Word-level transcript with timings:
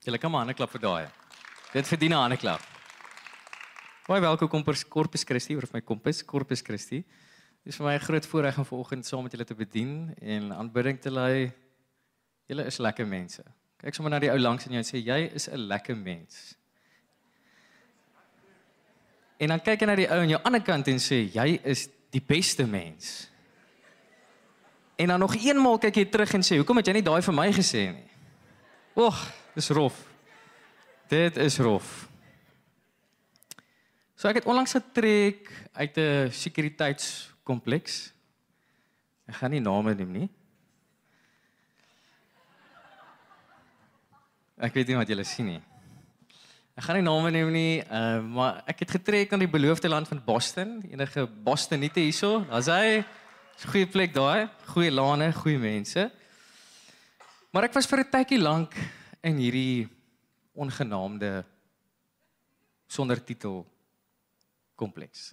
Julle 0.00 0.18
kan 0.18 0.30
maar 0.30 0.46
'n 0.46 0.54
klap 0.54 0.70
vir 0.70 0.80
daai. 0.80 1.08
Dit 1.72 1.86
verdien 1.86 2.12
'n 2.12 2.36
klap. 2.36 2.60
Baie 4.06 4.20
welkom 4.20 4.48
kom 4.48 4.62
per 4.62 4.88
Corpus 4.88 5.24
Christi 5.24 5.56
of 5.56 5.72
my 5.72 5.80
kompis 5.80 6.24
Corpus 6.24 6.62
Christi. 6.62 7.04
Dit 7.64 7.72
is 7.72 7.76
vir 7.76 7.86
my 7.86 7.94
'n 7.94 8.00
groot 8.00 8.26
voorreg 8.26 8.58
om 8.58 8.64
vanoggend 8.64 9.06
saam 9.06 9.22
met 9.22 9.32
julle 9.32 9.44
te 9.44 9.54
bedien 9.54 10.14
en 10.18 10.52
aanbidding 10.52 11.00
te 11.00 11.10
lei. 11.10 11.52
Julle 12.46 12.64
is 12.64 12.78
lekker 12.78 13.06
mense. 13.06 13.42
Kyk 13.76 13.94
sommer 13.94 14.10
na 14.10 14.18
die 14.18 14.30
ou 14.30 14.38
langs 14.38 14.66
in 14.66 14.72
jou 14.72 14.78
en 14.78 14.84
sê 14.84 15.04
jy 15.04 15.34
is 15.34 15.48
'n 15.48 15.66
lekker 15.68 15.96
mens. 15.96 16.56
En 19.38 19.48
dan 19.48 19.60
kyk 19.60 19.80
jy 19.80 19.86
na 19.86 19.94
die 19.94 20.08
ou 20.08 20.18
aan 20.18 20.28
jou 20.28 20.40
ander 20.42 20.62
kant 20.62 20.88
en 20.88 20.98
sê 20.98 21.30
jy 21.30 21.60
is 21.62 21.88
die 22.10 22.22
beste 22.26 22.66
mens. 22.66 23.28
En 24.96 25.08
dan 25.08 25.20
nog 25.20 25.34
eenmaal 25.34 25.78
kyk 25.78 25.94
jy 25.94 26.04
terug 26.04 26.34
en 26.34 26.42
sê 26.42 26.56
hoekom 26.56 26.76
het 26.76 26.86
jy 26.86 26.92
nie 26.92 27.02
daai 27.02 27.22
vir 27.22 27.34
my 27.34 27.52
gesê 27.52 27.92
nie? 27.92 28.10
Oeg, 28.96 29.39
dis 29.54 29.68
rof. 29.68 29.96
Dit 31.08 31.36
is 31.36 31.58
rof. 31.58 32.08
So 34.14 34.28
ek 34.28 34.42
het 34.42 34.48
onlangs 34.50 34.76
getrek 34.76 35.48
uit 35.72 35.96
'n 35.96 36.30
sekuriteitskompleks. 36.30 38.12
Ek 39.26 39.34
gaan 39.34 39.50
nie 39.50 39.60
name 39.60 39.94
noem 39.94 40.12
nie. 40.12 40.28
Ek 44.60 44.74
weet 44.74 44.86
nie 44.86 44.96
wat 44.96 45.08
julle 45.08 45.24
sien 45.24 45.46
nie. 45.46 45.62
Ek 46.76 46.84
gaan 46.84 46.96
nie 46.96 47.04
name 47.04 47.30
noem 47.30 47.52
nie, 47.52 47.82
uh, 47.90 48.20
maar 48.20 48.62
ek 48.66 48.78
het 48.78 48.90
getrek 48.90 49.32
aan 49.32 49.38
die 49.38 49.48
beloofde 49.48 49.88
land 49.88 50.08
van 50.08 50.20
Boston. 50.24 50.82
Enige 50.90 51.26
Bostonite 51.26 52.00
hierso? 52.00 52.44
Daar's 52.44 52.66
hy. 52.66 53.04
'n 53.60 53.68
Goeie 53.68 53.86
plek 53.86 54.14
daai, 54.14 54.48
goeie 54.66 54.90
lane, 54.90 55.32
goeie 55.32 55.58
mense. 55.58 56.10
Maar 57.52 57.64
ek 57.64 57.74
was 57.74 57.86
vir 57.86 57.98
'n 58.00 58.10
tydjie 58.10 58.38
lank 58.40 58.72
in 59.20 59.36
hierdie 59.36 59.88
ongenaamde 60.52 61.44
sonder 62.86 63.20
titel 63.24 63.62
kompleks. 64.74 65.32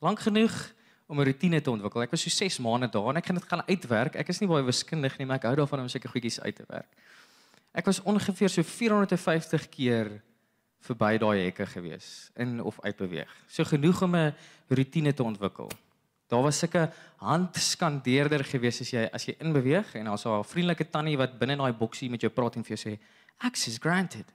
Lank 0.00 0.20
genoeg 0.20 0.74
om 1.06 1.20
'n 1.20 1.24
rotine 1.24 1.60
te 1.60 1.70
ontwikkel. 1.70 2.02
Ek 2.02 2.10
was 2.10 2.22
so 2.22 2.30
6 2.30 2.58
maande 2.58 2.88
daar 2.88 3.08
en 3.08 3.16
ek 3.16 3.26
het 3.26 3.36
dit 3.36 3.48
gaan 3.48 3.66
uitwerk. 3.66 4.14
Ek 4.16 4.28
is 4.28 4.40
nie 4.40 4.48
baie 4.48 4.64
wiskundig 4.64 5.18
nie, 5.18 5.26
maar 5.26 5.36
ek 5.36 5.42
hou 5.42 5.56
daarvan 5.56 5.80
om 5.80 5.88
seker 5.88 6.10
goedjies 6.10 6.40
uit 6.40 6.56
te 6.56 6.64
werk. 6.68 6.92
Ek 7.72 7.84
was 7.84 8.00
ongeveer 8.02 8.48
so 8.48 8.62
450 8.62 9.68
keer 9.68 10.22
verby 10.80 11.18
daai 11.18 11.44
hekke 11.44 11.66
gewees 11.66 12.30
in 12.36 12.60
of 12.62 12.80
uit 12.80 12.96
beweeg. 12.96 13.30
So 13.48 13.64
genoeg 13.64 14.02
om 14.02 14.16
'n 14.16 14.34
rotine 14.68 15.14
te 15.14 15.22
ontwikkel. 15.22 15.70
Daar 16.28 16.42
was 16.42 16.58
sulke 16.58 16.90
handskandeerder 17.16 18.44
gewees 18.44 18.80
as 18.80 18.90
jy 18.90 19.04
as 19.12 19.24
jy 19.28 19.36
inbeweeg 19.38 19.94
en 19.94 20.04
daar's 20.04 20.26
'n 20.26 20.44
vriendelike 20.44 20.90
tannie 20.90 21.16
wat 21.16 21.38
binne 21.38 21.56
daai 21.56 21.72
boksie 21.72 22.10
met 22.10 22.20
jou 22.20 22.30
praat 22.30 22.56
en 22.56 22.64
vir 22.64 22.76
jou 22.76 22.90
sê 22.90 22.98
access 23.38 23.78
granted. 23.78 24.26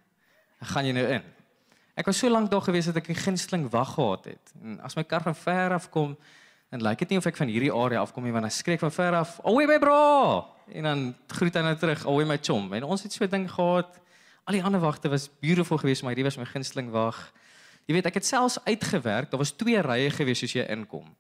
Dan 0.59 0.70
gaan 0.70 0.86
jy 0.86 0.92
nou 0.92 1.08
in. 1.08 1.23
Ek 1.95 2.06
was 2.06 2.17
so 2.17 2.30
lank 2.30 2.50
daar 2.52 2.61
gewees 2.61 2.86
dat 2.86 2.95
ek 2.95 3.09
'n 3.09 3.16
gunsteling 3.16 3.70
wag 3.70 3.94
gehad 3.94 4.25
het. 4.25 4.53
En 4.64 4.80
as 4.80 4.95
my 4.95 5.03
kar 5.03 5.22
van 5.22 5.36
ver 5.36 5.73
af 5.73 5.89
kom, 5.89 6.17
dan 6.70 6.81
lyk 6.81 7.00
dit 7.00 7.09
nie 7.09 7.17
of 7.17 7.25
ek 7.25 7.38
van 7.38 7.48
hierdie 7.48 7.73
area 7.73 8.00
afkom 8.00 8.23
nie 8.23 8.31
want 8.31 8.44
dan 8.44 8.52
skreek 8.52 8.80
van 8.80 8.92
ver 8.92 9.14
af, 9.16 9.39
"Oei 9.45 9.66
my 9.66 9.80
bro!" 9.80 10.48
En 10.72 10.83
dan 10.83 11.16
groet 11.28 11.53
hy 11.53 11.61
nou 11.61 11.76
terug, 11.76 12.08
"Oei 12.08 12.26
my 12.26 12.38
chom." 12.42 12.73
En 12.73 12.83
ons 12.83 13.03
het 13.03 13.14
so 13.14 13.23
'n 13.26 13.30
ding 13.30 13.52
gehad. 13.52 14.00
Al 14.45 14.53
die 14.53 14.64
ander 14.64 14.80
wagte 14.80 15.09
was 15.09 15.30
beautiful 15.39 15.78
geweest, 15.78 16.02
maar 16.02 16.16
hierdie 16.16 16.23
was 16.23 16.38
my 16.38 16.45
gunsteling 16.45 16.89
wag. 16.89 17.31
Jy 17.86 17.94
weet, 17.94 18.05
ek 18.05 18.14
het 18.14 18.26
selfs 18.26 18.64
uitgewerk. 18.64 19.31
Daar 19.31 19.39
was 19.39 19.52
twee 19.52 19.81
rye 19.81 20.09
gewees 20.09 20.39
soos 20.39 20.53
jy 20.53 20.66
inkom. 20.70 21.16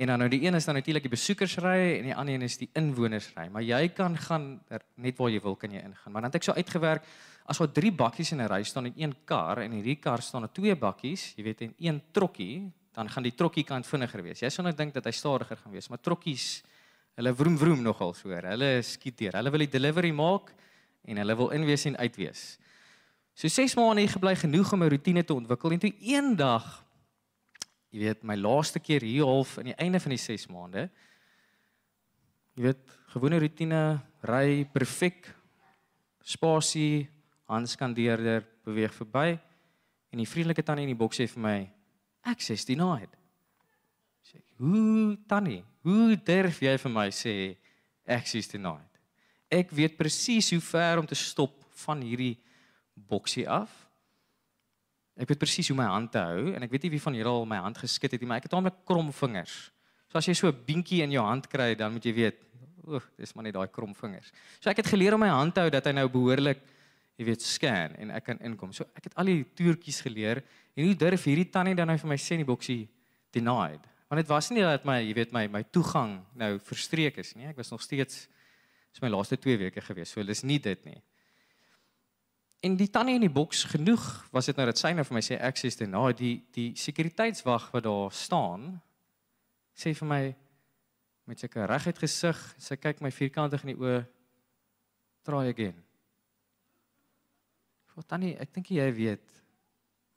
En 0.00 0.08
dan 0.08 0.22
nou 0.22 0.30
die 0.32 0.40
een 0.46 0.56
is 0.56 0.64
dan 0.64 0.74
natuurlik 0.74 1.04
die 1.04 1.12
besoekersry 1.12 1.98
en 1.98 2.06
die 2.08 2.14
ander 2.16 2.34
een 2.34 2.46
is 2.46 2.56
die 2.56 2.70
inwonersry. 2.72 3.50
Maar 3.52 3.62
jy 3.62 3.88
kan 3.92 4.16
gaan 4.16 4.46
er, 4.72 4.80
net 4.96 5.18
waar 5.20 5.28
jy 5.28 5.40
wil 5.44 5.58
kan 5.60 5.74
jy 5.76 5.82
ingaan. 5.84 6.12
Maar 6.12 6.24
dan 6.24 6.30
het 6.32 6.38
ek 6.40 6.46
so 6.48 6.56
uitgewerk 6.56 7.04
as 7.50 7.60
daar 7.60 7.72
drie 7.76 7.92
bakkies 7.92 8.32
in 8.32 8.40
'n 8.40 8.48
ry 8.48 8.62
staan 8.64 8.86
en 8.86 8.94
een 8.96 9.14
kar 9.24 9.58
en 9.58 9.72
in 9.72 9.82
hierdie 9.82 10.00
kar 10.00 10.22
staan 10.22 10.42
er 10.42 10.52
twee 10.52 10.76
bakkies, 10.76 11.34
jy 11.36 11.44
weet 11.44 11.60
en 11.60 11.74
een 11.78 12.02
trokkie, 12.12 12.72
dan 12.94 13.10
gaan 13.10 13.22
die 13.22 13.34
trokkie 13.34 13.64
kant 13.64 13.86
vinniger 13.86 14.22
wees. 14.22 14.40
Jy 14.40 14.48
sou 14.48 14.64
nou 14.64 14.74
dink 14.74 14.94
dat 14.94 15.04
hy 15.04 15.10
stadiger 15.10 15.56
gaan 15.56 15.72
wees, 15.72 15.88
maar 15.88 16.00
trokkies 16.00 16.62
hulle 17.16 17.34
vroom 17.34 17.58
vroom 17.58 17.82
nogal 17.82 18.14
so. 18.14 18.28
Hulle 18.28 18.82
skiet 18.82 19.18
deur. 19.18 19.32
Hulle 19.32 19.50
wil 19.50 19.58
die 19.58 19.78
delivery 19.78 20.12
maak 20.12 20.54
en 21.04 21.16
hulle 21.16 21.36
wil 21.36 21.50
inwees 21.50 21.84
en 21.84 21.96
uitwees. 21.96 22.58
So 23.34 23.48
6 23.48 23.74
maande 23.74 24.00
hier 24.00 24.16
gebly 24.16 24.34
genoeg 24.34 24.72
om 24.72 24.82
'n 24.82 24.90
rotine 24.90 25.24
te 25.24 25.34
ontwikkel 25.34 25.72
en 25.72 25.78
toe 25.78 25.92
eendag 26.00 26.84
jy 27.90 28.04
weet 28.04 28.24
my 28.26 28.36
laaste 28.38 28.80
keer 28.82 29.02
hier 29.02 29.26
half 29.26 29.58
aan 29.58 29.72
die 29.72 29.78
einde 29.78 30.00
van 30.00 30.14
die 30.14 30.22
6 30.22 30.48
maande 30.52 30.88
jy 32.56 32.68
weet 32.68 32.96
gewone 33.14 33.40
rotine 33.42 33.82
ry 34.26 34.64
perfek 34.72 35.30
spasie 36.22 37.08
handskandeerder 37.50 38.44
beweeg 38.64 38.94
verby 38.94 39.38
en 40.10 40.22
die 40.22 40.28
vriendelike 40.28 40.64
tannie 40.66 40.86
in 40.86 40.94
die 40.94 40.98
boks 40.98 41.20
sê 41.20 41.26
vir 41.30 41.42
my 41.42 41.58
access 42.26 42.66
denied. 42.66 43.10
Sê 44.22 44.38
ek, 44.38 44.44
"Hoe 44.58 45.16
tannie, 45.26 45.64
hoe 45.82 46.16
durf 46.16 46.60
jy 46.60 46.76
vir 46.76 46.90
my 46.92 47.08
sê 47.10 47.56
access 48.06 48.48
denied?" 48.48 48.88
Ek 49.50 49.70
weet 49.70 49.96
presies 49.96 50.50
hoe 50.50 50.60
ver 50.60 50.98
om 50.98 51.06
te 51.06 51.14
stop 51.14 51.64
van 51.86 52.00
hierdie 52.02 52.38
boksie 52.94 53.48
af. 53.48 53.79
Ek 55.20 55.28
weet 55.28 55.42
presies 55.42 55.68
hoe 55.68 55.76
my 55.76 55.88
hand 55.90 56.12
te 56.14 56.22
hou 56.22 56.54
en 56.56 56.64
ek 56.64 56.72
weet 56.72 56.86
nie 56.86 56.94
wie 56.96 57.02
van 57.02 57.16
julle 57.18 57.32
al 57.42 57.48
my 57.48 57.60
hand 57.60 57.78
geskit 57.78 58.16
het 58.16 58.22
nie, 58.22 58.28
maar 58.30 58.40
ek 58.40 58.48
het 58.48 58.54
taamlik 58.54 58.78
krom 58.88 59.12
vingers. 59.12 59.70
So 60.08 60.18
as 60.18 60.26
jy 60.26 60.34
so 60.34 60.48
'n 60.48 60.64
binkie 60.66 61.02
in 61.02 61.12
jou 61.12 61.24
hand 61.24 61.46
kry, 61.46 61.74
dan 61.74 61.92
moet 61.92 62.04
jy 62.04 62.14
weet, 62.14 62.38
oek, 62.88 63.04
dis 63.16 63.34
maar 63.34 63.44
net 63.44 63.54
daai 63.54 63.68
krom 63.68 63.94
vingers. 63.94 64.32
So 64.60 64.70
ek 64.70 64.78
het 64.78 64.86
geleer 64.86 65.14
om 65.14 65.20
my 65.20 65.28
hand 65.28 65.54
te 65.54 65.60
hou 65.60 65.70
dat 65.70 65.84
hy 65.84 65.92
nou 65.92 66.08
behoorlik 66.08 66.58
jy 67.20 67.26
weet 67.28 67.42
scan 67.42 67.94
en 68.00 68.10
ek 68.16 68.24
kan 68.24 68.38
inkom. 68.40 68.72
So 68.72 68.84
ek 68.96 69.10
het 69.10 69.16
al 69.20 69.28
die 69.28 69.44
toertjies 69.44 70.00
geleer 70.00 70.42
en 70.74 70.86
hoe 70.86 70.96
durf 70.96 71.24
hierdie 71.28 71.50
tannie 71.52 71.76
dan 71.76 71.86
nou 71.86 71.98
vir 71.98 72.08
my 72.08 72.16
sê 72.16 72.32
in 72.38 72.44
die 72.44 72.48
boksie 72.48 72.88
denied. 73.30 73.84
Want 74.08 74.22
dit 74.22 74.30
was 74.30 74.50
nie 74.50 74.64
dat 74.64 74.86
my 74.88 74.98
jy 75.02 75.14
weet 75.14 75.32
my 75.36 75.46
my 75.52 75.62
toegang 75.70 76.16
nou 76.34 76.58
verstreek 76.58 77.18
is 77.18 77.34
nie. 77.36 77.46
Ek 77.46 77.60
was 77.60 77.70
nog 77.70 77.82
steeds 77.84 78.26
is 78.90 79.02
my 79.02 79.08
laaste 79.12 79.36
2 79.36 79.58
weke 79.58 79.84
gewees. 79.84 80.10
So 80.10 80.24
dis 80.24 80.42
nie 80.42 80.58
dit 80.58 80.84
nie. 80.88 80.98
En 82.60 82.76
die 82.76 82.90
tannie 82.92 83.14
in 83.16 83.24
die 83.24 83.32
boks 83.32 83.64
genoeg 83.72 84.04
was 84.34 84.50
dit 84.50 84.56
nou 84.56 84.66
dat 84.68 84.78
sy 84.78 84.92
nou 84.92 85.04
vir 85.08 85.16
my 85.16 85.22
sê 85.24 85.38
access 85.40 85.78
denied. 85.80 86.18
Die 86.20 86.34
die 86.52 86.70
sekuriteitswag 86.76 87.70
wat 87.72 87.86
daar 87.86 88.12
staan 88.12 88.74
sê 89.72 89.94
vir 89.96 90.08
my 90.08 90.22
met 91.30 91.40
sulke 91.40 91.64
reguit 91.64 91.98
gesig, 92.02 92.38
sy 92.58 92.76
kyk 92.76 93.00
my 93.00 93.12
vierkantig 93.14 93.64
in 93.64 93.72
die 93.72 93.78
oë. 93.80 94.00
Try 95.24 95.44
again. 95.52 95.76
Wat 97.94 98.08
tannie, 98.08 98.34
ek 98.40 98.52
dink 98.54 98.70
jy 98.74 98.86
weet 98.96 99.36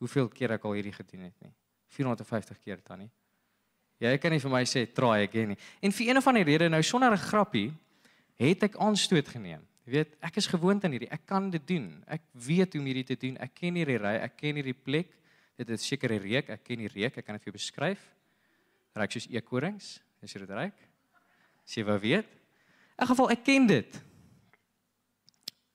hoeveel 0.04 0.30
keer 0.34 0.56
ek 0.58 0.66
al 0.68 0.76
hierdie 0.78 0.96
gedoen 0.96 1.28
het 1.30 1.46
nie. 1.46 1.54
450 1.96 2.60
keer 2.60 2.82
tannie. 2.84 3.12
Jy 4.04 4.18
kan 4.20 4.34
nie 4.34 4.42
vir 4.44 4.52
my 4.52 4.64
sê 4.68 4.84
try 4.92 5.22
again 5.24 5.54
nie. 5.54 5.60
En 5.80 5.94
vir 5.96 6.10
een 6.10 6.20
of 6.20 6.28
ander 6.28 6.48
rede 6.48 6.68
nou 6.70 6.82
sonder 6.84 7.14
'n 7.14 7.28
grappie 7.30 7.72
het 8.36 8.64
ek 8.64 8.76
aanstoot 8.76 9.28
geneem. 9.28 9.62
Jy 9.84 9.92
weet, 9.92 10.16
ek 10.24 10.38
is 10.40 10.48
gewoond 10.48 10.84
aan 10.86 10.96
hierdie. 10.96 11.12
Ek 11.12 11.26
kan 11.28 11.50
dit 11.52 11.66
doen. 11.68 11.90
Ek 12.08 12.24
weet 12.32 12.74
hoe 12.74 12.82
om 12.82 12.88
hierdie 12.88 13.08
te 13.08 13.18
doen. 13.20 13.36
Ek 13.44 13.52
ken 13.58 13.76
hierdie 13.76 14.00
ry, 14.00 14.16
ek 14.24 14.38
ken 14.40 14.56
hierdie 14.56 14.78
plek. 14.78 15.12
Dit 15.60 15.70
is 15.76 15.86
seker 15.86 16.14
'n 16.14 16.22
reuk. 16.24 16.50
Ek 16.50 16.64
ken 16.64 16.80
die 16.80 16.88
reuk. 16.88 17.18
Ek 17.18 17.26
kan 17.26 17.36
dit 17.36 17.44
vir 17.44 17.52
jou 17.52 17.60
beskryf. 17.60 18.00
Ryk 18.96 19.12
soos 19.12 19.28
eekorings. 19.28 20.00
Is 20.22 20.34
dit 20.34 20.50
ryk? 20.50 20.74
Jy 21.68 21.84
wou 21.84 22.00
weet. 22.00 22.28
In 23.00 23.08
geval 23.08 23.32
ek 23.32 23.44
ken 23.44 23.68
dit. 23.68 24.02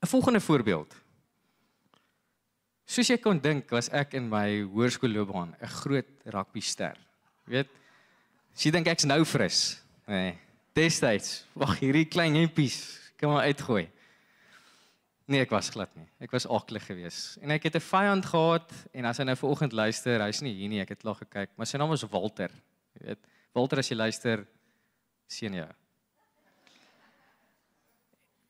'n 0.01 0.07
Volgende 0.07 0.41
voorbeeld. 0.41 0.95
Soos 2.87 3.09
jy 3.09 3.19
kon 3.19 3.39
dink, 3.39 3.69
was 3.71 3.91
ek 3.93 4.15
in 4.15 4.29
my 4.31 4.63
hoërskoolloopbaan 4.63 5.57
'n 5.61 5.73
groot 5.83 6.09
rugbyster. 6.25 6.97
Jy 7.47 7.53
weet, 7.53 7.69
as 8.55 8.65
jy 8.65 8.71
dink 8.71 8.87
ek's 8.87 9.05
nou 9.05 9.25
fris. 9.25 9.83
Nee, 10.07 10.39
destyds, 10.73 11.45
wag 11.55 11.79
hierdie 11.81 12.09
klein 12.09 12.35
hempies, 12.35 13.13
kan 13.19 13.31
maar 13.31 13.45
uitgooi. 13.45 13.91
Nee, 15.29 15.43
ek 15.45 15.51
was 15.53 15.69
glad 15.69 15.93
nie. 15.99 16.07
Ek 16.25 16.33
was 16.33 16.47
aklig 16.49 16.87
geweest. 16.89 17.37
En 17.45 17.53
ek 17.53 17.67
het 17.69 17.77
'n 17.77 17.85
vyand 17.85 18.25
gehad 18.25 18.71
en 18.95 19.05
as 19.05 19.19
hy 19.19 19.25
nou 19.25 19.37
vanoggend 19.37 19.73
luister, 19.73 20.21
hy's 20.25 20.41
nie 20.41 20.55
hier 20.55 20.69
nie. 20.69 20.81
Ek 20.81 20.89
het 20.89 21.03
klaar 21.03 21.21
gekyk, 21.21 21.51
maar 21.57 21.67
sy 21.67 21.77
naam 21.77 21.93
is 21.93 22.03
Walter. 22.03 22.49
Jy 22.97 23.07
weet, 23.07 23.19
Walter 23.53 23.79
as 23.79 23.89
jy 23.89 23.97
luister, 23.97 24.47
sien 25.29 25.53
jou. 25.53 25.69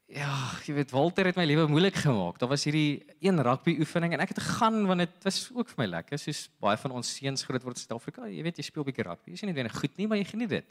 Ja, 0.08 0.54
jy 0.64 0.72
weet 0.74 0.90
Walter 0.90 1.26
het 1.26 1.36
my 1.36 1.44
lewe 1.44 1.66
moeilik 1.66 1.94
gemaak. 1.94 2.38
Daar 2.38 2.48
was 2.48 2.64
hierdie 2.64 3.04
een 3.20 3.42
rugby 3.42 3.76
oefening 3.78 4.14
en 4.14 4.20
ek 4.20 4.28
het 4.28 4.38
gegaan 4.38 4.86
want 4.86 5.00
dit 5.00 5.24
was 5.24 5.50
ook 5.52 5.68
vir 5.68 5.82
my 5.82 5.86
lekker. 5.86 6.18
Soos 6.18 6.48
baie 6.60 6.76
van 6.76 6.92
ons 6.92 7.10
seuns 7.16 7.42
groot 7.42 7.62
word 7.62 7.76
in 7.76 7.82
Suid-Afrika, 7.82 8.24
jy 8.30 8.42
weet 8.42 8.56
jy 8.56 8.62
speel 8.62 8.84
'n 8.84 8.86
bietjie 8.86 9.04
rugby. 9.04 9.30
Jy 9.32 9.36
sien 9.36 9.52
nie 9.52 9.62
net 9.62 9.74
goed 9.74 9.96
nie, 9.98 10.06
maar 10.06 10.16
jy 10.16 10.24
geniet 10.24 10.48
dit. 10.48 10.64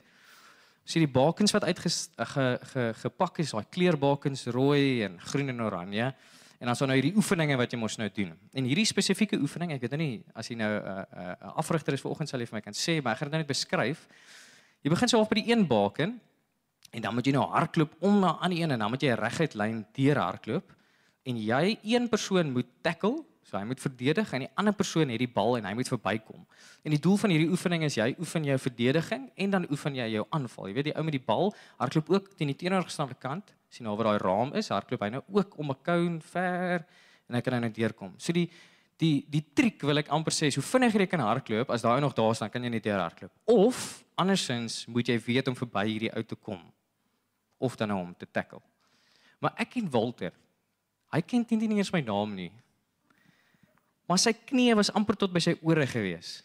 Sien 0.88 1.04
die 1.04 1.12
bakens 1.12 1.52
wat 1.52 1.66
uitgepak 1.68 2.30
ge, 2.32 2.46
ge, 2.72 2.84
gepak 3.04 3.42
is, 3.44 3.52
daai 3.52 3.68
kleurbakens 3.76 4.46
rooi 4.56 5.04
en 5.04 5.18
groen 5.20 5.52
en 5.52 5.66
oranje. 5.66 6.14
En 6.58 6.72
dan 6.72 6.78
so 6.80 6.88
nou 6.88 6.96
hierdie 6.96 7.16
oefeninge 7.20 7.58
wat 7.60 7.74
jy 7.74 7.80
mos 7.82 8.00
nou 8.00 8.08
doen. 8.16 8.32
En 8.56 8.66
hierdie 8.66 8.88
spesifieke 8.88 9.38
oefening, 9.38 9.76
ek 9.76 9.84
weet 9.84 9.98
nou 9.98 10.00
nie 10.02 10.24
as 10.34 10.48
jy 10.50 10.56
nou 10.56 10.72
'n 10.72 10.80
uh, 10.80 11.04
'n 11.04 11.36
uh, 11.44 11.58
afrigter 11.60 11.94
is 11.94 12.02
vanoggend 12.02 12.30
sal 12.30 12.40
jy 12.40 12.48
vir 12.48 12.58
my 12.58 12.62
kan 12.62 12.74
sê, 12.74 13.02
maar 13.02 13.14
ek 13.14 13.20
gaan 13.20 13.30
dit 13.30 13.36
nou 13.36 13.44
net 13.44 13.52
beskryf. 13.52 14.08
Jy 14.82 14.90
begin 14.90 15.08
so 15.08 15.20
op 15.20 15.30
by 15.30 15.42
die 15.42 15.52
een 15.52 15.68
baken 15.68 16.20
En 16.92 17.04
dan 17.04 17.14
moet 17.14 17.28
jy 17.28 17.34
nou 17.36 17.46
hardloop 17.52 17.96
om 18.00 18.20
na 18.24 18.38
aan 18.40 18.54
die 18.54 18.62
een 18.64 18.72
en 18.72 18.80
dan 18.80 18.92
moet 18.92 19.04
jy 19.04 19.16
reguit 19.20 19.56
lyn 19.60 19.82
deur 19.98 20.20
hardloop 20.22 20.76
en 21.28 21.40
jy 21.44 21.64
een 21.84 22.08
persoon 22.10 22.54
moet 22.56 22.70
tackle, 22.86 23.20
so 23.48 23.56
hy 23.56 23.64
moet 23.64 23.80
verdedig 23.80 24.32
en 24.36 24.44
die 24.44 24.50
ander 24.60 24.76
persoon 24.76 25.12
het 25.14 25.22
die 25.22 25.30
bal 25.32 25.56
en 25.56 25.68
hy 25.70 25.74
moet 25.78 25.88
verbykom. 25.88 26.44
En 26.84 26.92
die 26.92 27.00
doel 27.00 27.16
van 27.22 27.32
hierdie 27.32 27.50
oefening 27.54 27.86
is 27.88 27.96
jy 27.96 28.10
oefen 28.20 28.44
jou 28.44 28.58
verdediging 28.60 29.30
en 29.40 29.54
dan 29.56 29.68
oefen 29.72 29.96
jy 29.96 30.08
jou 30.18 30.26
aanval. 30.36 30.68
Jy 30.68 30.76
weet 30.76 30.90
die 30.90 30.96
ou 31.00 31.04
met 31.08 31.16
die 31.16 31.24
bal 31.24 31.54
hardloop 31.80 32.12
ook 32.12 32.32
teen 32.36 32.52
die 32.52 32.58
teenoorgestelde 32.60 33.16
kant, 33.24 33.54
sien 33.72 33.88
nou 33.88 33.96
waar 33.96 34.12
daai 34.12 34.24
raam 34.26 34.52
is, 34.60 34.72
hardloop 34.76 35.06
hy 35.06 35.14
nou 35.16 35.24
ook 35.40 35.56
om 35.64 35.72
'n 35.72 35.80
cone 35.84 36.20
ver 36.20 36.84
en 37.30 37.36
hy 37.36 37.42
kan 37.42 37.54
nou 37.54 37.62
net 37.62 37.76
deurkom. 37.76 38.14
So 38.18 38.34
die 38.34 38.50
die 38.98 39.26
die 39.30 39.46
triek 39.54 39.82
wil 39.82 39.98
ek 39.98 40.10
amper 40.10 40.34
sê, 40.34 40.52
so 40.52 40.62
vinnig 40.62 40.94
jy 40.94 41.06
kan 41.06 41.20
hardloop, 41.20 41.70
as 41.70 41.82
daai 41.82 42.02
nog 42.02 42.14
daar 42.14 42.36
staan, 42.36 42.50
kan 42.50 42.64
jy 42.64 42.70
net 42.70 42.84
deur 42.84 43.00
hardloop. 43.00 43.32
Of 43.46 44.04
andersins 44.18 44.86
moet 44.88 45.08
jy 45.08 45.20
weet 45.20 45.48
om 45.48 45.56
verby 45.56 45.86
hierdie 45.86 46.16
ou 46.16 46.24
te 46.24 46.36
kom 46.36 46.60
of 47.60 47.76
dan 47.76 47.88
nou 47.88 48.02
om 48.02 48.14
te 48.14 48.28
tackle. 48.32 48.62
Maar 49.40 49.54
ek 49.58 49.76
en 49.76 49.90
Walter, 49.90 50.34
hy 51.14 51.22
ken 51.22 51.46
teen 51.46 51.60
nie 51.60 51.78
eens 51.78 51.94
my 51.94 52.02
naam 52.02 52.34
nie. 52.36 52.52
Maar 54.08 54.22
sy 54.22 54.34
knie 54.34 54.72
was 54.78 54.92
amper 54.96 55.18
tot 55.20 55.34
by 55.34 55.42
sy 55.44 55.58
ore 55.68 55.86
gewees. 55.90 56.40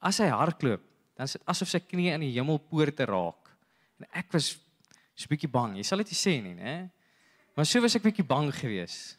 As 0.00 0.20
hy 0.22 0.30
hardloop, 0.32 0.82
dan 1.16 1.28
is 1.28 1.36
dit 1.36 1.44
asof 1.52 1.68
sy 1.68 1.82
knie 1.84 2.08
in 2.14 2.24
die 2.24 2.32
hemelpoorte 2.38 3.04
raak. 3.08 3.52
En 4.00 4.08
ek 4.16 4.32
was 4.32 4.54
so 5.14 5.28
'n 5.28 5.32
bietjie 5.34 5.52
bang. 5.52 5.76
Jy 5.76 5.84
sal 5.84 5.98
dit 5.98 6.08
nie 6.08 6.20
sê 6.24 6.42
nie, 6.42 6.54
né? 6.54 6.90
Maar 7.54 7.66
so 7.66 7.80
was 7.80 7.94
ek 7.94 8.02
bietjie 8.02 8.24
bang 8.24 8.50
geweest. 8.54 9.18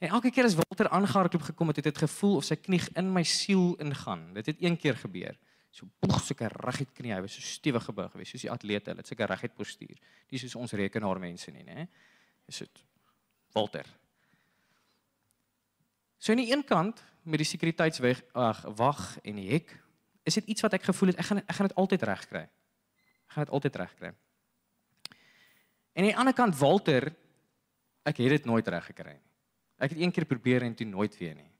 En 0.00 0.10
elke 0.10 0.30
keer 0.30 0.44
as 0.44 0.56
Walter 0.58 0.88
aangehardloop 0.88 1.42
gekom 1.42 1.68
het, 1.68 1.76
het 1.76 1.84
dit 1.84 1.98
gevoel 1.98 2.36
of 2.36 2.44
sy 2.44 2.56
knie 2.56 2.80
in 2.96 3.12
my 3.12 3.22
siel 3.22 3.76
ingaan. 3.78 4.34
Dit 4.34 4.46
het 4.46 4.56
een 4.60 4.76
keer 4.76 4.96
gebeur. 4.96 5.36
So 5.70 5.86
boeg 6.00 6.20
sulke 6.22 6.48
reguit 6.48 6.92
knie, 6.92 7.12
hy 7.12 7.20
was 7.20 7.34
so 7.34 7.40
stewig 7.40 7.84
gebou 7.84 8.08
geweest, 8.08 8.30
soos 8.30 8.44
die 8.46 8.50
atlete, 8.50 8.90
hulle 8.90 9.02
het 9.02 9.06
sulke 9.10 9.26
reguit 9.26 9.54
postuur. 9.54 9.96
Dis 10.30 10.44
soos 10.44 10.54
ons 10.54 10.72
rekenaar 10.72 11.18
mense 11.18 11.50
nie, 11.50 11.64
né? 11.64 11.88
Is 12.46 12.58
dit 12.58 12.84
Walter. 13.54 13.88
So 16.24 16.32
aan 16.32 16.40
die 16.40 16.52
een 16.52 16.64
kant 16.64 17.02
met 17.22 17.36
die 17.36 17.48
sekuriteitsweg 17.48 18.22
ag 18.32 18.62
wag 18.78 19.00
en 19.20 19.36
die 19.36 19.50
hek, 19.50 19.74
is 20.24 20.38
dit 20.38 20.46
iets 20.54 20.64
wat 20.64 20.72
ek 20.72 20.86
gevoel 20.88 21.10
het 21.12 21.18
ek 21.20 21.26
gaan 21.28 21.40
ek 21.42 21.56
gaan 21.58 21.68
dit 21.68 21.80
altyd 21.82 22.06
reg 22.08 22.22
kry. 22.30 22.44
Ek 23.28 23.34
gaan 23.34 23.44
dit 23.44 23.52
altyd 23.58 23.76
reg 23.76 23.92
kry. 23.98 24.12
En 25.92 26.00
aan 26.00 26.08
die 26.08 26.16
ander 26.22 26.36
kant 26.36 26.56
Walter, 26.56 27.10
ek 28.08 28.22
het 28.24 28.38
dit 28.38 28.48
nooit 28.48 28.68
reg 28.72 28.88
gekry 28.88 29.18
nie. 29.18 29.28
Ek 29.84 29.92
het 29.92 30.00
een 30.00 30.14
keer 30.16 30.24
probeer 30.24 30.64
en 30.64 30.74
toe 30.74 30.86
nooit 30.88 31.18
weer 31.20 31.34
nie. 31.36 31.50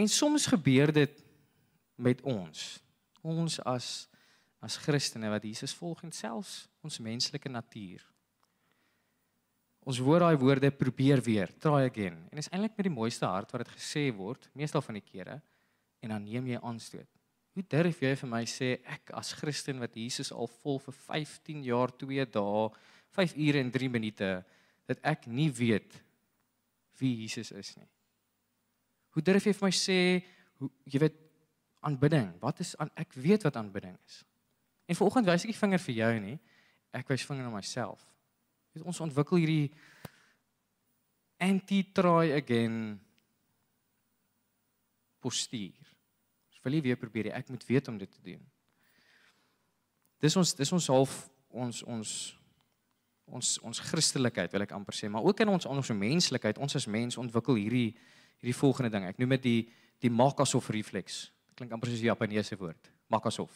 En 0.00 0.08
soms 0.08 0.46
gebeur 0.48 0.92
dit 0.96 1.20
met 2.00 2.22
ons. 2.24 2.62
Ons 3.20 3.60
as 3.60 4.08
as 4.60 4.76
Christene 4.76 5.28
wat 5.32 5.44
Jesus 5.44 5.72
volg 5.76 6.00
en 6.04 6.12
selfs 6.12 6.64
ons 6.84 6.98
menslike 7.00 7.48
natuur. 7.48 8.00
Ons 9.90 9.98
hoor 10.06 10.22
daai 10.22 10.38
woorde 10.38 10.68
probeer 10.70 11.18
weer, 11.26 11.50
try 11.58 11.88
again. 11.88 12.20
En 12.30 12.38
dit 12.38 12.44
is 12.44 12.50
eintlik 12.52 12.76
met 12.78 12.86
die 12.86 12.92
mooiste 12.94 13.26
hart 13.26 13.50
wat 13.50 13.64
dit 13.64 13.72
gesê 13.74 14.04
word, 14.14 14.44
meestal 14.54 14.84
van 14.86 15.00
die 15.00 15.02
kere, 15.02 15.40
en 16.04 16.12
dan 16.14 16.22
neem 16.22 16.46
jy 16.52 16.60
aanstoot. 16.62 17.08
Hoe 17.58 17.64
durf 17.74 17.98
jy 18.04 18.12
vir 18.20 18.30
my 18.30 18.44
sê 18.46 18.68
ek 18.86 19.10
as 19.18 19.32
Christen 19.34 19.80
wat 19.82 19.96
Jesus 19.98 20.30
al 20.30 20.46
volg 20.60 20.84
vir 20.84 20.96
15 21.08 21.64
jaar, 21.66 21.90
2 21.98 22.26
dae, 22.36 22.68
5 23.18 23.34
ure 23.34 23.64
en 23.64 23.72
3 23.74 23.88
minute 23.90 24.28
dat 24.86 25.02
ek 25.10 25.26
nie 25.26 25.48
weet 25.50 25.98
wie 27.00 27.10
Jesus 27.24 27.50
is 27.50 27.72
nie. 27.74 27.88
Hoe 29.16 29.24
durf 29.26 29.48
jy 29.48 29.56
vir 29.56 29.66
my 29.66 29.72
sê 29.74 29.98
hoe 30.62 30.70
jy 30.86 31.02
weet 31.02 31.18
aanbidding? 31.82 32.30
Wat 32.38 32.62
is 32.62 32.76
aan 32.78 32.94
ek 32.94 33.18
weet 33.18 33.48
wat 33.48 33.58
aanbidding 33.58 33.98
is. 34.06 34.22
En 34.86 34.98
vanoggend 35.02 35.26
wys 35.32 35.48
ek 35.48 35.50
die 35.50 35.58
vinger 35.64 35.82
vir 35.82 35.98
jou 35.98 36.14
nie. 36.28 36.38
Ek 36.94 37.10
wys 37.10 37.26
vinger 37.26 37.48
na 37.48 37.50
myself. 37.56 38.06
Weet 38.72 38.86
ons 38.86 39.00
ontwikkel 39.02 39.42
hierdie 39.42 39.70
anti 41.40 41.82
try 41.96 42.32
again 42.36 43.00
postuur. 45.20 45.88
Ek 46.54 46.66
wil 46.66 46.76
nie 46.76 46.84
weer 46.84 46.98
probeer 47.00 47.28
nie. 47.30 47.36
Ek 47.36 47.48
moet 47.48 47.64
weet 47.66 47.88
om 47.88 47.96
dit 47.98 48.10
te 48.10 48.20
doen. 48.24 48.42
Dis 50.20 50.36
ons 50.36 50.52
dis 50.54 50.72
ons 50.76 50.90
half 50.92 51.16
ons 51.48 51.82
ons 51.88 52.12
ons 53.30 53.50
ons 53.64 53.82
Christelikheid 53.88 54.52
wil 54.52 54.66
ek 54.66 54.74
amper 54.76 54.96
sê, 54.96 55.08
maar 55.08 55.24
ook 55.24 55.40
in 55.40 55.52
ons 55.52 55.66
ons 55.70 55.92
menslikheid, 55.94 56.58
ons 56.58 56.76
as 56.76 56.88
mens 56.90 57.18
ontwikkel 57.20 57.56
hierdie 57.56 57.90
hierdie 58.40 58.56
volgende 58.56 58.92
ding. 58.92 59.08
Ek 59.08 59.18
noem 59.20 59.36
dit 59.38 59.46
die 59.48 59.60
die 60.00 60.12
Makasof 60.12 60.70
refleks. 60.72 61.26
Klink 61.56 61.72
amper 61.72 61.90
soos 61.90 62.00
'n 62.00 62.12
Japaneese 62.12 62.56
woord. 62.56 62.90
Makasof. 63.08 63.52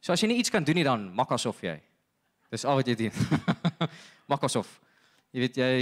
So 0.00 0.12
as 0.12 0.20
jy 0.22 0.28
nie 0.28 0.38
iets 0.38 0.50
kan 0.50 0.64
doen 0.64 0.74
nie 0.74 0.84
dan 0.84 1.14
Makasof 1.14 1.62
jy. 1.62 1.80
Dis 2.50 2.64
al 2.64 2.76
wat 2.76 2.86
jy 2.86 2.94
doen. 2.94 3.12
Makasof. 4.28 4.76
Jy 5.32 5.42
weet 5.44 5.58
jy 5.60 5.72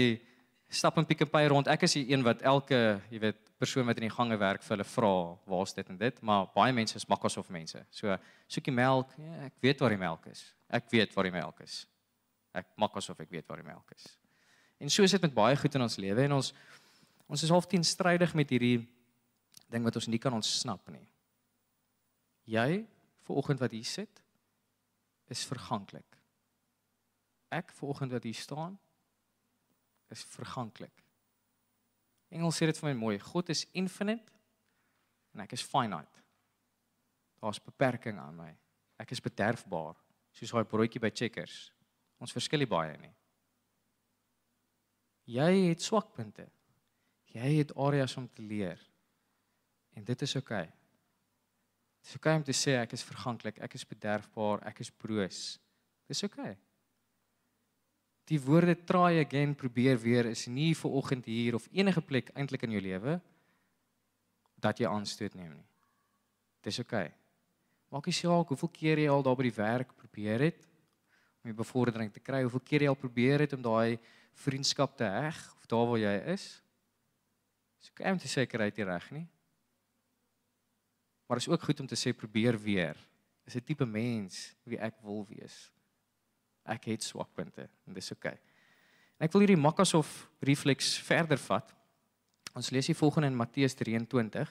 stap 0.69 0.97
in 0.99 1.07
Pick 1.07 1.23
n 1.23 1.31
Pay 1.31 1.51
rond. 1.53 1.69
Ek 1.71 1.85
is 1.87 1.95
die 1.99 2.07
een 2.11 2.25
wat 2.27 2.43
elke, 2.43 3.01
jy 3.11 3.21
weet, 3.23 3.43
persoon 3.57 3.87
wat 3.89 4.01
in 4.01 4.09
die 4.09 4.13
gange 4.13 4.37
werk 4.37 4.65
vir 4.67 4.75
hulle 4.75 4.89
vra, 4.89 5.13
waar's 5.49 5.73
dit 5.77 5.89
en 5.89 5.99
dit, 6.01 6.23
maar 6.27 6.49
baie 6.55 6.75
mense 6.77 6.99
is 6.99 7.07
Makasof 7.09 7.49
mense. 7.55 7.81
So 7.91 8.17
soekie 8.51 8.75
melk, 8.75 9.15
ja, 9.21 9.47
ek 9.47 9.61
weet 9.65 9.81
waar 9.81 9.95
die 9.95 10.01
melk 10.01 10.27
is. 10.33 10.43
Ek 10.69 10.91
weet 10.93 11.15
waar 11.15 11.31
die 11.31 11.37
melk 11.37 11.63
is 11.65 11.85
ek 12.57 12.73
maak 12.81 12.97
asof 12.97 13.21
ek 13.21 13.33
weet 13.33 13.47
waar 13.49 13.61
die 13.61 13.69
melk 13.69 13.93
is. 13.97 14.09
En 14.81 14.93
so 14.93 15.05
is 15.05 15.15
dit 15.15 15.25
met 15.25 15.35
baie 15.35 15.57
goed 15.59 15.77
in 15.77 15.85
ons 15.85 15.99
lewe 16.01 16.27
en 16.27 16.39
ons 16.39 16.53
ons 17.27 17.43
is 17.43 17.51
half 17.51 17.67
teenstrydig 17.67 18.37
met 18.39 18.53
hierdie 18.55 18.85
ding 19.73 19.83
wat 19.83 19.97
ons 19.99 20.07
nie 20.07 20.21
kan 20.23 20.35
ontsnap 20.37 20.93
nie. 20.95 21.05
Jy 22.47 22.85
vooroggend 23.27 23.65
wat 23.65 23.75
hier 23.75 23.89
sit 23.89 24.23
is 25.33 25.43
verganklik. 25.49 26.16
Ek 27.57 27.73
vooroggend 27.79 28.13
wat 28.13 28.27
hier 28.27 28.37
staan 28.37 28.77
is 30.13 30.23
verganklik. 30.37 31.03
Engels 32.31 32.59
sê 32.59 32.69
dit 32.69 32.79
vir 32.79 32.91
my 32.91 32.97
mooi, 32.99 33.17
God 33.23 33.51
is 33.55 33.65
infinite 33.79 34.35
en 35.35 35.45
ek 35.45 35.55
is 35.57 35.65
finite. 35.67 36.23
Daar's 37.43 37.63
beperking 37.63 38.19
aan 38.21 38.37
my. 38.39 38.51
Ek 39.03 39.13
is 39.13 39.23
bederfbaar, 39.23 39.99
soos 40.35 40.55
daai 40.55 40.69
broodjie 40.69 41.03
by 41.03 41.13
Checkers. 41.13 41.71
Ons 42.23 42.35
verskil 42.35 42.65
nie 42.65 42.71
baie 42.71 42.97
nie. 43.01 43.13
Jy 45.37 45.51
het 45.69 45.85
swakpunte. 45.85 46.47
Jy 47.35 47.51
het 47.59 47.75
areas 47.77 48.15
om 48.17 48.29
te 48.33 48.43
leer. 48.43 48.81
En 49.97 50.05
dit 50.07 50.23
is 50.23 50.37
oukei. 50.39 50.63
Okay. 50.65 50.73
Dit 52.01 52.09
is 52.09 52.17
oukei 52.17 52.33
okay 52.33 52.41
om 52.41 52.47
te 52.47 52.57
sê 52.57 52.77
ek 52.81 52.95
is 52.97 53.05
verganklik, 53.05 53.59
ek 53.65 53.75
is 53.77 53.85
bederfbaar, 53.89 54.63
ek 54.71 54.81
is 54.85 54.93
broos. 54.95 55.43
Dis 56.09 56.23
oukei. 56.25 56.55
Okay. 56.55 56.66
Die 58.27 58.41
woorde 58.43 58.75
try 58.75 59.21
again 59.23 59.55
probeer 59.55 59.99
weer 60.03 60.27
is 60.27 60.47
nie 60.51 60.73
vir 60.75 60.91
oggend 60.99 61.29
hier 61.31 61.55
of 61.55 61.69
enige 61.71 62.03
plek 62.03 62.33
eintlik 62.35 62.67
in 62.67 62.75
jou 62.75 62.83
lewe 62.83 63.21
dat 64.59 64.81
jy 64.81 64.89
aanstoot 64.91 65.37
neem 65.39 65.53
nie. 65.55 65.69
Dis 66.67 66.81
oukei. 66.83 67.07
Okay. 67.07 67.15
Maak 67.95 68.09
nie 68.11 68.17
saak 68.17 68.51
hoeveel 68.51 68.73
keer 68.75 68.99
jy 68.99 69.11
al 69.11 69.23
daar 69.23 69.37
by 69.39 69.47
die 69.47 69.55
werk 69.55 69.93
probeer 69.95 70.49
het 70.49 70.65
om 71.45 71.53
die 71.53 71.57
bevordering 71.57 72.11
te 72.11 72.23
kry. 72.23 72.43
Hoeveel 72.43 72.65
keer 72.67 72.87
jy 72.87 72.91
al 72.91 72.99
probeer 72.99 73.45
het 73.45 73.55
om 73.55 73.63
daai 73.63 74.01
vriendskap 74.43 74.97
te 74.99 75.07
heg 75.07 75.39
of 75.55 75.71
daar 75.71 75.87
waar 75.93 76.03
jy 76.03 76.17
is? 76.35 76.49
Dis 77.79 77.93
ook 77.93 78.03
om 78.11 78.19
te 78.19 78.33
sê 78.33 78.47
kry 78.51 78.73
dit 78.73 78.89
reg 78.89 79.07
nie. 79.15 79.27
Maar 81.27 81.39
is 81.39 81.49
ook 81.49 81.63
goed 81.63 81.81
om 81.81 81.87
te 81.87 81.99
sê 81.99 82.11
probeer 82.15 82.59
weer. 82.59 82.99
Is 83.47 83.55
'n 83.55 83.63
tipe 83.63 83.87
mens 83.87 84.55
wie 84.65 84.79
ek 84.79 84.99
wil 85.03 85.25
wees. 85.27 85.71
Ek 86.67 86.91
het 86.91 87.05
swakpunte 87.07 87.69
en 87.87 87.97
dis 87.97 88.13
oukei. 88.13 88.35
Okay. 88.35 88.55
En 89.17 89.27
ek 89.27 89.33
wil 89.33 89.47
hierdie 89.47 89.61
Makasof 89.61 90.27
refleks 90.45 90.97
verder 91.07 91.41
vat. 91.41 91.71
Ons 92.57 92.71
lees 92.73 92.89
hier 92.91 92.99
volgende 92.99 93.31
in 93.31 93.39
Matteus 93.39 93.77
23. 93.79 94.51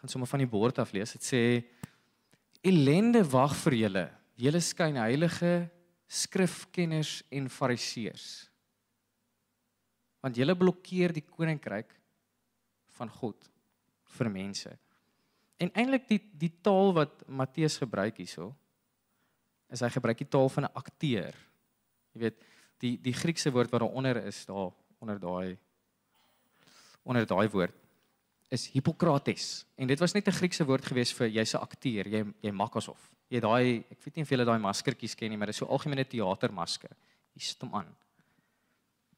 Gaan 0.00 0.12
sommer 0.12 0.30
van 0.30 0.42
die 0.42 0.50
bord 0.50 0.78
af 0.82 0.92
lees. 0.94 1.14
Dit 1.14 1.26
sê 1.26 1.42
ellende 2.66 3.22
wag 3.30 3.54
vir 3.62 3.78
julle. 3.84 4.06
Julle 4.36 4.62
skyn 4.62 4.98
heilige 5.00 5.52
skrifkenners 6.06 7.20
en 7.34 7.48
fariseërs. 7.50 8.26
Want 10.22 10.38
julle 10.38 10.58
blokkeer 10.58 11.14
die 11.14 11.24
koninkryk 11.24 11.94
van 12.98 13.10
God 13.12 13.48
vir 14.16 14.30
mense. 14.32 14.72
En 15.62 15.70
eintlik 15.78 16.08
die 16.10 16.20
die 16.36 16.52
taal 16.62 16.92
wat 16.96 17.22
Matteus 17.30 17.78
gebruik 17.80 18.18
hierso 18.18 18.50
is 19.70 19.80
hy 19.80 19.90
gebruik 19.90 20.18
die 20.18 20.28
taal 20.28 20.48
van 20.48 20.64
'n 20.64 20.74
akteur. 20.74 21.34
Jy 22.14 22.20
weet, 22.20 22.44
die 22.78 22.96
die 23.02 23.12
Griekse 23.12 23.50
woord 23.52 23.70
wat 23.70 23.80
daaronder 23.80 24.24
is, 24.26 24.44
daar 24.46 24.72
onder 25.00 25.18
daai 25.18 25.58
onder 27.04 27.26
daai 27.26 27.48
woord 27.48 27.74
is 28.50 28.68
Hippokrates. 28.70 29.64
En 29.74 29.86
dit 29.86 29.98
was 29.98 30.12
net 30.12 30.26
'n 30.28 30.38
Griekse 30.38 30.64
woord 30.64 30.84
gewees 30.84 31.12
vir 31.12 31.28
jy's 31.28 31.54
'n 31.54 31.62
akteur, 31.62 32.06
jy 32.08 32.24
jy 32.42 32.50
maak 32.50 32.76
asof. 32.76 33.10
Jy 33.28 33.40
daai 33.40 33.84
ek 33.90 34.02
weet 34.04 34.16
nie 34.16 34.22
of 34.22 34.30
julle 34.30 34.44
daai 34.44 34.58
maskertjies 34.58 35.14
ken 35.14 35.30
nie, 35.30 35.36
maar 35.36 35.46
dit 35.46 35.54
is 35.54 35.58
so 35.58 35.66
algemene 35.66 36.04
teatermasker. 36.04 36.96
Jy 37.34 37.42
sit 37.42 37.60
hom 37.60 37.74
aan. 37.74 37.96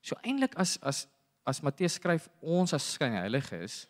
So 0.03 0.17
eintlik 0.23 0.55
as 0.57 0.79
as 0.83 1.07
as 1.45 1.63
Matteus 1.63 1.95
skryf 1.95 2.29
ons 2.41 2.73
as 2.73 2.93
skyn 2.93 3.13
heiliges, 3.13 3.87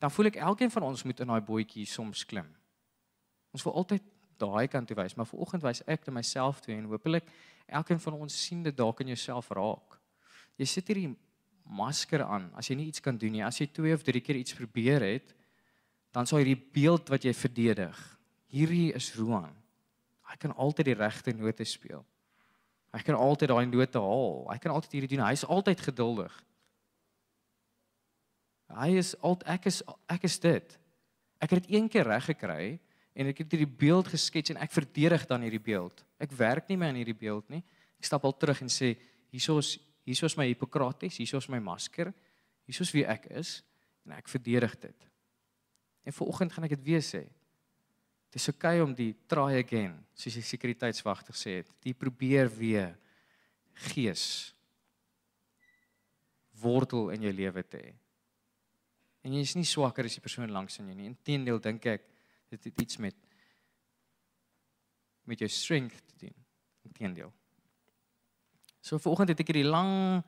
dan 0.00 0.10
voel 0.10 0.26
ek 0.26 0.36
elkeen 0.36 0.70
van 0.70 0.82
ons 0.82 1.02
moet 1.04 1.20
in 1.20 1.26
daai 1.26 1.40
bootjie 1.40 1.86
soms 1.86 2.24
klim. 2.24 2.48
Ons 3.52 3.64
wil 3.64 3.74
altyd 3.74 4.02
daai 4.38 4.68
kant 4.68 4.88
toe 4.88 4.96
wys, 4.98 5.16
maar 5.16 5.28
vanoggend 5.28 5.62
wys 5.64 5.82
ek 5.86 6.04
dit 6.06 6.14
myself 6.14 6.60
toe 6.64 6.74
en 6.74 6.88
hopelik 6.90 7.28
elkeen 7.66 8.00
van 8.00 8.18
ons 8.26 8.40
sien 8.46 8.62
dit 8.62 8.76
dalk 8.76 9.00
in 9.00 9.12
jouself 9.14 9.50
raak. 9.56 9.98
Jy 10.60 10.66
sit 10.68 10.90
hierdie 10.90 11.12
masker 11.64 12.22
aan 12.22 12.50
as 12.58 12.68
jy 12.68 12.76
nie 12.78 12.88
iets 12.92 13.02
kan 13.02 13.16
doen 13.18 13.32
nie. 13.32 13.44
As 13.44 13.58
jy 13.60 13.66
2 13.72 13.94
of 13.96 14.04
3 14.04 14.20
keer 14.20 14.36
iets 14.36 14.56
probeer 14.56 15.04
het, 15.04 15.34
dan 16.14 16.28
sal 16.28 16.42
hierdie 16.42 16.60
beeld 16.76 17.08
wat 17.10 17.24
jy 17.26 17.32
verdedig. 17.34 18.00
Hierdie 18.54 18.92
is 18.94 19.10
Roan. 19.18 19.50
Hy 20.28 20.36
kan 20.40 20.54
altyd 20.54 20.92
die 20.92 20.98
regte 20.98 21.34
note 21.34 21.66
speel. 21.66 22.04
Hy 22.94 23.02
kan 23.02 23.18
altyd 23.18 23.50
daai 23.50 23.66
note 23.66 23.98
haal. 23.98 24.44
Hy 24.52 24.58
kan 24.62 24.74
altyd 24.74 24.98
hierdie 24.98 25.16
doen. 25.16 25.24
Hy 25.26 25.34
is 25.34 25.46
altyd 25.50 25.82
geduldig. 25.82 26.34
Hy 28.74 28.90
is 28.98 29.12
al 29.22 29.36
ek 29.50 29.66
is 29.70 29.82
ek 30.10 30.26
is 30.28 30.38
dit. 30.42 30.76
Ek 31.42 31.50
het 31.50 31.64
dit 31.64 31.74
een 31.74 31.88
keer 31.90 32.06
reg 32.08 32.30
gekry 32.30 32.78
en 33.14 33.30
ek 33.30 33.44
het 33.44 33.54
hierdie 33.54 33.70
beeld 33.70 34.10
geskets 34.10 34.50
en 34.50 34.60
ek 34.62 34.74
verdedig 34.74 35.26
dan 35.30 35.44
hierdie 35.46 35.62
beeld. 35.62 36.02
Ek 36.18 36.34
werk 36.34 36.68
nie 36.68 36.76
meer 36.78 36.90
aan 36.92 36.98
hierdie 36.98 37.16
beeld 37.16 37.48
nie. 37.52 37.62
Ek 37.98 38.08
stap 38.08 38.24
al 38.26 38.34
terug 38.36 38.62
en 38.64 38.72
sê 38.72 38.94
hiersoos 39.34 39.76
hiersoos 40.04 40.36
my 40.36 40.46
Hippokrates, 40.50 41.16
hiersoos 41.16 41.48
my 41.48 41.60
masker, 41.64 42.10
hiersoos 42.68 42.92
wie 42.92 43.06
ek 43.08 43.28
is 43.32 43.62
en 44.04 44.16
ek 44.18 44.28
verdedig 44.28 44.76
dit. 44.82 45.06
En 46.04 46.12
vanoggend 46.12 46.52
gaan 46.52 46.66
ek 46.68 46.76
dit 46.76 46.86
weer 46.90 47.04
sê. 47.04 47.22
Dit 48.28 48.42
is 48.42 48.50
oukei 48.50 48.76
okay 48.76 48.84
om 48.84 48.92
die 48.96 49.12
try 49.30 49.60
again, 49.60 49.94
soos 50.18 50.36
die 50.36 50.44
sekuriteitswagter 50.44 51.36
sê 51.38 51.60
het. 51.62 51.70
Die 51.86 51.94
probeer 51.96 52.50
weer 52.52 52.92
gees 53.90 54.52
wortel 56.60 57.10
in 57.14 57.24
jou 57.26 57.32
lewe 57.34 57.64
te 57.66 57.80
hê. 57.80 57.92
En 59.24 59.32
jy 59.32 59.40
is 59.46 59.54
nie 59.56 59.66
swakker 59.68 60.04
as 60.04 60.18
die 60.18 60.24
persoon 60.24 60.52
langs 60.52 60.76
in 60.82 60.90
jou 60.90 60.96
nie. 60.98 61.08
Inteendeel 61.08 61.62
dink 61.64 61.86
ek 61.88 62.10
dit 62.48 62.64
het 62.64 62.80
iets 62.80 62.96
met 62.96 63.16
met 65.24 65.38
jou 65.38 65.48
strength 65.50 66.02
te 66.06 66.26
doen. 66.26 66.34
Inteendeel. 66.82 67.32
So 68.84 68.98
vanoggend 69.00 69.28
het 69.32 69.40
ek 69.40 69.48
hierdie 69.48 69.70
lang 69.70 70.20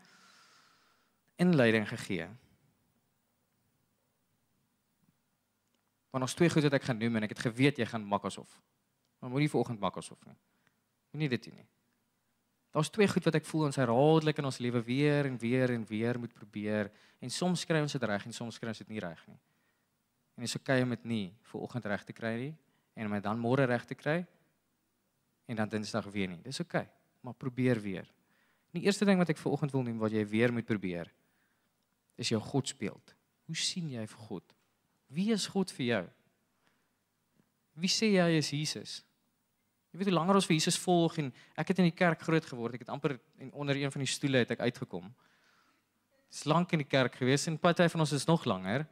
inleiding 1.36 1.84
gegee. 1.88 2.28
Want 6.10 6.24
ons 6.24 6.34
twee 6.34 6.48
goed 6.48 6.64
wat 6.64 6.78
ek 6.78 6.86
gaan 6.88 6.96
noem 6.96 7.18
en 7.18 7.26
ek 7.28 7.34
het 7.36 7.44
geweet 7.44 7.76
jy 7.76 7.86
gaan 7.90 8.06
Microsoft. 8.08 8.56
Maar 9.20 9.30
moenie 9.30 9.50
vanoggend 9.52 9.80
Microsoft 9.80 10.24
nie. 10.24 10.38
Moenie 11.12 11.28
dit 11.36 11.44
doen 11.44 11.60
nie. 11.60 11.68
Daar's 12.76 12.90
twee 12.92 13.08
goed 13.08 13.24
wat 13.24 13.36
ek 13.38 13.44
voel 13.48 13.68
ons 13.68 13.76
herhaaldelik 13.80 14.40
in 14.40 14.48
ons 14.48 14.58
lewe 14.60 14.80
weer 14.84 15.28
en 15.28 15.36
weer 15.40 15.72
en 15.72 15.84
weer 15.88 16.18
moet 16.20 16.32
probeer 16.32 16.90
en 17.24 17.30
soms 17.32 17.64
kry 17.68 17.80
ons 17.80 17.92
dit 17.92 18.08
reg 18.08 18.24
en 18.28 18.36
soms 18.36 18.58
kry 18.60 18.72
ons 18.72 18.82
dit 18.82 18.90
nie 18.92 19.00
reg 19.00 19.22
nie. 19.28 19.38
En 20.36 20.44
is 20.44 20.56
oukei 20.58 20.82
om 20.84 20.92
dit 20.92 21.04
nie 21.04 21.26
vanoggend 21.50 21.88
reg 21.88 22.04
te 22.04 22.14
kry 22.16 22.34
nie 22.40 22.54
en 22.96 23.08
om 23.08 23.16
dit 23.16 23.24
dan 23.24 23.40
môre 23.40 23.64
reg 23.68 23.84
te 23.88 23.96
kry 23.96 24.18
en 25.46 25.56
dan 25.56 25.70
Dinsdag 25.70 26.08
weer 26.12 26.28
nie. 26.28 26.40
Dis 26.44 26.60
oukei, 26.60 26.84
maar 27.24 27.36
probeer 27.38 27.80
weer. 27.80 28.08
Die 28.76 28.84
eerste 28.84 29.06
ding 29.08 29.20
wat 29.20 29.30
ek 29.32 29.40
vanoggend 29.40 29.72
wil 29.72 29.84
noem 29.86 30.00
wat 30.02 30.12
jy 30.12 30.24
weer 30.28 30.52
moet 30.52 30.68
probeer 30.68 31.08
is 32.16 32.32
jou 32.32 32.40
godsbeeld. 32.40 33.14
Hoe 33.46 33.56
sien 33.56 33.90
jy 33.92 34.04
vir 34.08 34.22
God? 34.28 34.54
Wie 35.12 35.30
is 35.32 35.46
God 35.52 35.70
vir 35.76 35.86
jou? 35.86 36.04
Wie 37.76 37.92
sê 37.92 38.08
jy 38.14 38.26
is 38.38 38.50
Jesus? 38.52 38.94
Jy 39.92 40.00
weet 40.00 40.10
hoe 40.10 40.16
langer 40.16 40.38
ons 40.40 40.48
vir 40.48 40.56
Jesus 40.56 40.78
volg 40.80 41.18
en 41.22 41.30
ek 41.56 41.70
het 41.70 41.80
in 41.80 41.90
die 41.90 41.96
kerk 41.96 42.24
groot 42.24 42.44
geword. 42.44 42.76
Ek 42.76 42.84
het 42.84 42.92
amper 42.92 43.18
onder 43.52 43.78
een 43.78 43.92
van 43.92 44.02
die 44.02 44.10
stoele 44.10 44.42
het 44.42 44.56
ek 44.56 44.64
uitgekom. 44.66 45.06
Dis 46.32 46.44
lank 46.48 46.72
in 46.74 46.82
die 46.82 46.88
kerk 46.88 47.14
gewees 47.20 47.46
en 47.48 47.58
party 47.60 47.86
van 47.92 48.02
ons 48.04 48.12
is 48.16 48.26
nog 48.28 48.44
langer. 48.48 48.86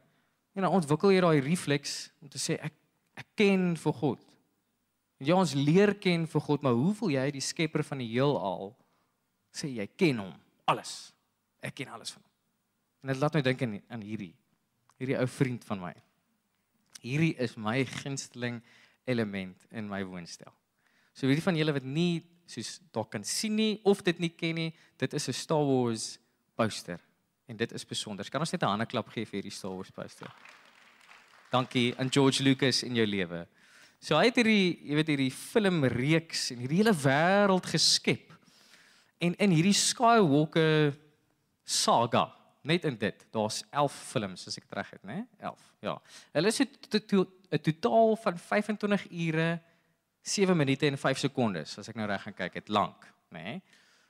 En 0.55 0.63
dan 0.63 0.71
ontwikkel 0.71 1.11
jy 1.11 1.21
daai 1.21 1.43
refleks 1.43 2.09
om 2.23 2.31
te 2.31 2.39
sê 2.41 2.57
ek 2.63 2.73
ek 3.15 3.27
ken 3.39 3.75
vir 3.79 3.93
God. 3.95 4.23
Ja, 5.23 5.37
ons 5.39 5.53
leer 5.55 5.93
ken 5.95 6.25
vir 6.27 6.41
God, 6.43 6.63
maar 6.63 6.75
hoe 6.75 6.91
voel 6.97 7.13
jy 7.13 7.29
die 7.37 7.43
skepper 7.43 7.83
van 7.87 8.01
die 8.03 8.09
heelal? 8.11 8.73
sê 9.55 9.69
jy 9.71 9.85
ken 9.95 10.19
hom 10.19 10.33
alles. 10.67 11.13
Ek 11.63 11.77
ken 11.79 11.93
alles 11.95 12.11
van 12.11 12.21
hom. 12.21 12.31
En 13.05 13.13
dit 13.13 13.21
laat 13.21 13.37
my 13.37 13.43
dink 13.45 13.63
aan 13.63 13.77
aan 13.93 14.03
hierdie 14.03 14.33
hierdie 14.99 15.17
ou 15.19 15.27
vriend 15.27 15.63
van 15.67 15.81
my. 15.81 15.93
Hierdie 17.03 17.33
is 17.43 17.57
my 17.59 17.81
gunsteling 17.99 18.61
element 19.11 19.65
in 19.75 19.89
my 19.91 20.01
woonstel. 20.07 20.51
So 21.13 21.27
wie 21.27 21.41
van 21.43 21.57
julle 21.59 21.75
wat 21.75 21.87
nie 21.87 22.23
soos 22.47 22.77
dalk 22.95 23.11
kan 23.15 23.25
sien 23.27 23.55
nie 23.57 23.73
of 23.87 24.03
dit 24.05 24.19
nie 24.23 24.31
ken 24.31 24.55
nie, 24.55 24.71
dit 24.99 25.13
is 25.13 25.27
'n 25.29 25.33
Star 25.33 25.63
Wars 25.63 26.19
poster 26.55 26.99
en 27.47 27.57
dit 27.57 27.71
is 27.71 27.85
besonder. 27.85 28.29
Kan 28.29 28.41
ons 28.41 28.51
net 28.51 28.63
'n 28.63 28.67
hande 28.67 28.85
klap 28.85 29.09
gee 29.09 29.25
vir 29.25 29.41
hierdie 29.41 29.51
Star 29.51 29.71
Wars 29.71 29.91
poster? 29.91 30.27
Dankie 31.51 31.93
aan 31.97 32.11
George 32.11 32.43
Lucas 32.43 32.83
in 32.83 32.95
jou 32.95 33.05
lewe. 33.05 33.47
So 33.99 34.17
hy 34.17 34.25
het 34.25 34.35
hierdie, 34.35 34.79
jy 34.83 34.95
weet 34.95 35.07
hierdie 35.07 35.31
filmreeks 35.31 36.51
en 36.51 36.59
hierdie 36.59 36.77
hele 36.83 36.93
wêreld 36.93 37.65
geskep 37.65 38.35
En 39.23 39.35
in 39.39 39.53
hierdie 39.55 39.75
Skywalker 39.75 40.93
saga, 41.65 42.27
net 42.67 42.85
in 42.85 42.97
dit, 42.99 43.25
daar's 43.33 43.61
11 43.71 43.95
films 44.11 44.47
as 44.49 44.59
ek 44.59 44.67
reg 44.75 44.91
het, 44.97 45.03
né? 45.07 45.21
11. 45.39 45.63
Ja. 45.85 45.95
Hulle 46.35 46.51
is 46.51 46.59
'n 46.59 47.61
totaal 47.61 48.15
van 48.15 48.37
25 48.37 49.07
ure 49.11 49.61
7 50.21 50.57
minute 50.57 50.85
en 50.85 50.97
5 50.97 51.17
sekondes 51.17 51.77
as 51.77 51.89
ek 51.89 51.95
nou 51.95 52.07
reg 52.07 52.21
gaan 52.21 52.33
kyk, 52.33 52.53
dit 52.53 52.69
lank, 52.69 53.13
né? 53.29 53.61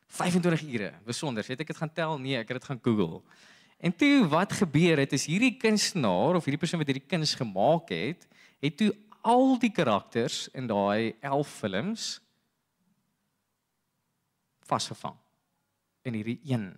25 0.08 0.62
ure. 0.62 0.94
Besonder. 1.06 1.46
Het 1.48 1.60
ek 1.60 1.68
dit 1.68 1.78
gaan 1.78 1.94
tel? 1.94 2.18
Nee, 2.20 2.38
ek 2.38 2.48
het 2.48 2.62
dit 2.62 2.70
gaan 2.70 2.80
Google. 2.82 3.22
En 3.78 3.96
toe 3.96 4.28
wat 4.28 4.54
gebeur 4.54 4.98
het 4.98 5.14
is 5.14 5.26
hierdie 5.26 5.58
kunstenaar 5.58 6.36
of 6.36 6.46
hierdie 6.46 6.62
persoon 6.62 6.80
wat 6.80 6.90
hierdie 6.90 7.10
kuns 7.10 7.36
gemaak 7.36 7.90
het, 7.90 8.28
het 8.64 8.78
toe 8.78 8.94
al 9.26 9.58
die 9.60 9.72
karakters 9.74 10.46
in 10.54 10.70
daai 10.70 11.16
11 11.20 11.50
films 11.50 12.06
vasgevang 14.66 15.18
in 16.06 16.14
hierdie 16.14 16.40
een 16.46 16.70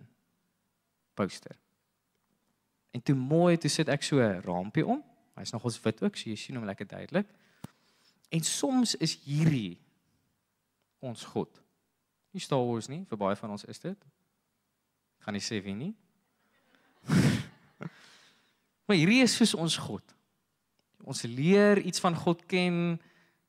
poster. 1.14 1.56
En 2.90 3.02
toe 3.02 3.14
mooi 3.14 3.56
toe 3.60 3.70
sit 3.70 3.88
ek 3.88 4.02
so 4.02 4.20
'n 4.20 4.42
rampie 4.44 4.86
om. 4.86 5.02
Hy's 5.36 5.52
nogals 5.52 5.80
wit 5.80 6.02
ook, 6.02 6.16
so 6.16 6.30
jy 6.30 6.36
sien 6.36 6.56
hom 6.56 6.64
lekker 6.64 6.86
duidelik. 6.86 7.28
En 8.28 8.40
soms 8.40 8.94
is 8.94 9.18
hierdie 9.24 9.78
ons 10.98 11.24
God. 11.24 11.62
Nie 12.38 12.44
Star 12.44 12.62
Wars 12.62 12.86
nie, 12.86 13.00
vir 13.10 13.18
baie 13.18 13.34
van 13.34 13.50
ons 13.50 13.64
is 13.66 13.80
dit. 13.82 14.04
Gaan 15.26 15.34
nie 15.34 15.42
sê 15.42 15.56
wie 15.64 15.74
nie. 15.74 15.90
maar 18.86 18.94
hierdie 18.94 19.24
is 19.24 19.34
soos 19.34 19.56
ons 19.58 19.74
God. 19.82 20.14
Ons 21.02 21.24
leer 21.26 21.82
iets 21.82 21.98
van 22.04 22.14
God 22.14 22.44
ken. 22.46 22.94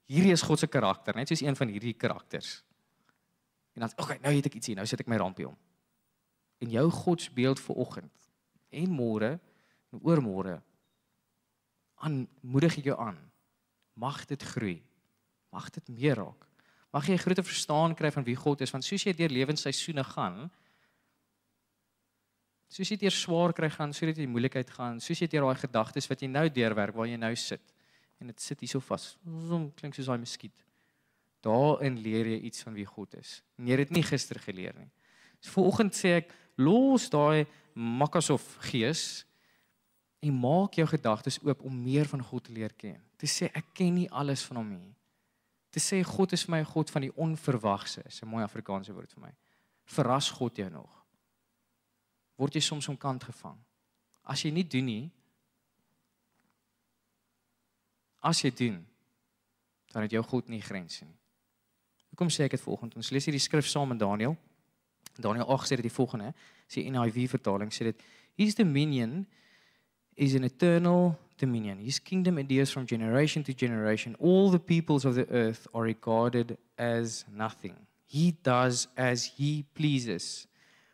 Hierdie 0.09 0.33
is 0.33 0.41
God 0.41 0.63
se 0.63 0.71
karakter, 0.73 1.13
net 1.13 1.29
soos 1.29 1.45
een 1.45 1.59
van 1.59 1.69
hierdie 1.69 1.93
karakters. 1.93 2.63
En 3.77 3.85
dan, 3.85 3.93
okay, 4.01 4.17
nou 4.25 4.33
het 4.33 4.49
ek 4.49 4.57
iets 4.57 4.71
hier, 4.71 4.79
nou 4.81 4.87
sit 4.89 5.05
ek 5.05 5.13
my 5.13 5.21
rampie 5.21 5.45
om. 5.45 5.53
En 6.65 6.73
jou 6.73 6.87
godsbeeld 6.89 7.61
vir 7.61 7.85
oggend 7.85 8.29
en 8.73 8.89
môre 8.89 9.35
en 9.93 10.01
oormôre 10.01 10.57
aanmoedig 12.01 12.81
ek 12.81 12.89
jou 12.89 12.97
aan. 12.97 13.21
Mag 14.01 14.25
dit 14.25 14.49
groei. 14.55 14.79
Mag 15.53 15.69
dit 15.77 15.93
meer 15.93 16.23
raak. 16.23 16.48
Mag 16.93 17.05
jy 17.07 17.13
'n 17.13 17.23
groter 17.23 17.43
verstaan 17.43 17.95
kry 17.95 18.11
van 18.11 18.23
wie 18.23 18.35
God 18.35 18.61
is, 18.61 18.71
want 18.71 18.83
soos 18.83 19.03
jy 19.03 19.13
deur 19.13 19.29
lewensseisoene 19.29 20.03
gaan, 20.03 20.49
soos 22.69 22.89
jy 22.89 22.97
deur 22.97 23.11
swaar 23.11 23.53
kry 23.53 23.69
gaan, 23.69 23.93
soos 23.93 24.17
jy 24.17 24.27
moeilikheid 24.27 24.69
gaan, 24.69 24.99
soos 24.99 25.19
jy 25.19 25.27
deur 25.27 25.45
daai 25.45 25.61
gedagtes 25.61 26.07
wat 26.09 26.21
jy 26.21 26.27
nou 26.27 26.49
deurwerk 26.49 26.95
waar 26.95 27.07
jy 27.07 27.17
nou 27.17 27.35
sit 27.35 27.61
en 28.19 28.27
dit 28.27 28.41
sit 28.41 28.59
hierso 28.59 28.81
vas. 28.83 29.17
Som 29.23 29.71
klink 29.77 29.95
soos 29.95 30.09
daai 30.09 30.19
muskiet. 30.19 30.65
Daarin 31.45 31.95
leer 32.03 32.27
jy 32.33 32.39
iets 32.49 32.65
van 32.65 32.75
wie 32.75 32.85
God 32.85 33.15
is. 33.15 33.39
En 33.57 33.67
jy 33.67 33.77
het 33.77 33.87
dit 33.87 33.95
nie 33.97 34.03
gister 34.03 34.39
geleer 34.43 34.75
nie. 34.75 34.89
So 35.39 35.55
vanoggend 35.55 35.95
sê 35.95 36.17
ek 36.19 36.33
los 36.59 37.07
daai 37.09 37.47
Microsoft 37.73 38.59
gees 38.67 39.23
en 40.19 40.35
maak 40.35 40.75
jou 40.75 40.87
gedagtes 40.91 41.39
oop 41.45 41.63
om 41.63 41.83
meer 41.83 42.09
van 42.11 42.23
God 42.23 42.49
te 42.49 42.55
leer 42.55 42.75
ken. 42.75 42.99
Te 43.15 43.27
sê 43.27 43.47
ek 43.55 43.71
ken 43.77 43.95
nie 43.95 44.09
alles 44.11 44.43
van 44.49 44.59
hom 44.59 44.73
nie. 44.75 44.95
Te 45.69 45.79
sê 45.79 46.01
God 46.03 46.33
is 46.33 46.47
my 46.49 46.63
God 46.63 46.89
van 46.89 47.05
die 47.05 47.15
onverwagse, 47.15 48.01
is 48.05 48.21
'n 48.21 48.27
mooi 48.27 48.43
Afrikaanse 48.43 48.93
woord 48.93 49.13
vir 49.13 49.21
my. 49.21 49.33
Verras 49.85 50.29
God 50.29 50.55
jou 50.55 50.69
nog. 50.69 51.05
Word 52.35 52.53
jy 52.53 52.61
soms 52.61 52.87
omkant 52.87 53.23
gevang? 53.23 53.57
As 54.23 54.41
jy 54.41 54.51
nie 54.51 54.67
doen 54.67 54.85
nie, 54.85 55.11
as 58.21 58.41
jy 58.41 58.51
doen, 58.51 58.87
dan 59.91 60.01
het 60.01 60.11
jou 60.11 60.23
God 60.23 60.47
nie 60.49 60.61
grense 60.61 61.05
nie. 61.05 61.17
Kom 62.15 62.27
sê 62.27 62.43
ek 62.43 62.51
dit 62.51 62.61
volgende. 62.61 62.95
Ons 62.95 63.11
lees 63.11 63.25
hierdie 63.25 63.39
skrif 63.39 63.67
saam 63.67 63.87
met 63.87 63.99
Daniël. 63.99 64.37
Daniël 65.15 65.47
8 65.47 65.67
sê 65.67 65.75
dit 65.79 65.87
die 65.87 65.93
volgende, 65.93 66.33
sê 66.67 66.83
NIV 66.83 67.29
vertaling 67.31 67.71
sê 67.71 67.89
dit 67.89 68.03
his 68.39 68.55
dominion 68.55 69.25
is 70.15 70.35
an 70.35 70.43
eternal 70.47 71.13
dominion. 71.39 71.79
His 71.79 71.97
kingdom 71.97 72.37
endures 72.37 72.69
from 72.69 72.85
generation 72.85 73.43
to 73.45 73.53
generation. 73.53 74.15
All 74.19 74.51
the 74.51 74.59
peoples 74.59 75.05
of 75.05 75.15
the 75.15 75.27
earth 75.31 75.67
are 75.73 75.81
regarded 75.81 76.57
as 76.77 77.25
nothing. 77.33 77.75
He 78.05 78.31
does 78.43 78.87
as 78.95 79.25
he 79.25 79.65
pleases. 79.73 80.45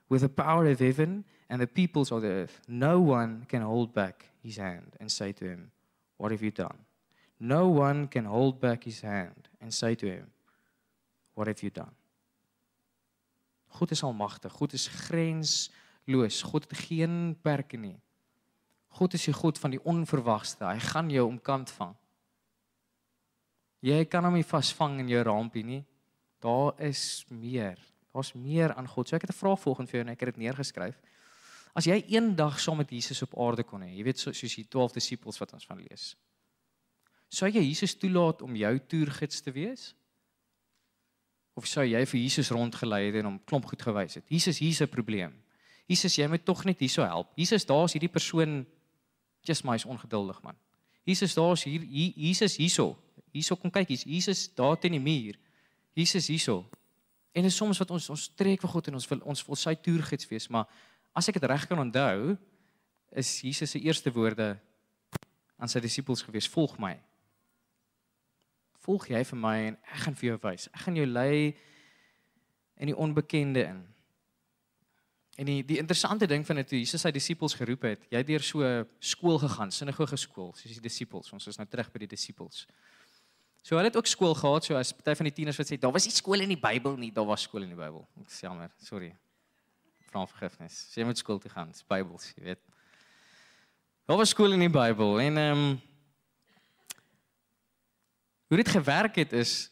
With 0.07 0.21
the 0.21 0.29
power 0.29 0.65
of 0.67 0.79
heaven 0.79 1.25
and 1.49 1.59
the 1.61 1.67
peoples 1.67 2.11
of 2.11 2.21
the 2.21 2.29
earth, 2.29 2.61
no 2.67 3.01
one 3.01 3.45
can 3.49 3.61
hold 3.61 3.93
back 3.93 4.29
his 4.41 4.57
hand 4.57 4.95
and 4.99 5.11
say 5.11 5.33
to 5.33 5.45
him, 5.45 5.71
What 6.17 6.31
have 6.31 6.41
you 6.41 6.51
done? 6.51 6.77
No 7.39 7.67
one 7.67 8.07
can 8.07 8.25
hold 8.25 8.61
back 8.61 8.85
his 8.85 9.01
hand 9.01 9.49
and 9.59 9.73
say 9.73 9.95
to 9.95 10.05
him, 10.05 10.27
What 11.33 11.47
have 11.47 11.61
you 11.61 11.69
done? 11.69 11.95
God 13.77 13.91
is 13.91 14.01
almagtig. 14.01 14.51
God 14.57 14.73
is 14.73 14.89
loos. 16.05 16.41
God 16.41 16.65
het 16.69 16.77
geen 16.77 17.35
perke 17.41 17.77
nie. 17.77 17.99
God 18.95 19.13
is 19.13 19.25
die 19.27 19.35
God 19.35 19.59
van 19.59 19.73
die 19.75 19.81
onverwagste. 19.83 20.65
Hy 20.65 20.79
gaan 20.79 21.09
jou 21.11 21.25
omkant 21.27 21.71
vang. 21.75 21.95
Jy 23.85 24.05
kan 24.09 24.25
hom 24.25 24.37
nie 24.37 24.47
vasvang 24.47 25.01
in 25.03 25.11
jou 25.11 25.23
rampie 25.27 25.65
nie. 25.65 25.81
Daar 26.41 26.73
is 26.81 27.25
meer. 27.29 27.77
Daar's 28.15 28.31
meer 28.33 28.73
aan 28.73 28.87
God. 28.87 29.09
So 29.09 29.15
ek 29.15 29.27
het 29.27 29.35
'n 29.35 29.41
vraag 29.43 29.59
volgens 29.59 29.89
vir 29.89 29.99
jou 29.99 30.07
en 30.07 30.13
ek 30.13 30.19
het 30.19 30.35
dit 30.35 30.43
neergeskryf. 30.43 30.95
As 31.75 31.85
jy 31.85 32.05
eendag 32.07 32.59
saam 32.59 32.77
met 32.77 32.89
Jesus 32.89 33.21
op 33.21 33.37
aarde 33.37 33.63
kon 33.63 33.81
hê, 33.81 33.91
jy 33.97 34.03
weet 34.03 34.19
so, 34.19 34.31
soos 34.31 34.55
die 34.55 34.67
12 34.67 34.93
disippels 34.93 35.37
wat 35.37 35.53
ons 35.53 35.65
van 35.65 35.77
lees. 35.77 36.15
Sou 37.29 37.49
jy 37.49 37.61
Jesus 37.61 37.97
toelaat 37.97 38.41
om 38.41 38.55
jou 38.55 38.79
toergids 38.79 39.41
te 39.41 39.51
wees? 39.51 39.93
Of 41.53 41.67
sou 41.67 41.83
jy 41.83 42.05
vir 42.05 42.19
Jesus 42.19 42.49
rondgelei 42.49 43.05
het 43.07 43.15
en 43.15 43.25
hom 43.25 43.39
klomp 43.45 43.65
goed 43.65 43.81
gewys 43.81 44.15
het? 44.15 44.23
Jesus, 44.29 44.59
hier's 44.59 44.81
'n 44.81 44.87
probleem. 44.87 45.33
Jesus, 45.87 46.15
jy 46.15 46.27
moet 46.27 46.45
tog 46.45 46.63
net 46.65 46.79
hierso 46.79 47.03
help. 47.03 47.31
Jesus, 47.35 47.65
daar's 47.65 47.93
hierdie 47.93 48.11
persoon 48.11 48.65
just 49.47 49.63
my 49.63 49.75
is 49.75 49.85
ongeduldig 49.85 50.41
man. 50.43 50.55
Jesus, 51.05 51.33
daar's 51.33 51.63
hier, 51.63 51.81
Jesus 52.15 52.57
hierso. 52.57 52.95
Hierso 53.31 53.55
kom 53.55 53.71
kyk, 53.71 53.87
hier's 53.87 54.03
Jesus 54.03 54.47
daar 54.55 54.77
teen 54.79 54.97
die 54.97 55.01
muur. 55.01 55.37
Jesus 55.93 56.27
hierso. 56.27 56.63
En 57.35 57.45
is 57.45 57.55
soms 57.55 57.77
wat 57.77 57.91
ons 57.91 58.09
ons 58.09 58.27
trek 58.35 58.61
vir 58.61 58.71
God 58.71 58.87
en 58.87 58.99
ons 58.99 59.09
wil 59.11 59.23
ons 59.25 59.47
wil 59.47 59.59
sy 59.59 59.75
toergids 59.75 60.29
wees, 60.29 60.47
maar 60.49 60.69
as 61.15 61.27
ek 61.29 61.39
dit 61.39 61.49
reg 61.49 61.67
kan 61.67 61.79
onthou, 61.79 62.35
is 63.15 63.41
Jesus 63.43 63.75
se 63.75 63.79
eerste 63.79 64.11
woorde 64.11 64.55
aan 65.59 65.71
sy 65.71 65.79
disippels 65.83 66.23
gewees: 66.25 66.47
"Volg 66.51 66.79
my." 66.79 66.95
volg 68.85 69.09
jy 69.09 69.23
vir 69.25 69.39
my 69.39 69.55
en 69.71 69.77
ek 69.89 70.03
gaan 70.05 70.17
vir 70.19 70.27
jou 70.29 70.37
wys. 70.43 70.67
Ek 70.73 70.85
gaan 70.85 70.99
jou 70.99 71.07
lei 71.09 71.55
in 72.81 72.91
die 72.91 72.97
onbekende 72.97 73.65
in. 73.65 73.81
En 75.35 75.49
die 75.49 75.61
die 75.67 75.77
interessante 75.81 76.27
ding 76.27 76.45
van 76.47 76.61
dit 76.61 76.67
toe 76.67 76.79
Jesus 76.79 77.03
sy 77.03 77.11
disippels 77.11 77.57
geroep 77.59 77.87
het, 77.89 78.05
jy 78.11 78.21
het 78.21 78.27
deur 78.27 78.43
so 78.45 78.69
skool 79.03 79.39
gegaan, 79.41 79.71
sinagoge 79.75 80.17
skool, 80.19 80.53
soos 80.55 80.77
die 80.77 80.83
disippels. 80.83 81.31
Ons 81.35 81.49
is 81.51 81.59
nou 81.59 81.67
terug 81.67 81.89
by 81.91 82.05
die 82.05 82.11
disippels. 82.13 82.63
So 83.65 83.75
hulle 83.75 83.89
het 83.89 83.97
ook 83.97 84.07
skool 84.07 84.35
gehad, 84.37 84.67
so 84.67 84.77
as 84.79 84.93
party 84.93 85.17
van 85.19 85.29
die 85.31 85.35
tieners 85.41 85.57
wat 85.59 85.71
sê 85.71 85.79
daar 85.81 85.91
was 85.91 86.05
nie 86.07 86.13
skool 86.15 86.45
in 86.45 86.53
die 86.53 86.61
Bybel 86.61 86.95
nie, 87.01 87.09
daar 87.11 87.27
was 87.27 87.47
skool 87.47 87.65
in 87.65 87.73
die 87.73 87.79
Bybel. 87.79 88.05
Ek 88.21 88.31
sê 88.31 88.45
jammer, 88.45 88.71
sorry. 88.85 89.09
Vra 90.11 90.23
vergifnis. 90.29 90.77
Jy 90.95 91.07
moet 91.09 91.19
skool 91.19 91.41
toe 91.43 91.51
gaan, 91.51 91.73
dis 91.73 91.83
Bybels, 91.89 92.29
jy 92.37 92.45
weet. 92.51 92.63
Daar 94.05 94.21
was 94.21 94.31
skool 94.31 94.53
in 94.53 94.63
die 94.63 94.71
Bybel 94.71 95.19
en 95.25 95.43
ehm 95.43 95.65
um, 95.65 95.75
Hoe 98.45 98.57
dit 98.57 98.69
gewerk 98.69 99.15
het 99.15 99.33
is 99.33 99.71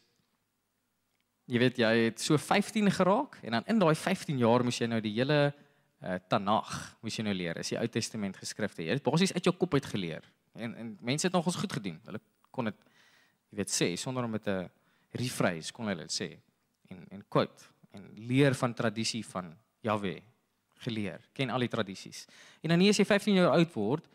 jy 1.45 1.59
weet 1.59 1.79
jy 1.81 1.91
het 2.05 2.21
so 2.23 2.37
15 2.39 2.91
geraak 2.91 3.37
en 3.43 3.57
dan 3.57 3.67
in 3.67 3.79
daai 3.81 3.95
15 3.95 4.37
jaar 4.39 4.63
moes 4.63 4.79
jy 4.79 4.87
nou 4.87 5.01
die 5.03 5.13
hele 5.17 5.39
uh, 6.03 6.15
Tanag 6.31 6.71
moes 7.03 7.17
jy 7.17 7.25
nou 7.27 7.35
leer. 7.35 7.59
Is 7.59 7.73
die 7.73 7.79
Ou 7.79 7.87
Testament 7.91 8.37
geskrifte. 8.39 8.83
Jy 8.83 8.97
het 8.97 9.03
basies 9.03 9.33
uit 9.35 9.43
jou 9.43 9.55
kop 9.57 9.75
uit 9.75 9.85
geleer. 9.85 10.25
En 10.55 10.75
en 10.75 10.95
mense 11.01 11.27
het 11.27 11.35
nog 11.35 11.47
ons 11.49 11.59
goed 11.59 11.73
gedoen. 11.79 11.99
Hulle 12.07 12.21
kon 12.51 12.69
dit 12.69 12.79
jy 13.51 13.59
weet 13.61 13.73
sê 13.73 13.91
sonder 13.99 14.25
om 14.25 14.31
met 14.31 14.47
'n 14.47 14.69
rephrase 15.13 15.71
kon 15.71 15.87
hulle 15.87 16.07
dit 16.07 16.15
sê 16.21 16.29
en 16.89 17.05
en 17.11 17.23
quote 17.29 17.69
en 17.93 18.09
leer 18.15 18.55
van 18.55 18.73
tradisie 18.73 19.25
van 19.25 19.53
Jahwe 19.81 20.21
geleer. 20.83 21.21
Ken 21.33 21.49
al 21.49 21.59
die 21.59 21.71
tradisies. 21.71 22.25
En 22.61 22.69
dan 22.69 22.81
as 22.87 22.97
jy 22.97 23.05
15 23.05 23.35
jaar 23.35 23.55
oud 23.57 23.73
word, 23.73 24.07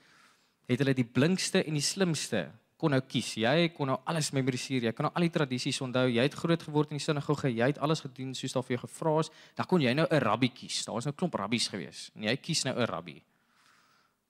het 0.68 0.78
hulle 0.78 0.94
die 0.94 1.04
blinkste 1.04 1.64
en 1.64 1.74
die 1.74 1.84
slimste 1.84 2.48
kon 2.78 2.94
nou 2.94 3.00
kies. 3.10 3.32
Jy 3.42 3.70
kon 3.74 3.90
nou 3.90 3.96
alles 4.06 4.30
memoriseer. 4.36 4.86
Jy 4.86 4.92
kon 4.94 5.08
nou 5.08 5.12
al 5.18 5.26
die 5.26 5.32
tradisies 5.34 5.80
onthou. 5.82 6.06
Jy 6.06 6.22
het 6.28 6.36
groot 6.38 6.62
geword 6.62 6.92
in 6.94 7.00
die 7.00 7.04
sinagoge. 7.04 7.50
Jy 7.50 7.72
het 7.72 7.80
alles 7.82 8.04
gedoen 8.04 8.36
soos 8.38 8.54
daar 8.54 8.66
vir 8.66 8.76
jou 8.76 8.84
gevra 8.84 9.14
is. 9.24 9.32
Dan 9.58 9.66
kon 9.66 9.82
jy 9.82 9.94
nou 9.94 10.06
'n 10.06 10.20
rabbi 10.22 10.48
kies. 10.48 10.84
Daar 10.84 10.94
was 10.94 11.04
nou 11.04 11.14
klomp 11.14 11.34
rabbies 11.34 11.68
gewees. 11.68 12.10
En 12.14 12.22
jy 12.22 12.36
kies 12.36 12.64
nou 12.64 12.76
'n 12.78 12.86
rabbi. 12.86 13.22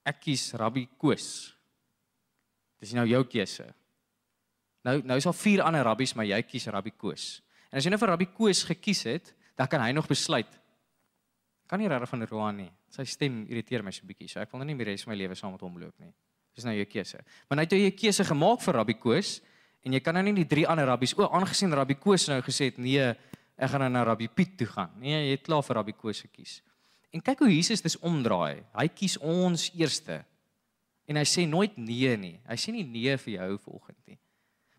Ek 0.05 0.21
kies 0.21 0.53
rabbi 0.55 0.89
Koos. 0.99 1.55
Dis 2.81 2.93
nou 2.93 3.07
jou 3.07 3.25
keuse. 3.25 3.75
Nou 4.85 5.03
nou 5.03 5.17
is 5.17 5.27
al 5.27 5.33
vier 5.33 5.63
ander 5.63 5.85
rabbies, 5.85 6.15
maar 6.15 6.25
jy 6.25 6.43
kies 6.43 6.67
rabbi 6.67 6.91
Koos. 6.91 7.43
En 7.71 7.79
as 7.79 7.85
jy 7.85 7.91
nou 7.91 7.99
vir 7.99 8.09
rabbi 8.09 8.27
Koos 8.27 8.65
gekies 8.65 9.03
het, 9.03 9.35
dan 9.57 9.67
kan 9.67 9.81
hy 9.81 9.93
nog 9.93 10.07
besluit. 10.07 10.61
Kan 11.67 11.81
nie 11.81 11.89
regtig 11.89 12.09
van 12.09 12.27
Roan 12.27 12.57
nie. 12.57 12.71
Sy 12.89 13.05
stem 13.05 13.43
irriteer 13.47 13.83
my 13.83 13.91
so 13.91 14.03
'n 14.05 14.09
bietjie. 14.09 14.29
So 14.29 14.41
ek 14.41 14.51
wil 14.53 14.61
nou 14.61 14.67
nie 14.67 14.75
meer 14.75 14.87
res 14.87 15.05
van 15.05 15.13
my 15.13 15.19
lewe 15.19 15.35
saam 15.35 15.53
met 15.53 15.61
hom 15.61 15.79
loop 15.79 15.99
nie. 15.99 16.15
Dis 16.59 16.67
nou 16.67 16.75
jou 16.75 16.87
keuse. 16.91 17.21
Maar 17.47 17.61
nou 17.61 17.65
het 17.65 17.73
jy 17.73 17.87
'n 17.87 17.97
keuse 17.97 18.25
gemaak 18.27 18.61
vir 18.61 18.75
Rabbi 18.75 18.95
Koos 18.99 19.41
en 19.87 19.93
jy 19.93 20.01
kan 20.01 20.15
nou 20.15 20.23
nie 20.25 20.35
die 20.35 20.49
drie 20.49 20.67
ander 20.67 20.87
rabbies 20.87 21.15
o, 21.15 21.23
aangesien 21.23 21.73
Rabbi 21.73 21.95
Koos 21.95 22.27
nou 22.29 22.41
gesê 22.43 22.65
het 22.73 22.79
nee, 22.79 23.15
ek 23.57 23.71
gaan 23.71 23.81
nou 23.81 23.91
na 23.91 24.03
Rabbi 24.03 24.29
Piet 24.29 24.57
toe 24.59 24.67
gaan. 24.67 24.91
Nee, 24.99 25.29
jy 25.29 25.31
het 25.37 25.43
klaar 25.47 25.63
vir 25.63 25.77
Rabbi 25.77 25.93
Koos 25.93 26.21
gekies. 26.21 26.63
En 27.13 27.23
kyk 27.23 27.39
hoe 27.39 27.55
Jesus 27.55 27.81
dis 27.81 27.97
omdraai. 27.99 28.65
Hy 28.75 28.89
kies 28.89 29.17
ons 29.19 29.71
eerste. 29.75 30.25
En 31.09 31.17
hy 31.17 31.25
sê 31.25 31.47
nooit 31.49 31.77
nee 31.79 32.17
nie. 32.17 32.41
Hy 32.45 32.57
sê 32.57 32.73
nie 32.73 32.85
nee 32.85 33.17
vir 33.17 33.35
jou 33.35 33.59
volgende 33.59 34.03
nie. 34.07 34.19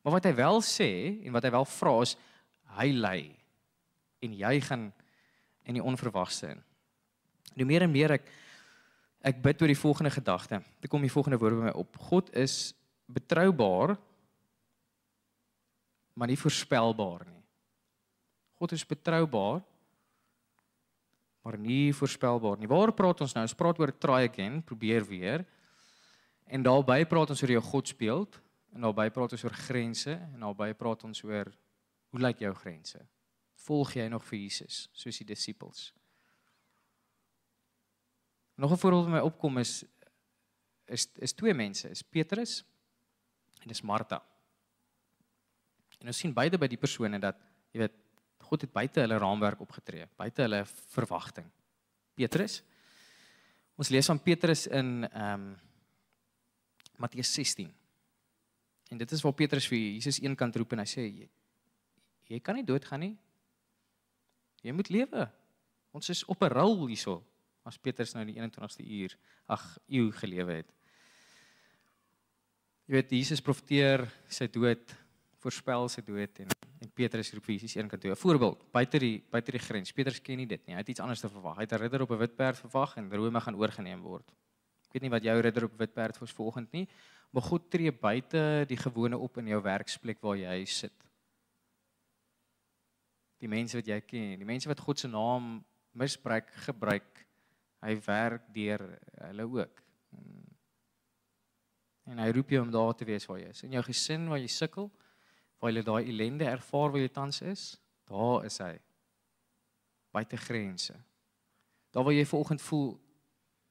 Maar 0.04 0.14
wat 0.20 0.26
hy 0.26 0.36
wel 0.36 0.62
sê 0.62 0.92
en 1.26 1.34
wat 1.34 1.44
hy 1.44 1.52
wel 1.52 1.66
vra 1.66 2.02
is 2.04 2.16
hy 2.78 2.92
lei 2.94 3.22
en 4.22 4.36
jy 4.36 4.60
gaan 4.62 4.92
in 5.66 5.80
die 5.80 5.84
onverwagse 5.84 6.54
in. 6.54 6.62
Hoe 7.56 7.68
meer 7.68 7.86
en 7.88 7.92
meer 7.92 8.16
ek 8.20 8.30
Ek 9.20 9.42
bid 9.44 9.62
oor 9.62 9.72
die 9.72 9.80
volgende 9.80 10.12
gedagte. 10.14 10.62
Dit 10.80 10.92
kom 10.92 11.04
die 11.04 11.12
volgende 11.12 11.40
woorde 11.40 11.60
by 11.60 11.68
my 11.68 11.74
op. 11.76 11.98
God 12.10 12.32
is 12.38 12.72
betroubaar 13.10 13.98
maar 16.20 16.28
nie 16.28 16.40
voorspelbaar 16.40 17.24
nie. 17.30 17.44
God 18.60 18.72
is 18.76 18.86
betroubaar 18.86 19.62
maar 21.44 21.58
nie 21.58 21.94
voorspelbaar 21.96 22.58
nie. 22.60 22.68
Waar 22.68 22.92
praat 22.94 23.22
ons 23.24 23.34
nou? 23.34 23.46
Ons 23.48 23.56
praat 23.56 23.80
oor 23.80 23.94
try 23.96 24.26
again, 24.28 24.60
probeer 24.64 25.06
weer. 25.08 25.46
En 26.52 26.64
daarbey 26.64 27.06
praat 27.08 27.32
ons 27.32 27.44
oor 27.44 27.56
jou 27.56 27.64
God 27.72 27.88
speel 27.88 28.28
en 28.76 28.84
daarbey 28.86 29.08
praat 29.16 29.36
ons 29.38 29.46
oor 29.48 29.56
grense 29.68 30.12
en 30.12 30.44
daarbey 30.44 30.74
praat 30.78 31.08
ons 31.08 31.24
oor 31.24 31.52
hoe 32.10 32.22
lyk 32.22 32.44
jou 32.44 32.54
grense? 32.58 33.00
Volg 33.66 33.96
jy 33.96 34.08
nog 34.12 34.26
vir 34.28 34.44
Jesus 34.44 34.88
soos 34.96 35.22
die 35.22 35.28
disippels? 35.32 35.90
Nog 38.60 38.72
'n 38.72 38.78
voorbeeld 38.78 39.06
wat 39.06 39.14
my 39.14 39.24
opkom 39.24 39.58
is 39.58 39.86
is 40.86 41.08
is 41.16 41.34
twee 41.34 41.54
mense, 41.54 41.90
is 41.90 42.02
Petrus 42.02 42.66
en 43.62 43.68
dis 43.68 43.82
Martha. 43.82 44.24
En 46.00 46.08
ons 46.08 46.18
sien 46.18 46.34
beide 46.34 46.58
by 46.58 46.68
die 46.68 46.78
persone 46.78 47.20
dat 47.20 47.36
jy 47.72 47.80
weet 47.80 47.96
God 48.40 48.62
het 48.62 48.72
buite 48.72 49.00
hulle 49.00 49.18
raamwerk 49.18 49.60
opgetree, 49.60 50.08
buite 50.18 50.42
hulle 50.42 50.66
verwagting. 50.66 51.52
Petrus 52.16 52.64
Ons 53.80 53.94
lees 53.94 54.08
van 54.12 54.20
Petrus 54.20 54.68
in 54.68 55.08
ehm 55.08 55.34
um, 55.34 55.58
Matteus 57.00 57.32
16. 57.34 57.70
En 58.92 58.98
dit 58.98 59.12
is 59.12 59.22
waar 59.24 59.34
Petrus 59.34 59.68
vir 59.72 59.78
Jesus 59.78 60.20
eenkant 60.20 60.56
roep 60.60 60.74
en 60.76 60.82
hy 60.84 60.88
sê 60.90 61.06
jy, 61.06 61.28
jy 62.28 62.40
kan 62.44 62.58
nie 62.60 62.66
doodgaan 62.68 63.00
nie. 63.00 63.14
Jy 64.68 64.74
moet 64.76 64.92
lewe. 64.92 65.30
Ons 65.96 66.12
is 66.12 66.26
op 66.28 66.44
'n 66.44 66.52
rol 66.52 66.88
hierso 66.88 67.24
as 67.70 67.78
Petrus 67.78 68.16
nou 68.16 68.26
in 68.26 68.34
die 68.34 68.40
21ste 68.42 68.86
uur 68.86 69.16
ag 69.48 69.66
eeu 69.88 70.10
gelewe 70.22 70.62
het. 70.62 70.74
Jy 72.90 72.98
weet 72.98 73.12
Jesus 73.14 73.46
profeteer 73.46 74.08
sy 74.28 74.50
dood, 74.50 74.96
voorspel 75.44 75.88
sy 75.94 76.02
dood 76.02 76.42
en 76.46 76.56
en 76.80 76.92
Petrus 76.96 77.34
roep 77.36 77.50
Jesus 77.52 77.76
een 77.76 77.90
kant 77.92 78.02
toe. 78.02 78.12
'n 78.12 78.16
Voorbeeld, 78.16 78.72
buite 78.72 79.00
die 79.00 79.24
buite 79.30 79.52
die 79.52 79.60
grens. 79.60 79.92
Petrus 79.92 80.22
ken 80.22 80.38
nie 80.38 80.48
dit 80.48 80.66
nie. 80.66 80.76
Hy 80.76 80.80
het 80.80 80.90
iets 80.90 81.00
anders 81.00 81.20
te 81.20 81.30
verwag. 81.30 81.58
Hy 81.58 81.64
het 81.64 81.74
'n 81.74 81.82
ridder 81.82 82.02
op 82.02 82.12
'n 82.12 82.18
wit 82.18 82.36
perd 82.36 82.58
verwag 82.58 82.98
en 82.98 83.12
Rome 83.12 83.42
gaan 83.42 83.56
oorgeneem 83.56 84.02
word. 84.02 84.32
Ek 84.88 84.94
weet 84.94 85.02
nie 85.02 85.10
wat 85.10 85.24
jou 85.24 85.40
ridder 85.40 85.66
op 85.66 85.78
wit 85.78 85.94
perd 85.94 86.18
vir 86.18 86.28
volgende 86.28 86.70
nie, 86.72 86.88
maar 87.32 87.44
God 87.44 87.70
tree 87.70 87.92
buite 87.92 88.66
die 88.68 88.78
gewone 88.78 89.18
op 89.18 89.38
in 89.38 89.48
jou 89.48 89.62
werksplek 89.62 90.22
waar 90.22 90.38
jy 90.38 90.66
sit. 90.66 90.94
Die 93.40 93.48
mense 93.48 93.78
wat 93.78 93.86
jy 93.86 94.02
ken, 94.02 94.40
die 94.40 94.46
mense 94.46 94.68
wat 94.68 94.80
God 94.80 95.00
se 95.00 95.08
naam 95.08 95.66
misbruik, 95.92 96.50
gebruik 96.54 97.28
hy 97.82 97.96
werk 98.06 98.48
deur 98.54 98.86
hulle 99.28 99.48
ook. 99.60 99.84
En 102.10 102.18
hy 102.18 102.30
roep 102.34 102.50
jou 102.50 102.62
om 102.64 102.72
daar 102.74 102.96
te 102.98 103.06
wees 103.06 103.28
waar 103.30 103.40
jy 103.40 103.52
is. 103.54 103.64
In 103.64 103.76
jou 103.78 103.84
gesin 103.86 104.28
waar 104.32 104.42
jy 104.42 104.50
sukkel, 104.50 104.90
waar 105.62 105.72
jy 105.72 105.84
daai 105.86 106.10
ellende 106.10 106.48
ervaar 106.50 106.92
waar 106.92 107.04
jy 107.04 107.12
tans 107.14 107.42
is, 107.46 107.66
daar 108.10 108.48
is 108.48 108.58
hy. 108.64 108.74
Buite 110.12 110.38
grense. 110.38 110.96
Daar 111.94 112.04
waar 112.08 112.18
jy 112.18 112.26
vanoggend 112.26 112.62
voel 112.66 112.98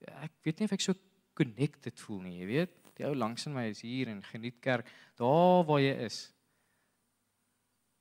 ek 0.07 0.35
weet 0.47 0.61
nie 0.61 0.68
of 0.68 0.75
ek 0.77 0.85
so 0.85 0.94
connected 1.38 1.99
voel 2.05 2.23
nie, 2.27 2.38
jy 2.42 2.49
weet. 2.51 2.75
Die 2.99 3.07
ou 3.07 3.14
langs 3.14 3.47
in 3.47 3.55
my 3.55 3.68
is 3.71 3.83
hier 3.87 4.11
en 4.11 4.23
geniet 4.27 4.59
kerk. 4.62 4.88
Daar 5.18 5.64
waar 5.66 5.83
jy 5.83 5.94
is, 6.07 6.21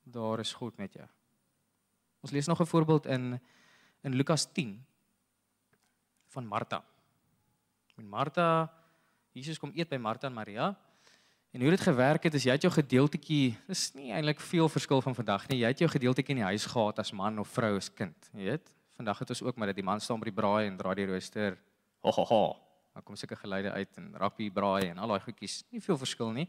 daar 0.08 0.42
is 0.42 0.54
God 0.58 0.78
met 0.80 0.94
jou. 0.98 1.06
Ons 2.24 2.34
lees 2.34 2.46
nog 2.46 2.60
'n 2.60 2.66
voorbeeld 2.66 3.06
in 3.06 3.40
in 4.02 4.14
Lukas 4.14 4.46
10 4.52 4.86
van 6.34 6.46
Martha. 6.46 6.82
En 7.96 8.08
Martha 8.08 8.68
Jesus 9.38 9.58
kom 9.60 9.72
eet 9.76 9.88
by 9.90 9.98
Martha 10.02 10.26
en 10.26 10.34
Maria. 10.34 10.72
En 11.54 11.62
hoe 11.62 11.70
dit 11.70 11.80
gewerk 11.80 12.26
het 12.26 12.34
is 12.34 12.44
jy 12.44 12.56
het 12.56 12.64
jou 12.66 12.72
gedeeltetjie, 12.74 13.54
dis 13.70 13.84
nie 13.96 14.10
eintlik 14.12 14.40
veel 14.42 14.68
verskil 14.68 15.02
van 15.04 15.14
vandag 15.16 15.46
nie. 15.48 15.60
Jy 15.62 15.70
het 15.72 15.82
jou 15.84 15.88
gedeeltetjie 15.90 16.34
in 16.36 16.42
die 16.42 16.48
huis 16.50 16.66
gehad 16.68 16.98
as 17.00 17.12
man 17.16 17.38
of 17.40 17.50
vrou 17.54 17.76
as 17.78 17.88
kind, 17.88 18.30
jy 18.34 18.50
weet, 18.50 18.72
vandag 18.98 19.22
het 19.22 19.32
ons 19.32 19.42
ook 19.46 19.56
maar 19.56 19.70
dat 19.70 19.78
die 19.78 19.86
man 19.86 20.02
staan 20.02 20.20
by 20.20 20.28
die 20.28 20.36
braai 20.36 20.66
en 20.66 20.76
draai 20.80 20.94
die 21.00 21.06
rooster. 21.08 21.56
Ho 22.04 22.12
ho 22.18 22.26
ho. 22.28 22.42
Dan 22.94 23.06
kom 23.06 23.16
sulke 23.16 23.38
geluide 23.38 23.72
uit 23.72 24.00
en 24.00 24.10
rugby 24.18 24.50
braai 24.50 24.90
en 24.90 24.98
al 24.98 25.14
daai 25.14 25.22
goedjies. 25.22 25.62
Nie 25.70 25.80
veel 25.82 25.98
verskil 26.00 26.34
nie. 26.34 26.48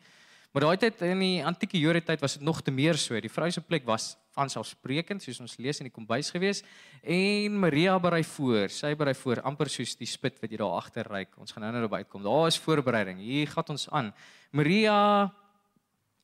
Maar 0.49 0.65
daai 0.65 0.79
tyd 0.81 1.01
in 1.05 1.19
die 1.21 1.43
antieke 1.45 1.77
Jode 1.77 2.01
tyd 2.01 2.23
was 2.23 2.39
dit 2.39 2.43
nog 2.45 2.63
te 2.65 2.71
meer 2.73 2.97
so. 2.97 3.19
Die 3.21 3.29
vrou 3.29 3.51
se 3.53 3.61
plek 3.61 3.83
was 3.85 4.15
vanselfsprekend 4.33 5.21
soos 5.21 5.41
ons 5.43 5.57
lees 5.61 5.77
in 5.81 5.89
die 5.89 5.93
kombuis 5.93 6.31
gewees 6.33 6.63
en 7.03 7.59
Maria 7.61 7.93
berei 8.01 8.23
voor. 8.25 8.73
Sy 8.73 8.95
berei 8.97 9.13
voor 9.19 9.43
amper 9.45 9.69
soos 9.69 9.93
die 9.99 10.09
spit 10.09 10.39
wat 10.41 10.49
jy 10.49 10.57
daar 10.57 10.79
agter 10.79 11.05
ry. 11.05 11.21
Ons 11.37 11.53
gaan 11.53 11.67
nou-nou 11.67 11.83
daarby 11.85 12.01
uitkom. 12.01 12.25
Daar 12.25 12.49
is 12.49 12.57
voorbereiding. 12.63 13.21
Hier 13.21 13.53
gaan 13.53 13.75
ons 13.75 13.85
aan. 13.93 14.09
Maria 14.49 14.97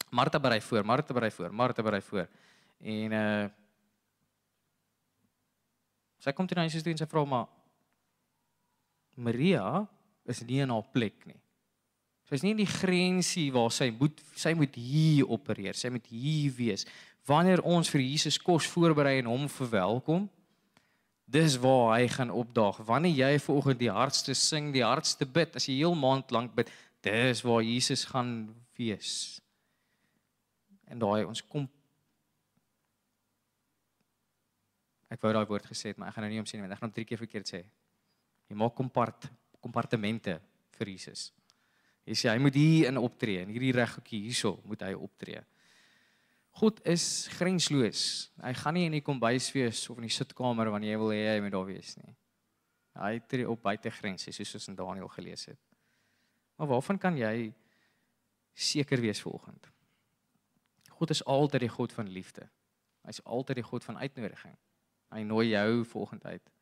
Martha 0.09 0.39
berei 0.41 0.61
voor, 0.61 0.85
Martha 0.85 1.13
berei 1.13 1.31
voor, 1.31 1.53
Martha 1.53 1.85
berei 1.85 2.01
voor. 2.01 2.27
En 2.81 3.19
uh 3.19 3.45
sy 6.25 6.31
kom 6.33 6.47
toe 6.49 6.57
na 6.57 6.63
Jesus 6.65 6.81
toe 6.81 6.89
en 6.89 6.97
sy 6.97 7.05
vra 7.05 7.21
maar 7.29 7.43
Maria 9.21 9.85
is 10.25 10.41
nie 10.41 10.63
in 10.63 10.71
haar 10.73 10.87
plek 10.89 11.27
nie. 11.29 11.37
Sy's 12.25 12.41
nie 12.41 12.55
in 12.55 12.63
die 12.63 12.69
grensie 12.69 13.51
waar 13.53 13.69
sy 13.73 13.91
moet 13.93 14.21
sy 14.33 14.55
moet 14.57 14.77
hier 14.79 15.29
opereer. 15.29 15.77
Sy 15.77 15.91
moet 15.93 16.07
hier 16.09 16.53
wees. 16.57 16.87
Wanneer 17.29 17.61
ons 17.65 17.89
vir 17.89 18.01
Jesus 18.01 18.39
kos 18.41 18.65
voorberei 18.69 19.19
en 19.19 19.29
hom 19.29 19.45
verwelkom, 19.49 20.25
dis 21.25 21.57
waar 21.61 21.95
hy 21.95 22.09
gaan 22.09 22.33
opdaag. 22.33 22.81
Wanneer 22.85 23.15
jy 23.17 23.39
vanoggend 23.45 23.81
die 23.81 23.93
hardste 23.93 24.35
sing, 24.37 24.71
die 24.73 24.85
hardste 24.85 25.25
bid, 25.25 25.57
as 25.57 25.69
jy 25.69 25.79
heel 25.79 25.97
maand 25.97 26.33
lank 26.33 26.53
bid, 26.57 26.69
dis 27.05 27.41
waar 27.45 27.65
Jesus 27.65 28.05
gaan 28.09 28.49
wees. 28.77 29.39
En 30.89 31.01
daai 31.01 31.25
ons 31.25 31.41
kom 31.45 31.69
Ek 35.13 35.21
wou 35.21 35.31
daai 35.31 35.45
woord 35.47 35.67
gesê 35.69 35.91
het, 35.91 35.99
maar 36.01 36.09
ek 36.09 36.15
gaan 36.17 36.25
nou 36.25 36.31
nie 36.33 36.41
om 36.41 36.47
sien 36.49 36.57
nie, 36.59 36.65
want 36.65 36.73
ek 36.75 36.79
gaan 36.81 36.89
hom 36.89 36.95
drie 36.95 37.05
keer 37.07 37.19
verkeerd 37.21 37.47
sê. 37.47 37.59
Jy 38.49 38.57
maak 38.57 38.73
kompart 38.75 39.29
kompartemente 39.63 40.33
vir 40.75 40.91
Jesus. 40.91 41.29
Jy 42.05 42.15
sê 42.17 42.29
hy 42.29 42.39
moet 42.41 42.55
hier 42.57 42.91
in 42.91 43.01
optree 43.01 43.41
en 43.41 43.49
hierdie 43.49 43.73
reghoekie 43.73 44.21
hierso 44.27 44.59
moet 44.69 44.83
hy 44.85 44.93
optree. 44.93 45.41
God 46.55 46.79
is 46.87 47.27
grensloos. 47.35 48.03
Hy 48.39 48.53
gaan 48.55 48.77
nie 48.77 48.85
in 48.87 48.95
die 48.95 49.03
kombuis 49.03 49.49
wees 49.55 49.81
of 49.91 49.97
in 49.99 50.07
die 50.07 50.13
sitkamer 50.13 50.69
wanneer 50.71 50.93
jy 50.93 50.99
wil 51.01 51.11
hê 51.11 51.23
hy 51.33 51.39
moet 51.43 51.55
daar 51.55 51.67
wees 51.67 51.95
nie. 51.99 52.13
Hy 52.95 53.17
tree 53.27 53.47
op 53.49 53.63
buite 53.65 53.91
grense 53.91 54.31
soos 54.31 54.53
ons 54.55 54.69
in 54.71 54.77
Daniël 54.77 55.09
gelees 55.17 55.49
het. 55.49 55.59
Maar 56.55 56.69
waarvan 56.71 57.01
kan 57.01 57.17
jy 57.19 57.49
seker 58.55 59.01
wees 59.03 59.19
vanoggend? 59.25 59.67
God 60.95 61.11
is 61.11 61.25
altyd 61.27 61.65
die 61.65 61.73
God 61.73 61.91
van 61.91 62.07
liefde. 62.07 62.45
Hy's 63.03 63.19
altyd 63.25 63.59
die 63.59 63.67
God 63.67 63.83
van 63.83 63.99
uitnodiging. 63.99 64.55
Hy 65.11 65.25
nooi 65.27 65.49
jou 65.51 65.83
vanoggend 65.91 66.23
uit. 66.25 66.53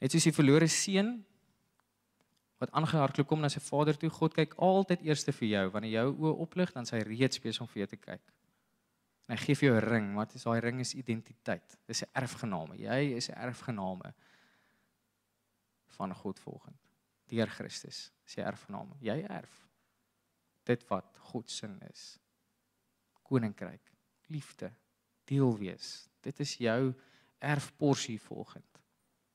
Net 0.00 0.14
soos 0.14 0.30
die 0.30 0.34
verlore 0.34 0.70
seun 0.72 1.18
wat 2.62 2.74
aangehardloop 2.78 3.26
kom 3.26 3.42
na 3.42 3.50
sy 3.50 3.60
vader 3.64 3.98
toe. 3.98 4.10
God 4.12 4.36
kyk 4.36 4.54
altyd 4.62 5.02
eers 5.08 5.26
vir 5.26 5.48
jou. 5.48 5.64
Wanneer 5.74 5.96
jou 5.96 6.06
oë 6.12 6.36
oplig, 6.44 6.72
dan 6.74 6.86
sy 6.86 7.02
reeds 7.06 7.42
besig 7.42 7.64
om 7.64 7.70
vir 7.72 7.82
jou 7.82 7.88
te 7.94 7.98
kyk. 7.98 8.22
En 9.26 9.34
hy 9.34 9.40
gee 9.42 9.58
vir 9.58 9.68
jou 9.68 9.76
'n 9.80 9.88
ring. 9.88 10.14
Wat 10.16 10.34
is 10.34 10.44
daai 10.44 10.60
ring? 10.60 10.80
Is 10.80 10.94
identiteit. 10.94 11.78
Dis 11.86 12.02
'n 12.02 12.10
erfgename. 12.14 12.76
Jy 12.76 13.16
is 13.16 13.30
'n 13.30 13.34
erfgename 13.34 14.14
van 15.96 16.14
God 16.14 16.38
volgens 16.38 16.78
deur 17.26 17.48
Christus. 17.48 18.12
Dis 18.24 18.34
jy 18.34 18.44
erfgename. 18.44 18.96
Jy 19.00 19.24
erf 19.28 19.62
dit 20.64 20.88
wat 20.88 21.18
God 21.32 21.50
se 21.50 21.68
is. 21.90 22.18
Koninkryk, 23.22 23.92
liefde, 24.26 24.72
deel 25.24 25.58
wees. 25.58 26.08
Dit 26.20 26.40
is 26.40 26.56
jou 26.56 26.94
erfporsie 27.38 28.20
volgens. 28.20 28.66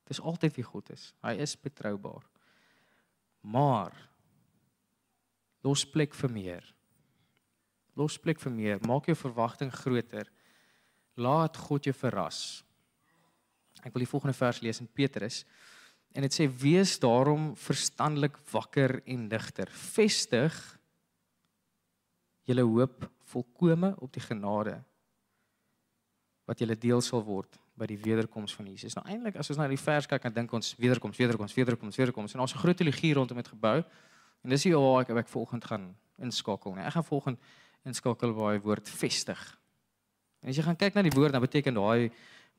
Dis 0.08 0.20
altyd 0.20 0.54
wie 0.56 0.64
God 0.64 0.90
is. 0.90 1.10
Hy 1.20 1.34
is 1.44 1.56
betroubaar. 1.60 2.24
Maar 3.40 3.94
los 5.66 5.84
plek 5.86 6.14
vir 6.14 6.32
meer. 6.32 6.66
Los 7.98 8.18
plek 8.18 8.40
vir 8.40 8.54
meer. 8.54 8.80
Maak 8.86 9.10
jou 9.10 9.16
verwagting 9.18 9.72
groter. 9.74 10.30
Laat 11.18 11.56
God 11.56 11.88
jou 11.88 11.94
verras. 11.96 12.62
Ek 13.82 13.94
wil 13.94 14.04
die 14.04 14.10
volgende 14.10 14.36
vers 14.38 14.62
lees 14.62 14.80
in 14.82 14.90
Petrus. 14.90 15.42
En 16.14 16.24
dit 16.24 16.34
sê 16.34 16.48
wees 16.48 16.96
daarom 17.02 17.52
verstandelik 17.58 18.38
wakker 18.52 19.00
en 19.06 19.28
digter. 19.30 19.70
Vestig 19.70 20.56
julle 22.48 22.64
hoop 22.64 23.04
volkome 23.28 23.92
op 24.00 24.12
die 24.14 24.24
genade 24.24 24.78
wat 26.48 26.62
julle 26.62 26.78
deel 26.80 27.02
sal 27.04 27.20
word 27.26 27.58
by 27.78 27.86
die 27.86 27.98
wederkoms 28.02 28.54
van 28.58 28.66
Jesus. 28.66 28.96
Nou 28.98 29.04
eintlik 29.08 29.38
as 29.40 29.50
ons 29.52 29.60
na 29.60 29.68
die 29.70 29.80
vers 29.80 30.08
kyk, 30.10 30.22
dan 30.26 30.34
dink 30.34 30.52
ons 30.56 30.74
wederkoms, 30.78 31.18
wederkoms, 31.20 31.54
wederkoms, 31.54 31.96
wederkoms. 31.96 32.34
En 32.34 32.40
ons 32.44 32.54
'n 32.54 32.58
groot 32.58 32.76
teologie 32.76 33.14
rondom 33.14 33.36
dit 33.36 33.48
gebou. 33.48 33.84
En 34.44 34.50
dis 34.50 34.64
hier 34.64 34.78
waar 34.78 35.02
ek 35.02 35.16
ek 35.16 35.28
volgende 35.28 35.66
gaan 35.66 35.96
inskakel 36.18 36.74
nie. 36.74 36.84
Ek 36.84 36.92
gaan 36.92 37.04
volgende 37.04 37.38
inskakel 37.84 38.34
hy 38.34 38.58
woord 38.60 38.88
vestig. 38.88 39.58
En 40.42 40.48
as 40.48 40.56
jy 40.56 40.62
gaan 40.62 40.76
kyk 40.76 40.94
na 40.94 41.02
die 41.02 41.14
woord, 41.14 41.32
dan 41.32 41.40
beteken 41.40 41.74
daai 41.74 42.10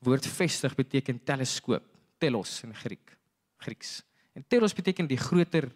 woord 0.04 0.26
vestig 0.26 0.74
beteken 0.74 1.20
teleskoop, 1.24 1.84
telos 2.18 2.62
in 2.64 2.74
Griek, 2.74 3.16
Grieks. 3.60 4.02
En 4.34 4.44
telos 4.48 4.74
beteken 4.74 5.06
die 5.06 5.18
groter 5.20 5.70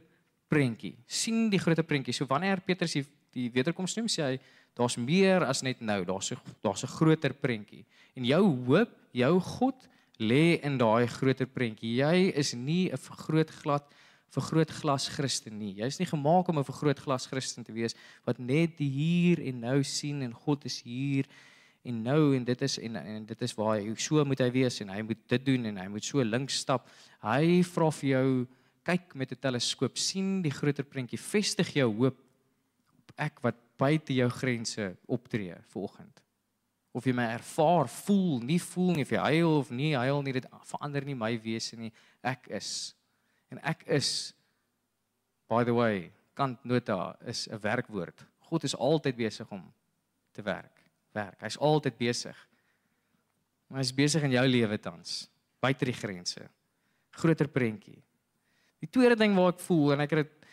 prentjie. 0.48 0.96
sien 1.06 1.48
die 1.50 1.58
groter 1.58 1.84
prentjie. 1.84 2.14
So 2.14 2.26
wanneer 2.26 2.60
Petrus 2.60 2.92
die, 2.92 3.04
die 3.34 3.50
wederkoms 3.52 3.96
noem, 3.96 4.08
sê 4.08 4.22
hy 4.22 4.38
daar's 4.74 4.96
meer 4.96 5.44
as 5.44 5.62
net 5.62 5.80
nou, 5.80 6.04
daar's 6.04 6.32
'n 6.32 6.38
daar's 6.62 6.82
'n 6.82 6.96
groter 6.98 7.32
prentjie. 7.32 7.84
En 8.14 8.24
jou 8.24 8.44
hoop, 8.66 8.90
jou 9.12 9.40
God 9.40 9.88
lê 10.18 10.60
in 10.62 10.78
daai 10.78 11.06
groter 11.06 11.46
prentjie. 11.46 11.96
Jy 11.96 12.32
is 12.34 12.54
nie 12.54 12.90
'n 12.90 12.96
vergrootglad 12.96 13.84
vergrootglas 14.34 15.08
Christen 15.14 15.58
nie. 15.58 15.74
Jy's 15.78 15.98
nie 16.00 16.08
gemaak 16.08 16.48
om 16.48 16.58
'n 16.58 16.64
vergrootglas 16.64 17.26
Christen 17.26 17.64
te 17.64 17.72
wees 17.72 17.94
wat 18.24 18.38
net 18.38 18.76
die 18.78 18.90
hier 18.90 19.38
en 19.40 19.60
nou 19.60 19.82
sien 19.82 20.22
en 20.22 20.32
God 20.32 20.64
is 20.64 20.82
hier 20.82 21.26
en 21.84 22.02
nou 22.02 22.34
en 22.36 22.44
dit 22.44 22.62
is 22.62 22.78
en 22.78 22.96
en 22.96 23.26
dit 23.26 23.42
is 23.42 23.54
waar 23.54 23.78
hy 23.78 23.94
so 23.96 24.24
moet 24.24 24.40
hy 24.40 24.50
wees 24.50 24.80
en 24.80 24.88
hy 24.88 25.02
moet 25.02 25.28
dit 25.28 25.46
doen 25.46 25.64
en 25.64 25.76
hy 25.76 25.88
moet 25.88 26.04
so 26.04 26.22
links 26.22 26.58
stap. 26.58 26.88
Hy 27.22 27.62
vra 27.62 27.90
vir 27.90 28.10
jou 28.10 28.46
kyk 28.84 29.14
met 29.14 29.32
'n 29.32 29.40
teleskoop, 29.40 29.96
sien 29.96 30.42
die 30.42 30.50
groter 30.50 30.84
prentjie, 30.84 31.18
vestig 31.18 31.74
jou 31.74 31.92
hoop 31.92 32.16
op 32.98 33.12
ek 33.16 33.40
wat 33.42 33.56
buite 33.78 34.14
jou 34.14 34.28
grense 34.30 34.96
optree 35.06 35.56
vanoggend 35.72 36.24
of 36.94 37.06
jy 37.08 37.12
my 37.16 37.26
ervaar, 37.34 37.88
voel, 37.90 38.38
nie 38.46 38.60
voel 38.62 38.92
nie 38.94 39.02
of 39.02 39.10
jy 39.10 39.22
huil 39.26 39.56
of 39.58 39.70
nie 39.74 39.96
huil 39.98 40.20
nie, 40.22 40.36
dit 40.36 40.44
verander 40.70 41.02
nie 41.02 41.16
my 41.18 41.32
wese 41.42 41.74
nie. 41.74 41.90
Ek 42.22 42.46
is 42.54 42.94
en 43.50 43.58
ek 43.66 43.82
is 43.90 44.30
by 45.50 45.64
the 45.66 45.74
way, 45.74 46.12
kant 46.38 46.62
nota 46.64 47.16
is 47.26 47.48
'n 47.48 47.58
werkwoord. 47.58 48.24
God 48.48 48.64
is 48.64 48.74
altyd 48.74 49.16
besig 49.16 49.50
om 49.50 49.62
te 50.32 50.42
werk. 50.42 50.82
Werk. 51.12 51.40
Hy's 51.40 51.58
altyd 51.58 51.98
besig. 51.98 52.36
Maar 53.68 53.78
hy's 53.78 53.94
besig 53.94 54.22
in 54.22 54.30
jou 54.30 54.46
lewe 54.46 54.78
tans, 54.78 55.28
buite 55.60 55.84
die 55.84 55.92
grense. 55.92 56.48
Groter 57.10 57.48
prentjie. 57.48 58.02
Die 58.80 58.90
tweede 58.90 59.16
ding 59.16 59.34
waar 59.34 59.52
ek 59.52 59.60
voel 59.60 59.92
en 59.92 60.00
ek 60.00 60.10
het 60.10 60.26
dit 60.26 60.46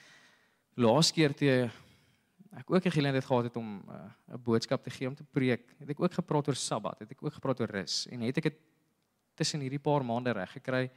laas 0.75 1.11
keer 1.11 1.33
toe 1.33 1.71
ek 2.51 2.71
ook 2.71 2.85
'n 2.85 2.91
geleentheid 2.91 3.25
gehad 3.25 3.43
het 3.43 3.55
om 3.55 3.83
uh, 3.87 4.11
'n 4.35 4.43
boodskap 4.43 4.83
te 4.83 4.89
gee 4.89 5.07
om 5.07 5.15
te 5.15 5.23
preek. 5.23 5.75
Het 5.79 5.89
ek 5.89 5.99
ook 5.99 6.13
gepraat 6.13 6.47
oor 6.47 6.55
Sabbat, 6.55 6.99
het 6.99 7.11
ek 7.11 7.23
ook 7.23 7.33
gepraat 7.33 7.59
oor 7.59 7.71
rus 7.71 8.07
en 8.07 8.21
het 8.21 8.37
ek 8.37 8.43
dit 8.43 8.59
tussen 9.33 9.59
hierdie 9.59 9.79
paar 9.79 10.05
maande 10.05 10.31
reg 10.31 10.51
gekry? 10.51 10.91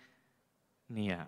Nee. 0.86 1.18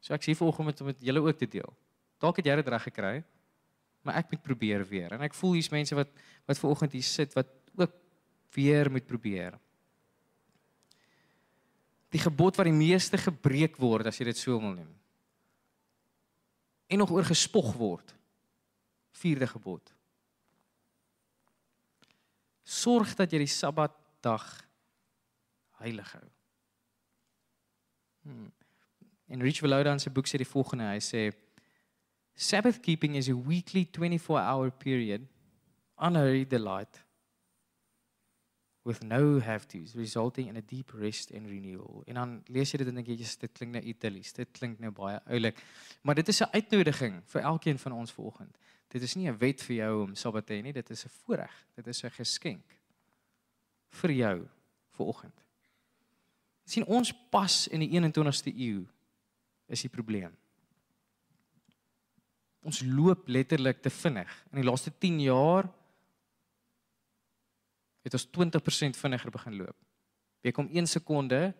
So 0.00 0.14
ek 0.14 0.22
sê 0.22 0.36
volgens 0.36 0.80
om 0.80 0.86
met 0.86 1.00
julle 1.00 1.20
ook 1.20 1.38
te 1.38 1.48
deel. 1.48 1.76
Dalk 2.18 2.36
het 2.36 2.46
jy 2.46 2.56
dit 2.56 2.68
reg 2.68 2.82
gekry, 2.82 3.24
maar 4.02 4.14
ek 4.14 4.30
moet 4.30 4.42
probeer 4.42 4.84
weer 4.84 5.12
en 5.12 5.20
ek 5.20 5.34
voel 5.34 5.52
hier's 5.52 5.70
mense 5.70 5.94
wat 5.94 6.08
wat 6.46 6.58
ver 6.58 6.70
oggend 6.70 6.92
hier 6.92 7.02
sit 7.02 7.32
wat 7.32 7.48
ook 7.76 7.92
weer 8.52 8.90
moet 8.90 9.06
probeer. 9.06 9.58
Die 12.10 12.20
gebod 12.20 12.56
wat 12.56 12.66
die 12.66 12.74
meeste 12.74 13.16
gebreek 13.16 13.76
word 13.76 14.06
as 14.06 14.18
jy 14.18 14.24
dit 14.24 14.36
so 14.36 14.58
wil 14.58 14.74
noem. 14.74 14.94
En 16.90 16.98
nog 16.98 17.10
oor 17.10 17.24
gespog 17.24 17.72
word 17.74 18.19
vierde 19.20 19.46
gebod. 19.50 19.92
Sorg 22.64 23.14
dat 23.18 23.32
jy 23.32 23.42
die 23.42 23.50
Sabbatdag 23.50 24.46
heilig 25.80 26.12
hou. 26.16 26.26
Hmm. 28.22 28.50
En 29.30 29.42
Rich 29.42 29.62
Velouda 29.62 29.92
in 29.94 30.02
sy 30.02 30.10
boek 30.12 30.28
sê 30.28 30.40
die 30.40 30.48
volgende, 30.48 30.90
hy 30.90 31.00
sê 31.04 31.28
Sabbath 32.40 32.80
keeping 32.80 33.16
is 33.20 33.28
a 33.28 33.36
weekly 33.36 33.84
24-hour 33.84 34.72
period 34.80 35.26
unhurried 36.00 36.48
delight 36.48 37.02
with 38.82 39.02
no 39.02 39.40
have 39.40 39.68
to's 39.68 39.94
resulting 39.94 40.48
in 40.48 40.56
a 40.56 40.62
deep 40.62 40.92
rest 40.94 41.30
and 41.36 41.46
renewal. 41.46 42.02
En 42.06 42.14
dan 42.14 42.42
lees 42.48 42.72
jy 42.72 42.80
dit 42.80 42.88
en 42.88 42.96
dink 42.96 43.10
jy 43.12 43.18
dit 43.20 43.52
klink 43.52 43.74
nou 43.76 43.82
Italies, 43.92 44.32
dit 44.32 44.52
klink 44.56 44.80
nou 44.80 44.90
baie 44.96 45.18
oulik. 45.28 45.60
Maar 46.02 46.22
dit 46.22 46.28
is 46.32 46.40
'n 46.40 46.52
uitnodiging 46.52 47.20
vir 47.24 47.42
elkeen 47.42 47.78
van 47.78 47.92
ons 47.92 48.12
vanoggend. 48.12 48.56
Dit 48.90 49.02
is 49.02 49.14
nie 49.14 49.28
'n 49.28 49.38
wet 49.38 49.62
vir 49.62 49.76
jou 49.76 50.02
om 50.02 50.14
Sabbat 50.14 50.46
te 50.46 50.54
hê 50.54 50.62
nie, 50.62 50.72
dit 50.72 50.90
is 50.90 51.04
'n 51.04 51.08
voorreg. 51.08 51.66
Dit 51.76 51.86
is 51.86 52.04
'n 52.04 52.10
geskenk 52.10 52.64
vir 53.88 54.10
jou 54.10 54.48
vanoggend. 54.90 55.34
sien 56.64 56.86
ons 56.86 57.12
pas 57.30 57.66
in 57.68 57.80
die 57.80 57.88
21ste 57.98 58.52
eeu 58.54 58.86
is 59.66 59.80
die 59.82 59.88
probleem. 59.88 60.36
Ons 62.62 62.82
loop 62.84 63.28
letterlik 63.28 63.82
te 63.82 63.90
vinnig. 63.90 64.30
In 64.52 64.60
die 64.60 64.70
laaste 64.70 64.92
10 64.98 65.20
jaar 65.20 65.66
het 68.04 68.14
ons 68.14 68.26
20% 68.30 68.96
vinniger 68.96 69.30
begin 69.30 69.56
loop. 69.56 69.76
Jy 70.44 70.52
kom 70.52 70.68
1 70.72 70.86
sekonde 70.86 71.54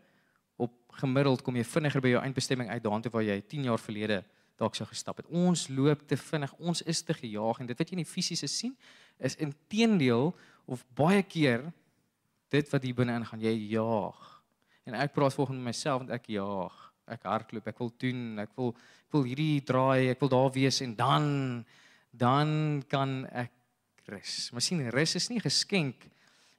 op 0.61 0.73
gemiddeld 1.01 1.43
kom 1.43 1.57
jy 1.57 1.65
vinniger 1.65 2.05
by 2.05 2.15
jou 2.15 2.23
eindbestemming 2.23 2.71
uit 2.71 2.85
daartoe 2.85 3.13
waar 3.13 3.27
jy 3.27 3.41
10 3.41 3.65
jaar 3.71 3.81
verlede 3.81 4.21
dalk 4.61 4.77
sou 4.77 4.87
gestap 4.89 5.23
het. 5.23 5.29
Ons 5.33 5.69
loop 5.73 6.05
te 6.09 6.19
vinnig. 6.21 6.53
Ons 6.61 6.83
is 6.83 7.03
te 7.03 7.17
gejaag 7.17 7.63
en 7.63 7.71
dit 7.71 7.79
wat 7.79 7.89
jy 7.89 7.97
in 7.97 8.05
die 8.05 8.13
fisiese 8.13 8.49
sien 8.51 8.77
is 9.19 9.39
inteendeel 9.41 10.35
of 10.71 10.85
baie 10.97 11.23
keer 11.25 11.65
dit 12.53 12.73
wat 12.73 12.85
hier 12.85 12.97
binne 12.99 13.17
ingaan. 13.21 13.43
Jy 13.43 13.55
jaag. 13.73 14.21
En 14.89 14.97
ek 14.99 15.15
praat 15.17 15.37
volgens 15.37 15.65
myself 15.65 16.05
want 16.05 16.15
ek 16.15 16.31
jaag. 16.35 16.77
Ek 17.11 17.25
hardloop, 17.27 17.67
ek 17.67 17.81
wil 17.83 17.93
doen, 17.99 18.23
ek 18.43 18.53
wil 18.59 18.75
ek 18.75 19.17
wil 19.17 19.27
hierdie 19.27 19.63
draai, 19.67 20.13
ek 20.13 20.21
wil 20.23 20.31
daar 20.31 20.53
wees 20.55 20.79
en 20.85 20.95
dan 20.99 21.25
dan 22.11 22.83
kan 22.91 23.25
ek 23.27 23.53
rus. 24.11 24.51
Maar 24.53 24.65
sien, 24.65 24.83
rus 24.91 25.17
is 25.19 25.29
nie 25.31 25.43
geskenk 25.43 26.07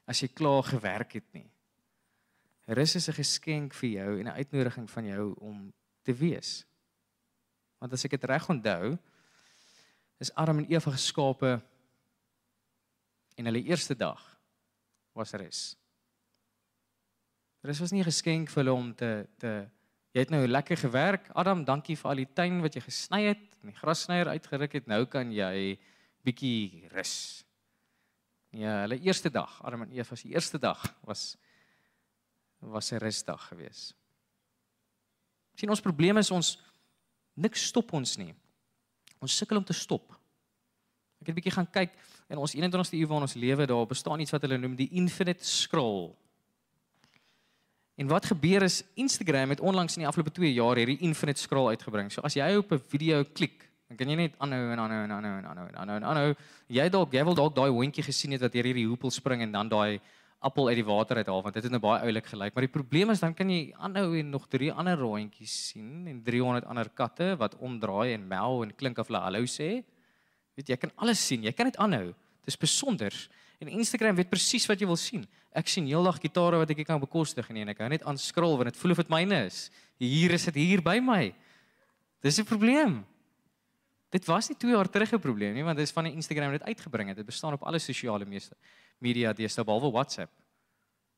as 0.08 0.24
jy 0.24 0.30
klaar 0.36 0.64
gewerk 0.68 1.16
het 1.20 1.28
nie. 1.36 1.48
Rus 2.72 2.96
is 2.96 3.10
'n 3.10 3.20
geskenk 3.20 3.74
vir 3.74 3.90
jou 3.90 4.20
en 4.20 4.28
'n 4.28 4.40
uitnodiging 4.40 4.90
van 4.90 5.06
jou 5.06 5.36
om 5.40 5.74
te 6.04 6.14
wees. 6.14 6.66
Want 7.82 7.96
as 7.98 8.06
ek 8.06 8.14
dit 8.14 8.30
reg 8.30 8.46
onthou, 8.54 8.94
is 10.22 10.30
Adam 10.38 10.62
en 10.62 10.70
Eva 10.70 10.94
geskape 10.94 11.56
en 13.42 13.48
hulle 13.50 13.64
eerste 13.66 13.96
dag 13.98 14.22
was 15.18 15.34
rus. 15.34 15.62
Rus 17.66 17.82
was 17.82 17.92
nie 17.92 18.02
'n 18.02 18.10
geskenk 18.10 18.50
vir 18.50 18.64
hulle 18.64 18.74
om 18.74 18.94
te 18.94 19.28
te 19.38 19.70
jy 20.14 20.20
het 20.20 20.30
nou 20.30 20.48
lekker 20.48 20.78
gewerk. 20.78 21.30
Adam, 21.34 21.64
dankie 21.66 21.96
vir 21.96 22.10
al 22.10 22.16
die 22.16 22.34
tuin 22.34 22.62
wat 22.62 22.76
jy 22.76 22.82
gesny 22.82 23.22
het 23.24 23.44
en 23.62 23.72
die 23.72 23.80
grassnyer 23.80 24.28
uitgeruk 24.28 24.74
het. 24.74 24.88
Nou 24.88 25.06
kan 25.06 25.32
jy 25.32 25.80
bietjie 26.24 26.88
rus. 26.92 27.46
Ja, 28.52 28.82
hulle 28.82 29.00
eerste 29.00 29.30
dag, 29.32 29.64
Adam 29.64 29.82
en 29.82 29.92
Eva 29.92 30.16
se 30.16 30.28
eerste 30.28 30.60
dag 30.60 30.84
was 31.02 31.38
was 32.60 32.92
'n 32.92 32.98
rusdag 32.98 33.48
geweest. 33.48 33.96
sien 35.56 35.70
ons 35.70 35.82
probleem 35.82 36.18
is 36.18 36.32
ons 36.32 36.58
niks 37.36 37.68
stop 37.72 37.94
ons 37.94 38.18
nie. 38.18 38.34
Ons 39.22 39.38
sukkel 39.38 39.58
om 39.58 39.64
te 39.64 39.74
stop. 39.74 40.12
Ek 41.22 41.28
het 41.28 41.36
'n 41.36 41.38
bietjie 41.38 41.54
gaan 41.54 41.70
kyk 41.70 41.92
in 42.30 42.38
ons 42.38 42.56
21ste 42.56 42.98
eeu 42.98 43.08
waarin 43.08 43.28
ons 43.28 43.36
lewe, 43.36 43.68
daar 43.68 43.86
bestaan 43.86 44.20
iets 44.20 44.32
wat 44.32 44.42
hulle 44.42 44.58
noem 44.58 44.76
die 44.76 44.90
infinite 44.92 45.46
scroll. 45.46 46.16
En 47.96 48.08
wat 48.08 48.26
gebeur 48.26 48.64
is 48.64 48.84
Instagram 48.96 49.50
het 49.50 49.60
onlangs 49.60 49.96
in 49.96 50.02
die 50.02 50.08
afgelope 50.08 50.32
2 50.32 50.54
jaar 50.54 50.76
hierdie 50.76 50.98
infinite 51.00 51.42
scroll 51.42 51.70
uitgebring. 51.70 52.12
So 52.12 52.22
as 52.22 52.34
jy 52.34 52.56
op 52.58 52.72
'n 52.72 52.80
video 52.80 53.24
klik, 53.24 53.70
dan 53.88 53.98
kan 53.98 54.10
jy 54.10 54.16
net 54.16 54.34
aanhou 54.40 54.72
en 54.72 54.80
aanhou 54.80 55.04
en 55.04 55.12
aanhou 55.12 55.38
en 55.38 55.46
aanhou 55.46 55.68
en 55.68 55.76
aanhou 55.76 55.98
en 55.98 56.04
aanhou. 56.04 56.36
Jy 56.68 56.90
dalk 56.90 57.12
jy 57.14 57.24
wil 57.24 57.36
dalk 57.36 57.56
daai 57.56 57.70
hondjie 57.70 58.04
gesien 58.04 58.32
het 58.32 58.42
wat 58.42 58.52
deur 58.52 58.64
hierdie 58.64 58.88
hoepel 58.88 59.12
spring 59.12 59.42
en 59.42 59.52
dan 59.52 59.70
daai 59.70 60.00
appel 60.42 60.72
uit 60.72 60.80
die 60.80 60.86
water 60.86 61.20
uithaal 61.22 61.44
want 61.46 61.58
dit 61.58 61.66
het 61.68 61.74
nou 61.74 61.82
baie 61.84 62.02
oulik 62.08 62.32
gelyk. 62.32 62.56
Maar 62.56 62.66
die 62.66 62.74
probleem 62.74 63.14
is 63.14 63.22
dan 63.22 63.36
kan 63.38 63.50
jy 63.50 63.72
aanhou 63.78 64.16
en 64.18 64.32
nog 64.34 64.48
drie 64.50 64.72
ander 64.74 64.98
rondjies 64.98 65.54
sien 65.70 66.08
en 66.10 66.24
300 66.26 66.66
ander 66.66 66.90
katte 66.98 67.36
wat 67.38 67.58
omdraai 67.62 68.16
en 68.16 68.26
mel 68.28 68.64
en 68.66 68.74
klink 68.76 69.02
of 69.02 69.12
hulle 69.12 69.22
hallo 69.22 69.46
sê. 69.46 69.84
Weet 70.58 70.74
jy 70.74 70.80
kan 70.82 70.94
alles 70.98 71.22
sien 71.22 71.46
jy 71.46 71.54
kan 71.54 71.70
dit 71.70 71.78
aanhou. 71.78 72.10
Dit 72.42 72.56
is 72.56 72.58
besonder. 72.58 73.14
En 73.62 73.70
Instagram 73.70 74.18
weet 74.18 74.32
presies 74.32 74.66
wat 74.70 74.82
jy 74.82 74.90
wil 74.90 74.98
sien. 74.98 75.28
Ek 75.54 75.70
sien 75.70 75.86
heeldag 75.86 76.18
gitare 76.24 76.58
wat 76.64 76.74
ek 76.74 76.82
kan 76.88 77.02
bekostig 77.02 77.46
en 77.54 77.70
ek 77.70 77.84
hou 77.84 77.92
net 77.94 78.06
aan 78.10 78.18
scroll 78.18 78.58
want 78.58 78.72
dit 78.72 78.82
voel 78.82 78.96
of 78.96 79.04
dit 79.04 79.14
myne 79.14 79.46
is. 79.46 79.68
Hier 80.02 80.34
is 80.34 80.50
dit 80.50 80.58
hier 80.64 80.82
by 80.82 80.98
my. 80.98 81.30
Dis 82.26 82.40
'n 82.40 82.46
probleem. 82.46 83.06
Dit 84.10 84.26
was 84.26 84.50
nie 84.50 84.58
2 84.58 84.74
jaar 84.74 84.90
terug 84.90 85.14
'n 85.14 85.20
probleem 85.20 85.54
nie 85.54 85.64
want 85.64 85.78
dit 85.78 85.86
is 85.86 85.94
van 85.94 86.06
die 86.06 86.14
Instagram 86.14 86.52
dit 86.52 86.64
uitgebring 86.64 87.10
het. 87.10 87.18
Dit 87.18 87.26
bestaan 87.26 87.54
op 87.54 87.62
alle 87.64 87.80
sosiale 87.80 88.26
media 89.02 89.34
deesdae 89.34 89.66
behalwe 89.66 89.92
WhatsApp. 89.92 90.32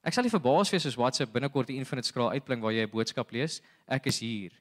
Ek 0.04 0.16
sal 0.16 0.26
nie 0.26 0.34
verbaas 0.34 0.72
wees 0.74 0.86
as 0.90 0.98
WhatsApp 1.00 1.32
binnekort 1.32 1.70
die 1.70 1.78
infinite 1.80 2.10
scroll 2.10 2.34
uitblink 2.36 2.64
waar 2.64 2.74
jy 2.76 2.84
'n 2.84 2.92
boodskap 2.92 3.32
lees. 3.32 3.62
Ek 3.88 4.08
is 4.08 4.20
hier. 4.20 4.52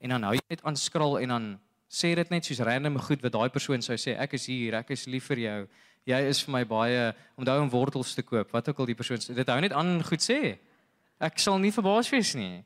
En 0.00 0.10
dan 0.10 0.22
hou 0.22 0.34
jy 0.34 0.42
net 0.50 0.62
aan 0.64 0.76
scroll 0.76 1.18
en 1.22 1.28
dan 1.28 1.60
sê 1.88 2.14
dit 2.14 2.30
net 2.30 2.44
soos 2.44 2.60
random 2.60 2.98
goed 2.98 3.22
wat 3.22 3.32
daai 3.32 3.48
persoon 3.48 3.82
sou 3.82 3.96
sê. 3.96 4.18
Ek 4.18 4.34
is 4.34 4.46
hier. 4.46 4.74
Ek 4.74 4.90
is 4.90 5.06
lief 5.06 5.26
vir 5.30 5.38
jou. 5.38 5.68
Jy 6.06 6.20
is 6.28 6.42
vir 6.44 6.52
my 6.52 6.64
baie 6.64 7.14
onthou 7.38 7.60
om 7.62 7.70
wortels 7.70 8.14
te 8.14 8.22
koop. 8.22 8.52
Wat 8.52 8.68
ook 8.68 8.78
al 8.78 8.86
die 8.86 8.94
persoon. 8.94 9.18
Dit 9.18 9.48
hou 9.48 9.60
net 9.60 9.72
aan 9.72 10.02
goed 10.02 10.20
sê. 10.20 10.58
Ek 11.20 11.38
sal 11.38 11.58
nie 11.58 11.72
verbaas 11.72 12.10
wees 12.10 12.34
nie. 12.34 12.64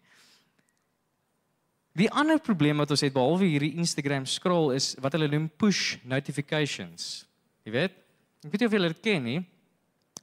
Die 1.98 2.10
ander 2.10 2.38
probleem 2.38 2.78
wat 2.78 2.90
ons 2.94 3.02
het 3.02 3.14
behalwe 3.14 3.46
hierdie 3.46 3.76
Instagram 3.80 4.26
scroll 4.26 4.74
is 4.76 4.92
wat 5.02 5.16
hulle 5.16 5.28
noem 5.28 5.48
push 5.48 5.96
notifications. 6.04 7.26
Jy 7.66 7.72
weet? 7.74 7.96
Ek 8.44 8.52
weet 8.52 8.60
nie 8.60 8.68
of 8.68 8.76
julle 8.76 8.92
dit 8.92 9.02
ken 9.02 9.24
nie. 9.24 9.40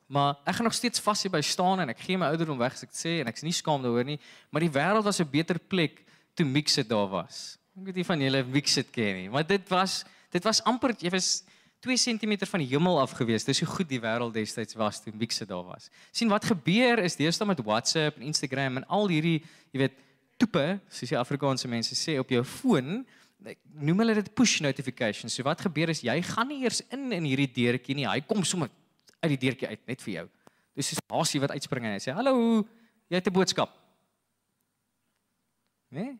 Maar 0.07 0.35
ek 0.45 0.55
gaan 0.55 0.67
nog 0.69 0.77
steeds 0.77 1.01
vas 1.01 1.21
hier 1.25 1.33
by 1.33 1.41
staan 1.41 1.81
en 1.81 1.89
ek 1.89 2.03
gee 2.05 2.17
my 2.17 2.29
ouderdom 2.29 2.59
weg 2.61 2.75
as 2.77 2.85
ek 2.85 2.93
sê 2.93 3.19
en 3.23 3.31
ek's 3.31 3.45
nie 3.45 3.55
skaam 3.55 3.81
daaroor 3.81 4.05
nie, 4.05 4.19
maar 4.53 4.61
die 4.61 4.69
wêreld 4.69 5.05
was 5.05 5.19
'n 5.19 5.29
beter 5.29 5.57
plek 5.59 6.03
toe 6.35 6.45
Mixit 6.45 6.89
daar 6.89 7.09
was. 7.09 7.57
Ek 7.75 7.85
weet 7.85 7.95
nie 7.95 8.05
van 8.05 8.21
julle 8.21 8.43
Mixit 8.43 8.91
ken 8.91 9.15
nie, 9.15 9.29
maar 9.29 9.47
dit 9.47 9.69
was 9.69 10.03
dit 10.31 10.43
was 10.43 10.61
amper 10.63 10.93
jy 10.99 11.09
was 11.09 11.43
2 11.85 11.97
cm 11.97 12.45
van 12.45 12.59
die 12.59 12.67
hemel 12.67 12.99
af 12.99 13.11
gewees. 13.11 13.43
Dis 13.45 13.59
hoe 13.61 13.69
goed 13.69 13.89
die 13.89 13.99
wêreld 14.01 14.33
destyds 14.33 14.73
was 14.73 15.01
toe 15.01 15.13
Mixit 15.13 15.47
daar 15.47 15.63
was. 15.63 15.89
sien 16.11 16.29
wat 16.29 16.45
gebeur 16.45 16.99
is 16.99 17.15
deesdae 17.15 17.47
met 17.47 17.59
WhatsApp 17.59 18.17
en 18.17 18.23
Instagram 18.23 18.77
en 18.77 18.87
al 18.87 19.07
hierdie, 19.07 19.43
jy 19.71 19.79
weet, 19.79 19.93
toepe, 20.37 20.79
soos 20.89 21.09
die 21.09 21.17
Afrikaanse 21.17 21.67
mense 21.67 21.95
sê 21.95 22.17
op 22.19 22.29
jou 22.29 22.43
foon, 22.43 23.05
noem 23.79 24.01
hulle 24.01 24.15
dit 24.17 24.33
push 24.33 24.59
notifications. 24.65 25.35
So 25.35 25.45
wat 25.45 25.61
gebeur 25.61 25.91
is 25.93 26.01
jy 26.01 26.15
gaan 26.25 26.49
nie 26.49 26.63
eers 26.63 26.81
in 26.89 27.11
in 27.13 27.27
hierdie 27.27 27.51
deurtjie 27.53 27.95
nie. 27.95 28.07
Hy 28.09 28.21
kom 28.25 28.43
sommer 28.43 28.71
uit 29.25 29.33
die 29.35 29.41
deurtjie 29.47 29.71
uit 29.71 29.87
net 29.89 30.03
vir 30.05 30.13
jou. 30.13 30.25
Dis 30.75 30.91
soos 30.91 31.01
hasie 31.11 31.41
wat 31.43 31.55
uitspring 31.55 31.87
en 31.87 31.95
hy 31.95 32.03
sê: 32.03 32.13
"Hallo, 32.15 32.65
jy 33.09 33.19
het 33.19 33.27
'n 33.27 33.33
boodskap." 33.33 33.71
Né? 35.91 36.03
Nee? 36.03 36.19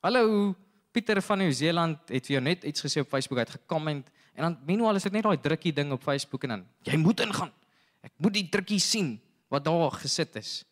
Hallo, 0.00 0.54
Pieter 0.90 1.20
van 1.22 1.38
Nieu-Seeland 1.38 2.08
het 2.08 2.26
vir 2.26 2.34
jou 2.34 2.42
net 2.42 2.64
iets 2.64 2.82
gesê 2.82 3.00
op 3.00 3.08
Facebook 3.08 3.38
uit 3.38 3.50
gekomment 3.50 4.08
en 4.34 4.42
dan 4.42 4.58
meanwhile 4.66 4.96
is 4.96 5.02
dit 5.06 5.12
net 5.12 5.22
daai 5.22 5.40
drukkie 5.40 5.72
ding 5.72 5.92
op 5.92 6.02
Facebook 6.02 6.42
en 6.44 6.48
dan 6.48 6.66
jy 6.82 6.96
moet 6.96 7.20
ingaan. 7.20 7.52
Ek 8.02 8.12
moet 8.16 8.34
die 8.34 8.48
drukkie 8.48 8.80
sien 8.80 9.20
wat 9.48 9.64
daar 9.64 9.92
gesit 10.00 10.36
is. 10.40 10.64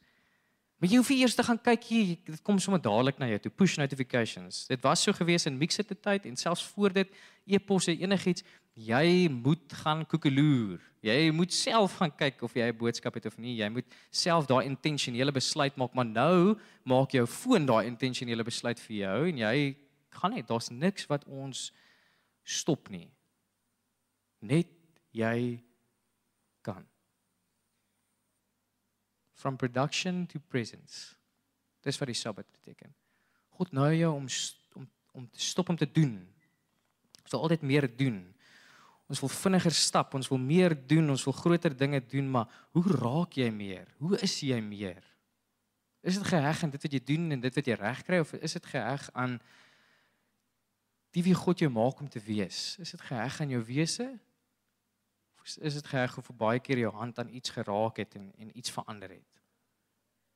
Maar 0.78 0.90
jy 0.90 1.00
hoef 1.00 1.10
eers 1.10 1.34
te 1.34 1.42
gaan 1.42 1.58
kyk 1.58 1.86
hier, 1.90 2.10
dit 2.24 2.42
kom 2.46 2.58
sommer 2.62 2.80
dadelik 2.82 3.18
na 3.18 3.26
jou 3.26 3.38
toe, 3.46 3.50
push 3.50 3.76
notifications. 3.80 4.66
Dit 4.70 4.82
was 4.86 5.02
so 5.02 5.12
gewees 5.12 5.46
in 5.50 5.58
Mixit 5.58 5.90
tyd 6.02 6.26
en 6.26 6.36
selfs 6.38 6.62
voor 6.74 6.94
dit 6.94 7.14
e-posse 7.46 7.96
enigiets, 7.98 8.44
jy 8.78 9.28
moet 9.28 9.72
gaan 9.82 10.04
koekeloer. 10.06 10.78
Jy 11.02 11.30
moet 11.34 11.52
self 11.54 11.98
gaan 11.98 12.12
kyk 12.14 12.42
of 12.42 12.54
jy 12.54 12.68
'n 12.70 12.76
boodskap 12.78 13.14
het 13.14 13.26
of 13.26 13.38
nie. 13.38 13.56
Jy 13.56 13.68
moet 13.68 13.86
self 14.10 14.46
daai 14.46 14.66
intentionele 14.66 15.32
besluit 15.32 15.76
maak, 15.76 15.94
maar 15.94 16.06
nou 16.06 16.58
maak 16.84 17.10
jou 17.10 17.26
foon 17.26 17.66
daai 17.66 17.86
intentionele 17.86 18.44
besluit 18.44 18.78
vir 18.80 18.96
jou 18.96 19.28
en 19.28 19.38
jy 19.38 19.76
gaan 20.10 20.34
net, 20.34 20.46
daar's 20.46 20.70
niks 20.70 21.06
wat 21.06 21.24
ons 21.24 21.72
stop 22.42 22.88
nie. 22.88 23.10
Net 24.40 24.68
jy 25.12 25.62
kan 26.62 26.86
from 29.34 29.56
production 29.56 30.26
to 30.26 30.38
presence. 30.38 31.14
Dis 31.82 31.98
wat 31.98 32.10
die 32.10 32.18
Sabbat 32.18 32.46
beteken. 32.52 32.94
God 33.50 33.72
nooi 33.72 33.98
jou 33.98 34.14
om 34.14 34.26
om 34.74 34.88
om 35.12 35.28
te 35.30 35.40
stop 35.40 35.68
om 35.68 35.76
te 35.76 35.92
doen. 35.92 36.34
Ons 37.22 37.30
wil 37.30 37.40
altyd 37.40 37.62
meer 37.62 37.96
doen. 37.96 38.34
Ons 39.08 39.22
wil 39.24 39.32
vinniger 39.32 39.72
stap, 39.72 40.14
ons 40.14 40.28
wil 40.28 40.40
meer 40.40 40.74
doen, 40.88 41.10
ons 41.10 41.24
wil 41.24 41.36
groter 41.36 41.76
dinge 41.76 42.00
doen, 42.04 42.28
maar 42.30 42.50
hoe 42.76 42.84
raak 42.92 43.38
jy 43.40 43.48
meer? 43.50 43.88
Hoe 44.02 44.18
is 44.20 44.36
jy 44.44 44.60
meer? 44.60 45.00
Is 46.04 46.20
dit 46.20 46.28
geheg 46.28 46.62
aan 46.62 46.70
dit 46.70 46.84
wat 46.84 46.92
jy 46.92 47.00
doen 47.04 47.32
en 47.32 47.40
dit 47.40 47.56
wat 47.58 47.66
jy 47.66 47.76
reg 47.80 48.04
kry 48.06 48.20
of 48.22 48.34
is 48.36 48.52
dit 48.52 48.66
geheg 48.66 49.08
aan 49.18 49.38
die 51.16 51.24
wie 51.24 51.34
God 51.34 51.64
jou 51.64 51.70
maak 51.72 52.00
om 52.00 52.08
te 52.08 52.20
wees? 52.20 52.76
Is 52.78 52.92
dit 52.94 53.06
geheg 53.08 53.40
aan 53.40 53.56
jou 53.56 53.62
wese? 53.64 54.10
is 55.56 55.78
dit 55.78 55.86
geheg 55.86 56.16
of 56.18 56.30
baie 56.36 56.60
keer 56.60 56.82
jou 56.82 56.92
hand 56.92 57.18
aan 57.18 57.32
iets 57.32 57.54
geraak 57.54 57.96
het 58.02 58.14
en 58.18 58.32
en 58.36 58.50
iets 58.52 58.70
verander 58.70 59.10
het. 59.16 59.42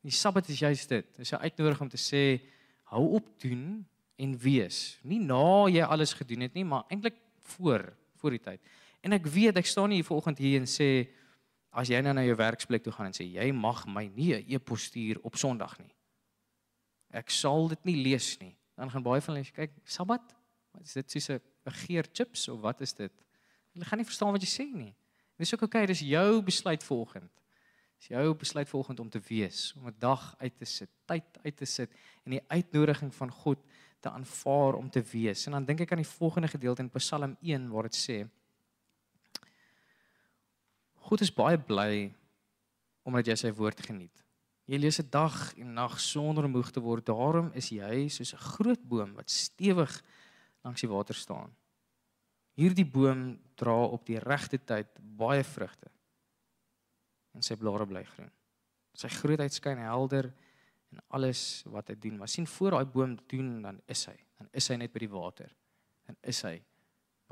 Die 0.03 0.15
Sabbat 0.15 0.49
is 0.49 0.59
juist 0.59 0.89
dit. 0.89 1.07
Dit 1.07 1.19
is 1.19 1.33
'n 1.33 1.45
uitnodiging 1.45 1.81
om 1.81 1.89
te 1.89 2.01
sê 2.01 2.41
hou 2.83 3.15
op 3.15 3.41
doen 3.41 3.87
en 4.17 4.39
wees. 4.39 4.99
Nie 5.03 5.21
na 5.21 5.69
jy 5.69 5.83
alles 5.83 6.13
gedoen 6.13 6.41
het 6.41 6.55
nie, 6.55 6.65
maar 6.65 6.85
eintlik 6.89 7.17
voor 7.39 7.97
voor 8.23 8.37
die 8.37 8.43
tyd. 8.43 8.63
En 9.03 9.17
ek 9.17 9.27
weet 9.27 9.59
ek 9.59 9.67
staan 9.67 9.91
nie 9.91 9.99
hier 10.01 10.07
vanoggend 10.07 10.39
hier 10.39 10.61
en 10.63 10.71
sê 10.71 10.89
as 11.73 11.91
jy 11.91 11.99
nou 12.05 12.15
na 12.15 12.25
jou 12.27 12.37
werksplek 12.39 12.85
toe 12.85 12.93
gaan 12.95 13.11
en 13.11 13.17
sê 13.17 13.27
jy 13.27 13.49
mag 13.57 13.85
my 13.91 14.07
nie 14.15 14.35
'n 14.37 14.45
e-pos 14.55 14.87
stuur 14.91 15.19
op 15.27 15.37
Sondag 15.37 15.79
nie. 15.79 15.93
Ek 17.13 17.31
sal 17.31 17.69
dit 17.69 17.85
nie 17.85 17.97
lees 18.05 18.39
nie. 18.41 18.57
Dan 18.77 18.91
gaan 18.91 19.03
baie 19.03 19.21
van 19.21 19.35
hulle 19.35 19.51
kyk, 19.51 19.73
Sabbat? 19.85 20.35
Wat 20.73 20.83
is 20.83 20.95
dit 20.95 21.11
soos 21.11 21.31
'n 21.31 21.41
begeer 21.65 22.07
chips 22.13 22.49
of 22.49 22.61
wat 22.61 22.81
is 22.81 22.93
dit? 22.93 23.13
Hulle 23.75 23.85
gaan 23.85 23.99
nie 23.99 24.07
verstaan 24.07 24.33
wat 24.33 24.43
jy 24.43 24.49
sê 24.49 24.67
nie. 24.73 24.95
Dis 25.39 25.53
ook 25.55 25.63
oukei, 25.63 25.83
okay, 25.83 25.87
dis 25.87 26.01
jou 26.01 26.43
besluit 26.43 26.83
vanoggend. 26.85 27.31
Dis 27.99 28.09
jou 28.09 28.35
besluit 28.35 28.69
volgende 28.69 29.03
om 29.03 29.11
te 29.11 29.21
wees, 29.29 29.75
om 29.77 29.87
'n 29.87 29.95
dag 29.99 30.35
uit 30.39 30.59
te 30.59 30.65
sit, 30.65 30.91
tyd 31.07 31.25
uit 31.45 31.57
te 31.57 31.65
sit 31.65 31.91
en 32.25 32.31
die 32.31 32.45
uitnodiging 32.49 33.15
van 33.15 33.31
God 33.31 33.59
te 34.03 34.11
aanvaar 34.11 34.75
om 34.75 34.91
te 34.91 35.03
wees. 35.13 35.47
En 35.47 35.57
dan 35.57 35.67
dink 35.69 35.85
ek 35.85 35.93
aan 35.95 36.03
die 36.03 36.15
volgende 36.17 36.51
gedeelte 36.51 36.83
in 36.83 36.91
Psalm 36.99 37.37
1 37.41 37.69
waar 37.71 37.89
dit 37.89 37.99
sê: 37.99 38.19
God 41.07 41.23
is 41.23 41.33
baie 41.35 41.59
bly 41.59 42.11
omdat 43.07 43.31
jy 43.31 43.37
sy 43.39 43.53
woord 43.55 43.81
geniet. 43.87 44.23
Jy 44.71 44.79
lees 44.79 45.01
'n 45.01 45.11
dag 45.11 45.55
en 45.59 45.75
nag 45.75 45.99
sonder 46.01 46.49
moeg 46.49 46.71
te 46.71 46.81
word. 46.81 47.07
Daarom 47.07 47.51
is 47.55 47.71
jy 47.71 48.09
soos 48.09 48.35
'n 48.35 48.47
groot 48.57 48.83
boom 48.89 49.15
wat 49.15 49.31
stewig 49.31 50.03
langs 50.63 50.81
die 50.81 50.89
water 50.91 51.15
staan. 51.15 51.51
Hierdie 52.55 52.87
boom 52.87 53.41
dra 53.57 53.85
op 53.85 54.07
die 54.07 54.19
regte 54.19 54.59
tyd 54.59 54.87
baie 54.99 55.45
vrugte. 55.45 55.91
En 57.35 57.43
sy 57.43 57.57
blare 57.57 57.87
bly 57.87 58.05
groen. 58.05 58.31
Sy 58.95 59.09
grootheid 59.09 59.53
skyn 59.53 59.79
helder 59.79 60.33
en 60.93 61.01
alles 61.17 61.63
wat 61.73 61.89
hy 61.89 61.97
doen. 61.99 62.19
Maar 62.21 62.31
sien 62.31 62.47
voor 62.47 62.77
daai 62.77 62.85
boom 62.85 63.17
doen 63.31 63.55
dan 63.65 63.81
is 63.91 64.05
hy, 64.11 64.17
dan 64.39 64.51
is 64.53 64.69
hy 64.69 64.79
net 64.81 64.93
by 64.93 65.03
die 65.05 65.13
water. 65.13 65.53
Dan 66.09 66.19
is 66.29 66.43
hy 66.47 66.57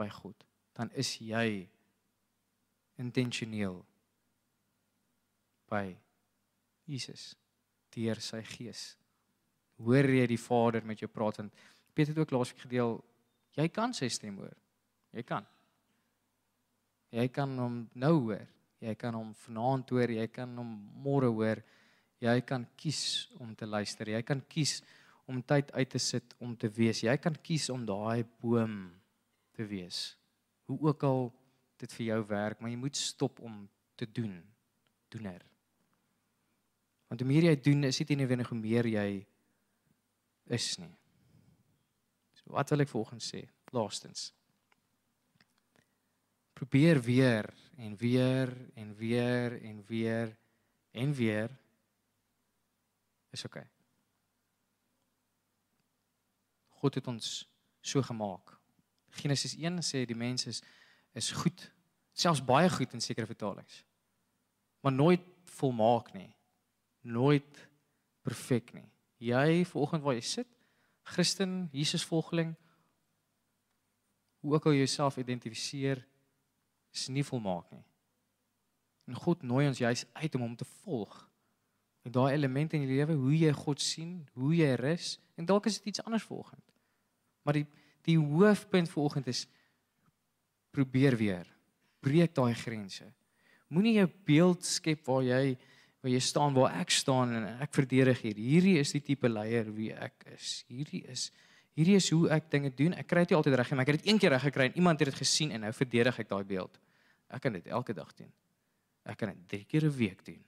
by 0.00 0.08
God. 0.20 0.46
Dan 0.76 0.92
is 0.96 1.12
jy 1.20 1.68
intentioneel 3.00 3.80
by 5.70 5.84
Jesus 6.90 7.34
deur 7.94 8.20
sy 8.22 8.40
gees. 8.46 8.94
Hoor 9.80 10.08
jy 10.12 10.26
die 10.30 10.40
Vader 10.40 10.84
met 10.86 11.00
jou 11.00 11.08
praat 11.10 11.40
want 11.40 11.54
Peter 11.94 12.14
het 12.14 12.22
ook 12.22 12.32
laasweek 12.34 12.66
gedeel 12.66 12.98
jy 13.58 13.66
kan 13.74 13.94
sy 13.96 14.08
stem 14.12 14.38
hoor. 14.40 14.54
Jy 15.12 15.24
kan. 15.26 15.46
Jy 17.10 17.26
kan 17.34 17.56
hom 17.58 17.82
nou 17.98 18.14
hoor. 18.28 18.46
Jy 18.80 18.94
kan 18.96 19.16
hom 19.16 19.32
vanaand 19.42 19.90
hoor, 19.92 20.12
jy 20.14 20.26
kan 20.32 20.52
hom 20.56 20.70
môre 21.04 21.28
hoor. 21.28 21.60
Jy 22.20 22.40
kan 22.44 22.66
kies 22.76 23.30
om 23.40 23.54
te 23.56 23.66
luister. 23.66 24.08
Jy 24.12 24.20
kan 24.26 24.42
kies 24.48 24.80
om 25.30 25.40
tyd 25.46 25.70
uit 25.72 25.90
te 25.90 26.00
sit 26.02 26.34
om 26.38 26.56
te 26.56 26.68
wees. 26.76 27.02
Jy 27.06 27.16
kan 27.22 27.36
kies 27.40 27.70
om 27.72 27.86
daai 27.88 28.24
boom 28.42 28.90
te 29.56 29.64
wees. 29.64 30.16
Hoe 30.68 30.78
ook 30.90 31.04
al 31.06 31.30
dit 31.80 31.92
vir 31.96 32.06
jou 32.10 32.20
werk, 32.28 32.60
maar 32.60 32.72
jy 32.72 32.80
moet 32.80 32.98
stop 32.98 33.40
om 33.40 33.62
te 33.96 34.08
doen. 34.12 34.36
Doener. 35.10 35.40
Want 37.10 37.22
hoe 37.22 37.28
meer 37.30 37.48
jy 37.48 37.56
doen, 37.58 37.88
is 37.88 37.98
dit 38.02 38.12
nie 38.12 38.20
noodwendig 38.20 38.50
hoe 38.52 38.58
meer 38.58 38.86
jy 38.86 39.08
is 40.54 40.68
nie. 40.82 40.92
So 42.38 42.52
wat 42.54 42.70
wil 42.70 42.84
ek 42.84 42.92
volgens 42.92 43.32
sê? 43.32 43.40
Laastens. 43.74 44.28
Probeer 46.54 47.00
weer 47.02 47.48
en 47.80 47.96
weer 47.96 48.52
en 48.76 48.94
weer 48.98 49.56
en 49.64 49.82
weer 49.88 50.36
en 50.92 51.14
weer 51.16 51.56
is 53.30 53.44
oké. 53.44 53.58
Okay. 53.58 53.68
God 56.80 56.94
het 56.94 57.06
ons 57.06 57.48
so 57.80 58.02
gemaak. 58.02 58.56
Genesis 59.10 59.56
1 59.56 59.82
sê 59.84 60.04
die 60.06 60.16
mens 60.16 60.46
is 60.46 60.62
is 61.12 61.32
goed, 61.34 61.72
selfs 62.12 62.44
baie 62.44 62.68
goed 62.70 62.92
in 62.94 63.00
sekere 63.02 63.26
vertalings. 63.26 63.84
Maar 64.80 64.92
nooit 64.92 65.24
volmaak 65.44 66.12
nie 66.14 66.30
nooit 67.00 67.68
perfek 68.22 68.72
nie. 68.72 68.86
Jy 69.20 69.64
vanoggend 69.68 70.04
waar 70.04 70.16
jy 70.16 70.24
sit, 70.24 70.48
Christen, 71.10 71.68
Jesus 71.72 72.04
volgeling, 72.06 72.54
hoe 74.40 74.54
ook 74.54 74.66
al 74.68 74.76
jy 74.76 74.84
jouself 74.84 75.18
identifiseer, 75.20 76.00
is 76.94 77.08
nie 77.12 77.24
volmaak 77.24 77.68
nie. 77.72 77.82
En 79.10 79.18
God 79.18 79.42
nooi 79.42 79.66
ons 79.68 79.80
juis 79.80 80.04
uit 80.12 80.34
om 80.38 80.46
hom 80.46 80.56
te 80.56 80.68
volg. 80.84 81.16
En 82.10 82.16
daai 82.18 82.34
elemente 82.34 82.74
in 82.74 82.82
die 82.88 82.96
lewe, 82.96 83.14
hoe 83.14 83.36
jy 83.38 83.50
God 83.54 83.78
sien, 83.78 84.16
hoe 84.34 84.50
jy 84.58 84.72
rus, 84.80 85.12
en 85.38 85.46
dalk 85.46 85.68
is 85.70 85.76
dit 85.78 85.92
iets 85.92 86.02
anders 86.02 86.26
vanoggend. 86.26 86.64
Maar 87.46 87.62
die 87.62 87.68
die 88.08 88.16
hoofpunt 88.16 88.88
vanoggend 88.88 89.28
is 89.28 89.44
probeer 90.72 91.14
weer. 91.20 91.44
Breek 92.00 92.32
daai 92.34 92.54
grense. 92.56 93.04
Moenie 93.68 93.92
jou 93.98 94.06
beeld 94.26 94.64
skep 94.66 95.04
waar 95.06 95.22
jy 95.22 95.54
waar 96.00 96.10
jy 96.10 96.22
staan 96.24 96.56
waar 96.56 96.78
ek 96.80 96.90
staan 96.96 97.36
en 97.36 97.46
ek 97.60 97.76
verdedig 97.76 98.24
hier. 98.24 98.40
Hierdie 98.40 98.74
is 98.80 98.94
die 98.96 99.02
tipe 99.04 99.28
leier 99.28 99.68
wie 99.76 99.92
ek 99.92 100.26
is. 100.32 100.64
Hierdie 100.72 101.04
is 101.12 101.28
hierdie 101.76 102.00
is 102.00 102.10
hoe 102.10 102.24
ek 102.32 102.50
dinge 102.50 102.72
doen. 102.74 102.96
Ek 102.98 103.06
kry 103.06 103.22
dit 103.22 103.36
nie 103.36 103.38
altyd 103.38 103.60
reg 103.60 103.70
nie, 103.70 103.78
maar 103.78 103.86
ek 103.86 103.92
het 103.92 104.02
dit 104.02 104.10
een 104.10 104.18
keer 104.24 104.34
reg 104.34 104.48
gekry 104.48 104.70
en 104.72 104.80
iemand 104.80 105.04
het 105.04 105.12
dit 105.12 105.22
gesien 105.22 105.52
en 105.54 105.68
nou 105.68 105.74
verdedig 105.76 106.24
ek 106.24 106.32
daai 106.32 106.44
beeld. 106.56 106.80
Ek 107.30 107.44
kan 107.44 107.54
dit 107.54 107.68
elke 107.68 107.94
dag 107.94 108.10
doen. 108.16 108.32
Ek 109.06 109.20
kan 109.20 109.36
dit 109.36 109.44
drie 109.54 109.66
keer 109.68 109.86
'n 109.86 109.98
week 110.00 110.24
doen. 110.24 110.40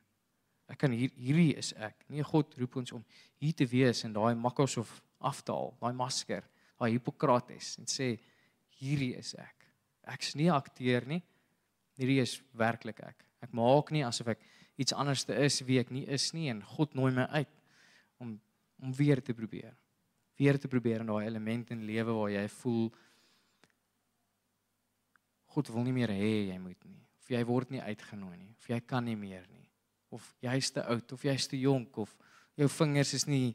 Ek 0.72 0.80
kan 0.80 0.94
hier 0.96 1.12
hierdie 1.20 1.52
is 1.60 1.74
ek. 1.76 2.06
Nee, 2.08 2.24
God 2.24 2.54
roep 2.56 2.78
ons 2.80 2.94
om 2.96 3.02
hier 3.42 3.56
te 3.56 3.66
wees 3.68 4.04
en 4.06 4.14
daai 4.16 4.32
makkers 4.38 4.78
of 4.80 4.92
aftaal, 5.20 5.74
daai 5.82 5.92
masker, 5.96 6.46
daai 6.80 6.94
Hippokrates 6.94 7.76
en 7.82 7.90
sê 7.90 8.14
hierdie 8.80 9.12
is 9.18 9.34
ek. 9.38 9.68
Ek's 10.14 10.34
nie 10.34 10.48
'n 10.48 10.56
akteur 10.56 11.06
nie. 11.06 11.22
Hierdie 11.98 12.20
is 12.22 12.40
werklik 12.56 13.00
ek. 13.00 13.24
Ek 13.42 13.52
maak 13.52 13.90
nie 13.90 14.02
asof 14.02 14.28
ek 14.28 14.40
iets 14.78 14.92
anders 14.92 15.24
te 15.24 15.34
is 15.34 15.60
wie 15.60 15.78
ek 15.78 15.90
nie 15.90 16.06
is 16.08 16.32
nie 16.32 16.48
en 16.48 16.62
God 16.62 16.94
nooi 16.94 17.12
my 17.12 17.26
uit 17.38 17.54
om 18.18 18.40
om 18.82 18.92
weer 18.92 19.22
te 19.22 19.32
probeer. 19.32 19.76
Weer 20.36 20.58
te 20.58 20.68
probeer 20.68 21.00
in 21.00 21.06
daai 21.06 21.26
elemente 21.26 21.72
in 21.72 21.86
lewe 21.86 22.12
waar 22.12 22.30
jy 22.30 22.48
voel 22.48 22.92
God 25.54 25.68
wil 25.68 25.84
nie 25.84 25.92
meer 25.92 26.08
hê 26.08 26.48
jy 26.48 26.58
moet 26.58 26.84
nie. 26.84 27.02
Of 27.20 27.30
jy 27.30 27.44
word 27.44 27.70
nie 27.70 27.80
uitgenooi 27.80 28.36
nie. 28.36 28.54
Of 28.58 28.68
jy 28.68 28.80
kan 28.80 29.04
nie 29.04 29.16
meer 29.16 29.44
nie. 29.52 29.61
Of 30.12 30.26
jy's 30.44 30.70
te 30.74 30.84
oud 30.84 31.12
of 31.14 31.24
jy's 31.24 31.48
te 31.48 31.58
jonk 31.60 31.96
of 32.02 32.12
jou 32.60 32.68
vingers 32.68 33.14
is 33.16 33.24
nie 33.26 33.54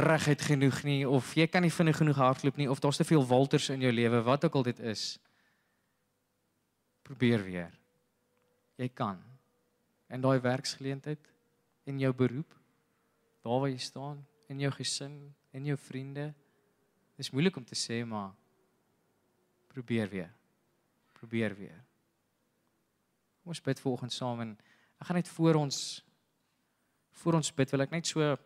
reguit 0.00 0.40
genoeg 0.42 0.80
nie 0.86 1.02
of 1.06 1.34
jy 1.36 1.46
kan 1.46 1.62
nie 1.62 1.72
vinnig 1.72 2.00
genoeg 2.00 2.18
hardloop 2.18 2.56
nie 2.58 2.70
of 2.70 2.80
daar's 2.82 2.98
te 2.98 3.06
veel 3.06 3.22
walters 3.28 3.68
in 3.70 3.84
jou 3.84 3.92
lewe 3.92 4.22
wat 4.26 4.48
ook 4.48 4.58
al 4.58 4.66
dit 4.70 4.80
is. 4.80 5.04
Probeer 7.04 7.44
weer. 7.44 7.72
Jy 8.80 8.88
kan 8.90 9.20
in 10.10 10.24
daai 10.24 10.40
werksgeleentheid 10.42 11.30
en 11.88 12.00
jou 12.00 12.12
beroep 12.16 12.54
daar 13.44 13.60
waar 13.60 13.72
jy 13.72 13.80
staan 13.82 14.22
in 14.48 14.60
jou 14.64 14.72
gesin 14.72 15.16
en 15.52 15.66
jou 15.68 15.76
vriende 15.80 16.30
dis 17.18 17.30
moeilik 17.30 17.56
om 17.56 17.64
te 17.64 17.76
sê 17.78 18.00
maar 18.08 18.32
probeer 19.72 20.08
weer 20.12 20.30
probeer 21.18 21.56
weer 21.58 21.80
kom 23.40 23.52
ons 23.54 23.62
bid 23.64 23.80
volgens 23.84 24.16
saam 24.22 24.40
en 24.44 24.54
ek 25.04 25.10
gaan 25.10 25.20
net 25.20 25.28
voor 25.28 25.60
ons 25.60 25.78
voor 27.20 27.36
ons 27.36 27.50
bid 27.52 27.72
wil 27.76 27.84
ek 27.84 27.90
net 27.92 28.08
so 28.08 28.36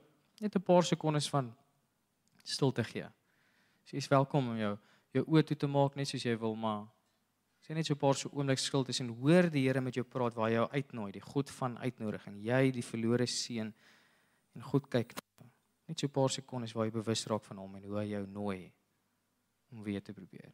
net 0.42 0.56
'n 0.56 0.66
paar 0.66 0.82
sekondes 0.82 1.30
van 1.30 1.54
stilte 2.42 2.82
gee 2.84 3.06
so 3.86 3.94
jy 3.94 4.02
is 4.02 4.10
welkom 4.10 4.48
om 4.50 4.58
jou 4.58 4.76
jou 5.14 5.24
oë 5.24 5.46
toe 5.46 5.56
te 5.56 5.70
maak 5.70 5.94
net 5.94 6.08
soos 6.08 6.24
jy 6.26 6.34
wil 6.34 6.56
maar 6.58 6.88
Sê 7.62 7.74
net 7.74 7.86
so 7.86 7.94
'n 7.94 7.98
paar 7.98 8.14
so 8.14 8.30
oomblik 8.32 8.58
is 8.88 9.00
en 9.00 9.08
hoor 9.08 9.50
die 9.50 9.66
Here 9.66 9.80
met 9.80 9.94
jou 9.94 10.04
praat 10.04 10.34
waar 10.34 10.48
hy 10.48 10.54
jou 10.54 10.68
uitnooi, 10.70 11.12
die 11.12 11.20
God 11.20 11.50
van 11.50 11.78
uitnodiging. 11.78 12.42
Jy 12.42 12.70
die 12.72 12.82
verlore 12.82 13.26
seun 13.26 13.74
en 14.54 14.62
God 14.62 14.88
kyk 14.88 15.12
net 15.86 16.00
so 16.00 16.06
'n 16.06 16.10
paar 16.10 16.30
sekondes 16.30 16.72
waar 16.72 16.86
jy 16.86 16.92
bewus 16.92 17.26
raak 17.26 17.44
van 17.44 17.58
hom 17.58 17.76
en 17.76 17.84
hoe 17.84 17.98
hy 17.98 18.06
jou 18.08 18.26
nooi 18.26 18.72
om 19.70 19.82
weer 19.82 20.02
te 20.02 20.12
probeer. 20.12 20.52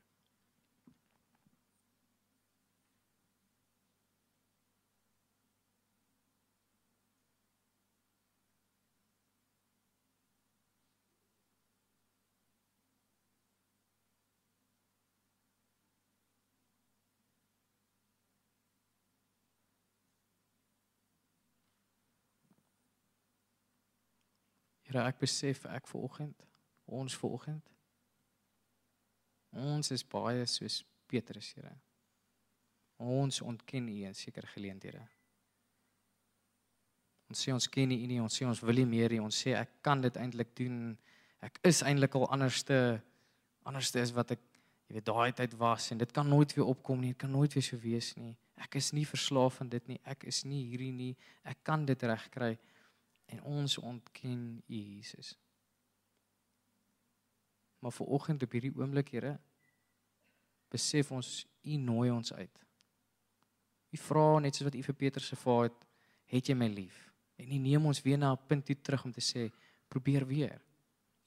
Here, 24.95 25.09
ek 25.11 25.19
besef 25.19 25.65
ek 25.75 25.89
vanoggend, 25.91 26.45
ons 26.87 27.17
vanoggend. 27.19 27.71
Ons 29.59 29.91
is 29.91 30.05
baie 30.07 30.45
soos 30.47 30.85
Petrus, 31.11 31.49
Here. 31.57 31.73
Ons 33.03 33.41
ontken 33.43 33.89
U 33.91 33.97
in 34.07 34.15
sekere 34.15 34.47
geleenthede. 34.53 35.03
Ons 37.27 37.43
sê 37.43 37.51
ons 37.51 37.67
ken 37.67 37.91
U 37.91 37.99
nie, 38.07 38.21
ons 38.23 38.39
sê 38.39 38.47
ons 38.47 38.63
wil 38.63 38.79
nie 38.85 38.87
meer 38.87 39.17
nie, 39.17 39.23
ons 39.25 39.35
sê 39.35 39.57
ek 39.59 39.81
kan 39.83 40.03
dit 40.05 40.15
eintlik 40.21 40.55
doen. 40.61 40.95
Ek 41.43 41.59
is 41.67 41.83
eintlik 41.83 42.15
al 42.15 42.29
anderste 42.37 42.79
anderste 43.67 43.99
is 43.99 44.13
wat 44.15 44.37
ek 44.37 44.43
jy 44.85 44.99
weet 44.99 45.09
daai 45.09 45.33
tyd 45.35 45.57
was 45.59 45.89
en 45.91 45.99
dit 45.99 46.11
kan 46.15 46.29
nooit 46.29 46.53
weer 46.55 46.69
opkom 46.71 47.01
nie, 47.01 47.15
dit 47.17 47.23
kan 47.25 47.33
nooit 47.33 47.55
weer 47.57 47.65
so 47.67 47.81
wees 47.83 48.13
nie. 48.21 48.37
Ek 48.63 48.77
is 48.79 48.93
nie 48.95 49.07
verslaaf 49.09 49.59
aan 49.59 49.73
dit 49.73 49.89
nie. 49.91 49.99
Ek 50.07 50.27
is 50.29 50.45
nie 50.47 50.61
hierdie 50.69 50.93
nie. 50.95 51.15
Ek 51.43 51.65
kan 51.67 51.83
dit 51.89 52.03
regkry 52.07 52.53
en 53.33 53.43
ons 53.43 53.79
ontken 53.79 54.63
U 54.67 54.75
Jesus. 54.75 55.35
Maar 57.79 57.93
vir 57.93 58.13
oggend 58.17 58.43
op 58.43 58.53
hierdie 58.57 58.75
oomblik, 58.77 59.11
Here, 59.13 59.39
besef 60.73 61.11
ons 61.13 61.47
U 61.63 61.77
nooi 61.77 62.11
ons 62.11 62.33
uit. 62.33 62.61
U 63.95 64.01
vra 64.09 64.29
net 64.41 64.57
soos 64.57 64.69
wat 64.71 64.79
U 64.79 64.83
vir 64.83 65.01
Petrus 65.05 65.33
gevra 65.35 65.65
het, 65.69 65.81
Het 66.33 66.49
jy 66.49 66.55
my 66.57 66.71
lief? 66.73 66.97
En 67.37 67.51
U 67.53 67.59
neem 67.61 67.87
ons 67.87 68.01
weer 68.03 68.19
na 68.19 68.33
'n 68.33 68.47
punt 68.49 68.65
toe 68.67 68.77
terug 68.81 69.05
om 69.05 69.13
te 69.13 69.21
sê, 69.21 69.53
probeer 69.89 70.27
weer. 70.27 70.61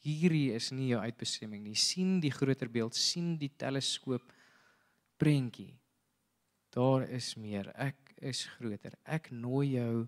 Hierdie 0.04 0.54
is 0.54 0.72
nie 0.72 0.88
jou 0.88 1.02
uitbestemming 1.02 1.64
nie. 1.64 1.76
sien 1.76 2.20
die 2.20 2.32
groter 2.32 2.70
beeld, 2.70 2.96
sien 2.96 3.38
die 3.38 3.52
teleskoop 3.56 4.34
prentjie. 5.18 5.80
Daar 6.70 7.10
is 7.10 7.36
meer. 7.36 7.72
Ek 7.76 8.14
is 8.22 8.46
groter. 8.46 8.94
Ek 9.04 9.32
nooi 9.32 9.72
jou 9.72 10.08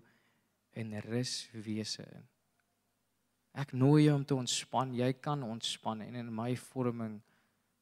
in 0.78 0.94
ruswese 1.06 2.02
in. 2.02 2.26
Ek 3.52 3.72
nooi 3.72 4.04
jou 4.04 4.14
om 4.14 4.24
te 4.24 4.36
ontspan. 4.36 4.94
Jy 4.94 5.12
kan 5.18 5.42
ontspan 5.42 6.04
en 6.04 6.18
in 6.20 6.34
my 6.34 6.52
vorming 6.56 7.18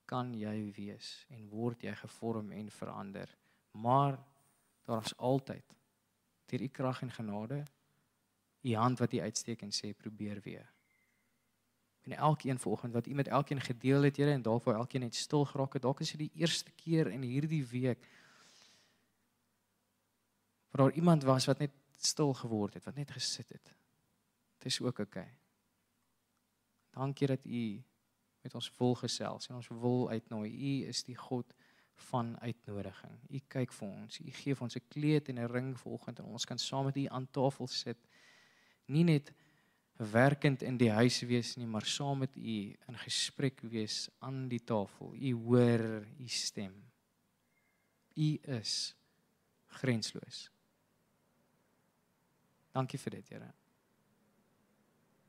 kan 0.08 0.32
jy 0.32 0.70
wees 0.76 1.26
en 1.34 1.48
word 1.52 1.84
jy 1.84 1.92
gevorm 2.00 2.52
en 2.56 2.70
verander. 2.72 3.28
Maar 3.76 4.16
daar 4.88 5.04
is 5.04 5.16
altyd 5.16 5.76
deur 6.48 6.64
u 6.64 6.68
krag 6.72 7.02
en 7.04 7.12
genade 7.12 7.64
u 8.64 8.74
hand 8.74 8.98
wat 8.98 9.12
u 9.12 9.20
uitsteek 9.20 9.62
en 9.62 9.72
sê 9.72 9.92
probeer 9.96 10.40
weer. 10.44 10.66
En 12.08 12.16
elkeen 12.16 12.58
vanoggend 12.58 12.92
wat 12.92 13.06
u 13.06 13.14
met 13.14 13.28
elkeen 13.28 13.60
gedeel 13.60 14.02
het, 14.02 14.16
Here, 14.16 14.32
en 14.32 14.42
dalk 14.42 14.64
wou 14.64 14.76
elkeen 14.76 15.00
net 15.00 15.14
stil 15.14 15.44
geraak 15.44 15.72
het, 15.72 15.82
dalk 15.82 16.00
is 16.00 16.10
dit 16.10 16.18
die 16.18 16.40
eerste 16.40 16.70
keer 16.70 17.06
in 17.12 17.22
hierdie 17.22 17.64
week 17.66 18.08
waar 20.70 20.92
iemand 20.92 21.22
was 21.22 21.46
wat 21.46 21.58
net 21.58 21.70
stil 22.04 22.34
geword 22.34 22.74
het, 22.74 22.84
wat 22.84 22.94
net 22.94 23.10
gesit 23.10 23.48
het. 23.48 23.74
Dit 24.58 24.72
is 24.72 24.80
ook 24.80 24.98
oukei. 24.98 25.24
Okay. 25.24 25.36
Dankie 26.90 27.26
dat 27.26 27.44
u 27.44 27.84
met 28.40 28.54
ons 28.54 28.70
wil 28.78 28.94
gesels 28.94 29.48
en 29.48 29.54
ons 29.54 29.68
wil 29.68 30.08
uitnooi. 30.10 30.50
U 30.50 30.86
is 30.88 31.02
die 31.04 31.16
God 31.16 31.54
van 32.08 32.40
uitnodiging. 32.40 33.18
U 33.28 33.40
kyk 33.50 33.72
vir 33.74 33.88
ons. 33.88 34.20
U 34.20 34.30
gee 34.30 34.54
vir 34.54 34.66
ons 34.66 34.76
'n 34.76 34.88
kleed 34.88 35.28
en 35.28 35.38
'n 35.38 35.52
ring 35.52 35.78
vanoggend 35.78 36.18
en 36.18 36.24
ons 36.24 36.44
kan 36.44 36.58
saam 36.58 36.84
met 36.84 36.96
u 36.96 37.06
aan 37.06 37.30
tafel 37.30 37.66
sit. 37.66 37.98
Nie 38.86 39.04
net 39.04 39.32
werkend 39.96 40.62
in 40.62 40.76
die 40.76 40.90
huis 40.90 41.20
wees 41.20 41.56
nie, 41.56 41.66
maar 41.66 41.86
saam 41.86 42.18
met 42.18 42.36
u 42.36 42.76
in 42.88 42.98
gesprek 42.98 43.60
wees 43.60 44.08
aan 44.18 44.48
die 44.48 44.64
tafel. 44.64 45.14
U 45.14 45.34
hoor 45.34 46.06
u 46.18 46.28
stem. 46.28 46.84
U 48.14 48.38
is 48.42 48.94
grensloos. 49.66 50.50
Dankie 52.78 53.00
vir 53.02 53.18
dit, 53.18 53.32
Here. 53.34 53.50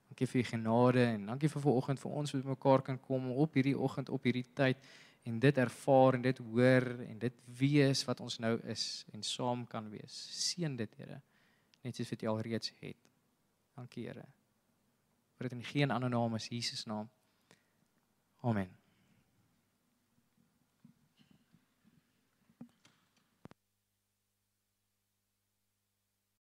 Dankie 0.09 0.27
vir 0.29 0.41
u 0.41 0.47
genade 0.51 1.03
en 1.15 1.29
dankie 1.31 1.49
vir 1.49 1.63
vanoggend 1.63 2.01
vir 2.01 2.17
ons 2.21 2.33
wat 2.35 2.49
mekaar 2.49 2.83
kan 2.85 2.97
kom 3.01 3.29
op 3.31 3.53
hierdie 3.57 3.77
oggend 3.77 4.09
op 4.13 4.25
hierdie 4.27 4.45
tyd 4.57 4.81
en 5.29 5.37
dit 5.39 5.61
ervaar 5.61 6.17
en 6.17 6.25
dit 6.25 6.41
hoor 6.49 6.87
en 7.05 7.19
dit 7.21 7.41
wees 7.59 8.03
wat 8.07 8.21
ons 8.25 8.39
nou 8.41 8.55
is 8.73 9.05
en 9.13 9.23
saam 9.23 9.65
kan 9.69 9.89
wees. 9.91 10.17
Seën 10.39 10.75
dit, 10.77 10.97
Here. 10.97 11.21
Net 11.83 11.95
soos 11.95 12.11
wat 12.13 12.25
U 12.25 12.33
al 12.33 12.43
reeds 12.49 12.73
het. 12.81 12.99
Dankie, 13.77 14.07
Here. 14.09 14.25
Vir 15.37 15.49
dit 15.49 15.57
in 15.59 15.65
geen 15.73 15.95
ander 15.95 16.11
naam 16.11 16.35
as 16.35 16.49
Jesus 16.51 16.85
naam. 16.89 17.09
Amen. 18.43 18.78